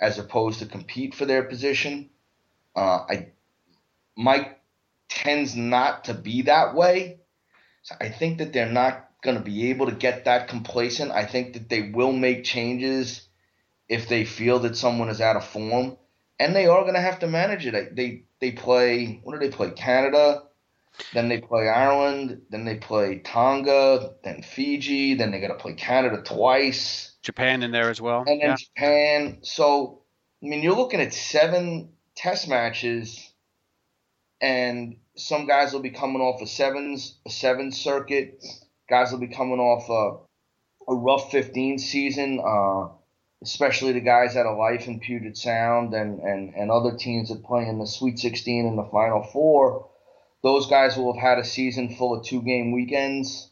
as 0.01 0.19
opposed 0.19 0.59
to 0.59 0.65
compete 0.65 1.15
for 1.15 1.25
their 1.25 1.43
position. 1.43 2.09
Uh, 2.75 3.05
I 3.09 3.27
Mike 4.17 4.59
tends 5.07 5.55
not 5.55 6.03
to 6.05 6.13
be 6.13 6.43
that 6.43 6.75
way. 6.75 7.19
So 7.83 7.95
I 8.01 8.09
think 8.09 8.39
that 8.39 8.51
they're 8.51 8.69
not 8.69 9.09
going 9.23 9.37
to 9.37 9.43
be 9.43 9.69
able 9.69 9.85
to 9.85 9.95
get 9.95 10.25
that 10.25 10.49
complacent. 10.49 11.11
I 11.11 11.25
think 11.25 11.53
that 11.53 11.69
they 11.69 11.89
will 11.89 12.11
make 12.11 12.43
changes 12.43 13.21
if 13.87 14.09
they 14.09 14.25
feel 14.25 14.59
that 14.59 14.75
someone 14.75 15.07
is 15.07 15.21
out 15.21 15.37
of 15.37 15.47
form, 15.47 15.95
and 16.37 16.53
they 16.53 16.67
are 16.67 16.81
going 16.81 16.95
to 16.95 16.99
have 16.99 17.19
to 17.19 17.27
manage 17.27 17.65
it. 17.65 17.95
They 17.95 18.23
they 18.41 18.51
play. 18.51 19.21
What 19.23 19.33
do 19.33 19.39
they 19.39 19.55
play? 19.55 19.71
Canada. 19.71 20.43
Then 21.13 21.29
they 21.29 21.39
play 21.39 21.67
Ireland. 21.67 22.41
Then 22.49 22.65
they 22.65 22.75
play 22.75 23.19
Tonga. 23.19 24.13
Then 24.23 24.41
Fiji. 24.41 25.15
Then 25.15 25.31
they 25.31 25.39
got 25.39 25.49
to 25.49 25.55
play 25.55 25.73
Canada 25.73 26.21
twice. 26.23 27.15
Japan 27.21 27.63
in 27.63 27.71
there 27.71 27.89
as 27.89 28.01
well. 28.01 28.23
And 28.27 28.41
then 28.41 28.49
yeah. 28.49 28.55
Japan. 28.55 29.37
So, 29.43 30.01
I 30.43 30.47
mean, 30.47 30.63
you're 30.63 30.75
looking 30.75 31.01
at 31.01 31.13
seven 31.13 31.89
test 32.15 32.47
matches, 32.47 33.31
and 34.41 34.97
some 35.15 35.47
guys 35.47 35.73
will 35.73 35.81
be 35.81 35.91
coming 35.91 36.21
off 36.21 36.41
a 36.41 36.47
sevens, 36.47 37.17
a 37.25 37.29
seven 37.29 37.71
circuit. 37.71 38.43
Guys 38.89 39.11
will 39.11 39.19
be 39.19 39.27
coming 39.27 39.59
off 39.59 39.89
a, 39.89 40.91
a 40.91 40.95
rough 40.95 41.31
15 41.31 41.79
season, 41.79 42.41
uh, 42.45 42.87
especially 43.43 43.93
the 43.93 43.99
guys 43.99 44.37
out 44.37 44.45
of 44.45 44.57
life 44.57 44.87
in 44.87 44.99
Puget 44.99 45.37
Sound 45.37 45.93
and, 45.93 46.19
and, 46.19 46.53
and 46.55 46.71
other 46.71 46.95
teams 46.95 47.29
that 47.29 47.43
play 47.43 47.67
in 47.67 47.79
the 47.79 47.87
Sweet 47.87 48.19
16 48.19 48.65
and 48.65 48.77
the 48.77 48.85
Final 48.85 49.23
Four 49.23 49.89
those 50.43 50.67
guys 50.67 50.97
will 50.97 51.13
have 51.13 51.21
had 51.21 51.39
a 51.39 51.45
season 51.45 51.95
full 51.95 52.15
of 52.15 52.25
two 52.25 52.41
game 52.41 52.71
weekends 52.71 53.51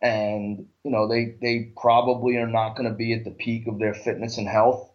and 0.00 0.66
you 0.84 0.90
know 0.90 1.06
they 1.08 1.36
they 1.40 1.72
probably 1.76 2.36
are 2.36 2.48
not 2.48 2.76
going 2.76 2.88
to 2.88 2.94
be 2.94 3.12
at 3.12 3.24
the 3.24 3.30
peak 3.30 3.66
of 3.66 3.78
their 3.78 3.94
fitness 3.94 4.38
and 4.38 4.48
health. 4.48 4.90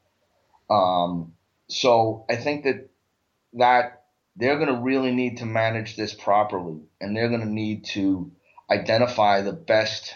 Um, 0.70 1.34
so 1.68 2.26
i 2.30 2.36
think 2.36 2.64
that 2.64 2.90
that 3.54 4.04
they're 4.36 4.58
going 4.58 4.74
to 4.74 4.82
really 4.82 5.14
need 5.14 5.38
to 5.38 5.46
manage 5.46 5.96
this 5.96 6.14
properly 6.14 6.82
and 7.02 7.16
they're 7.16 7.30
going 7.30 7.42
to 7.42 7.48
need 7.48 7.86
to 7.86 8.32
identify 8.70 9.42
the 9.42 9.54
best 9.54 10.16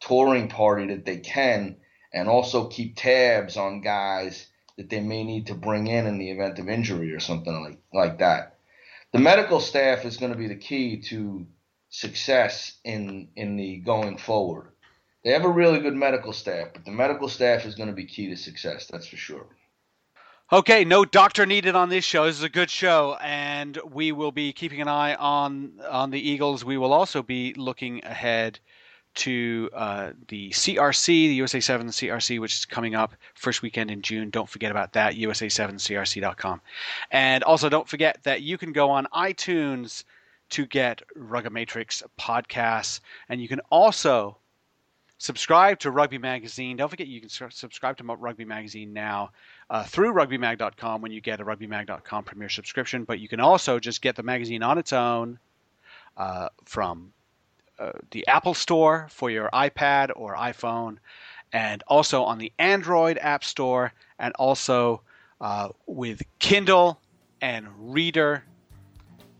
touring 0.00 0.48
party 0.48 0.88
that 0.88 1.04
they 1.04 1.18
can 1.18 1.76
and 2.12 2.28
also 2.28 2.68
keep 2.68 2.96
tabs 2.96 3.56
on 3.56 3.80
guys 3.80 4.46
that 4.76 4.90
they 4.90 5.00
may 5.00 5.24
need 5.24 5.46
to 5.46 5.54
bring 5.54 5.86
in 5.86 6.06
in 6.06 6.18
the 6.18 6.30
event 6.30 6.58
of 6.58 6.68
injury 6.68 7.12
or 7.12 7.20
something 7.20 7.62
like, 7.62 7.78
like 7.92 8.18
that 8.18 8.51
the 9.12 9.18
medical 9.18 9.60
staff 9.60 10.04
is 10.04 10.16
going 10.16 10.32
to 10.32 10.38
be 10.38 10.48
the 10.48 10.56
key 10.56 11.00
to 11.02 11.46
success 11.90 12.78
in 12.84 13.28
in 13.36 13.56
the 13.56 13.78
going 13.78 14.16
forward. 14.16 14.68
They 15.24 15.30
have 15.32 15.44
a 15.44 15.50
really 15.50 15.80
good 15.80 15.94
medical 15.94 16.32
staff, 16.32 16.68
but 16.72 16.84
the 16.84 16.90
medical 16.90 17.28
staff 17.28 17.64
is 17.64 17.74
going 17.74 17.88
to 17.88 17.94
be 17.94 18.06
key 18.06 18.28
to 18.28 18.36
success. 18.36 18.86
That's 18.90 19.06
for 19.06 19.16
sure. 19.16 19.46
Okay, 20.52 20.84
no 20.84 21.04
doctor 21.04 21.46
needed 21.46 21.76
on 21.76 21.88
this 21.88 22.04
show. 22.04 22.26
This 22.26 22.36
is 22.36 22.42
a 22.42 22.48
good 22.48 22.68
show, 22.68 23.16
and 23.22 23.78
we 23.90 24.12
will 24.12 24.32
be 24.32 24.52
keeping 24.52 24.80
an 24.80 24.88
eye 24.88 25.14
on 25.14 25.80
on 25.88 26.10
the 26.10 26.20
Eagles. 26.20 26.64
We 26.64 26.76
will 26.76 26.92
also 26.92 27.22
be 27.22 27.54
looking 27.54 28.04
ahead 28.04 28.58
to 29.14 29.68
uh, 29.74 30.10
the 30.28 30.50
CRC, 30.50 31.06
the 31.06 31.34
USA 31.34 31.60
7 31.60 31.86
CRC, 31.88 32.40
which 32.40 32.54
is 32.54 32.64
coming 32.64 32.94
up 32.94 33.14
first 33.34 33.62
weekend 33.62 33.90
in 33.90 34.02
June. 34.02 34.30
Don't 34.30 34.48
forget 34.48 34.70
about 34.70 34.92
that, 34.94 35.14
USA7CRC.com. 35.14 36.60
And 37.10 37.44
also 37.44 37.68
don't 37.68 37.88
forget 37.88 38.22
that 38.24 38.42
you 38.42 38.56
can 38.58 38.72
go 38.72 38.90
on 38.90 39.06
iTunes 39.14 40.04
to 40.50 40.66
get 40.66 41.02
Rugged 41.16 41.52
Matrix 41.52 42.02
podcasts. 42.18 43.00
And 43.28 43.40
you 43.40 43.48
can 43.48 43.60
also 43.70 44.38
subscribe 45.18 45.78
to 45.78 45.90
Rugby 45.90 46.18
Magazine. 46.18 46.76
Don't 46.76 46.88
forget 46.88 47.06
you 47.06 47.20
can 47.20 47.30
subscribe 47.50 47.96
to 47.98 48.04
Rugby 48.04 48.44
Magazine 48.44 48.92
now 48.92 49.30
uh, 49.70 49.84
through 49.84 50.12
rugbymag.com 50.12 51.00
when 51.00 51.12
you 51.12 51.20
get 51.20 51.40
a 51.40 51.44
rugbymag.com 51.44 52.24
premier 52.24 52.48
subscription. 52.48 53.04
But 53.04 53.20
you 53.20 53.28
can 53.28 53.40
also 53.40 53.78
just 53.78 54.02
get 54.02 54.16
the 54.16 54.22
magazine 54.22 54.62
on 54.62 54.78
its 54.78 54.92
own 54.92 55.38
uh, 56.16 56.48
from 56.64 57.12
uh, 57.82 57.92
the 58.12 58.26
Apple 58.28 58.54
Store 58.54 59.08
for 59.10 59.30
your 59.30 59.48
iPad 59.52 60.10
or 60.14 60.36
iPhone, 60.36 60.98
and 61.52 61.82
also 61.88 62.22
on 62.22 62.38
the 62.38 62.52
Android 62.58 63.18
App 63.18 63.42
Store, 63.42 63.92
and 64.18 64.32
also 64.38 65.02
uh, 65.40 65.68
with 65.86 66.22
Kindle 66.38 67.00
and 67.40 67.66
Reader. 67.76 68.44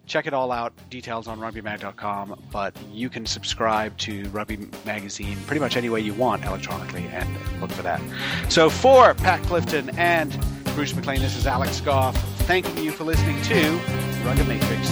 Check 0.07 0.27
it 0.27 0.35
all 0.35 0.51
out. 0.51 0.73
Details 0.91 1.29
on 1.29 1.39
rugbymag.com. 1.39 2.43
But 2.51 2.75
you 2.91 3.09
can 3.09 3.25
subscribe 3.25 3.97
to 3.99 4.29
Rugby 4.31 4.59
Magazine 4.85 5.39
pretty 5.47 5.61
much 5.61 5.77
any 5.77 5.89
way 5.89 6.01
you 6.01 6.13
want 6.13 6.45
electronically 6.45 7.07
and 7.07 7.61
look 7.61 7.71
for 7.71 7.83
that. 7.83 8.01
So 8.49 8.69
for 8.69 9.15
Pat 9.15 9.41
Clifton 9.45 9.97
and 9.97 10.37
Bruce 10.75 10.95
McLean, 10.95 11.21
this 11.21 11.37
is 11.37 11.47
Alex 11.47 11.81
Goff 11.81 12.17
thanking 12.41 12.77
you 12.79 12.91
for 12.91 13.05
listening 13.05 13.41
to 13.43 13.81
Rugged 14.25 14.49
Matrix 14.49 14.91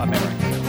America. 0.00 0.65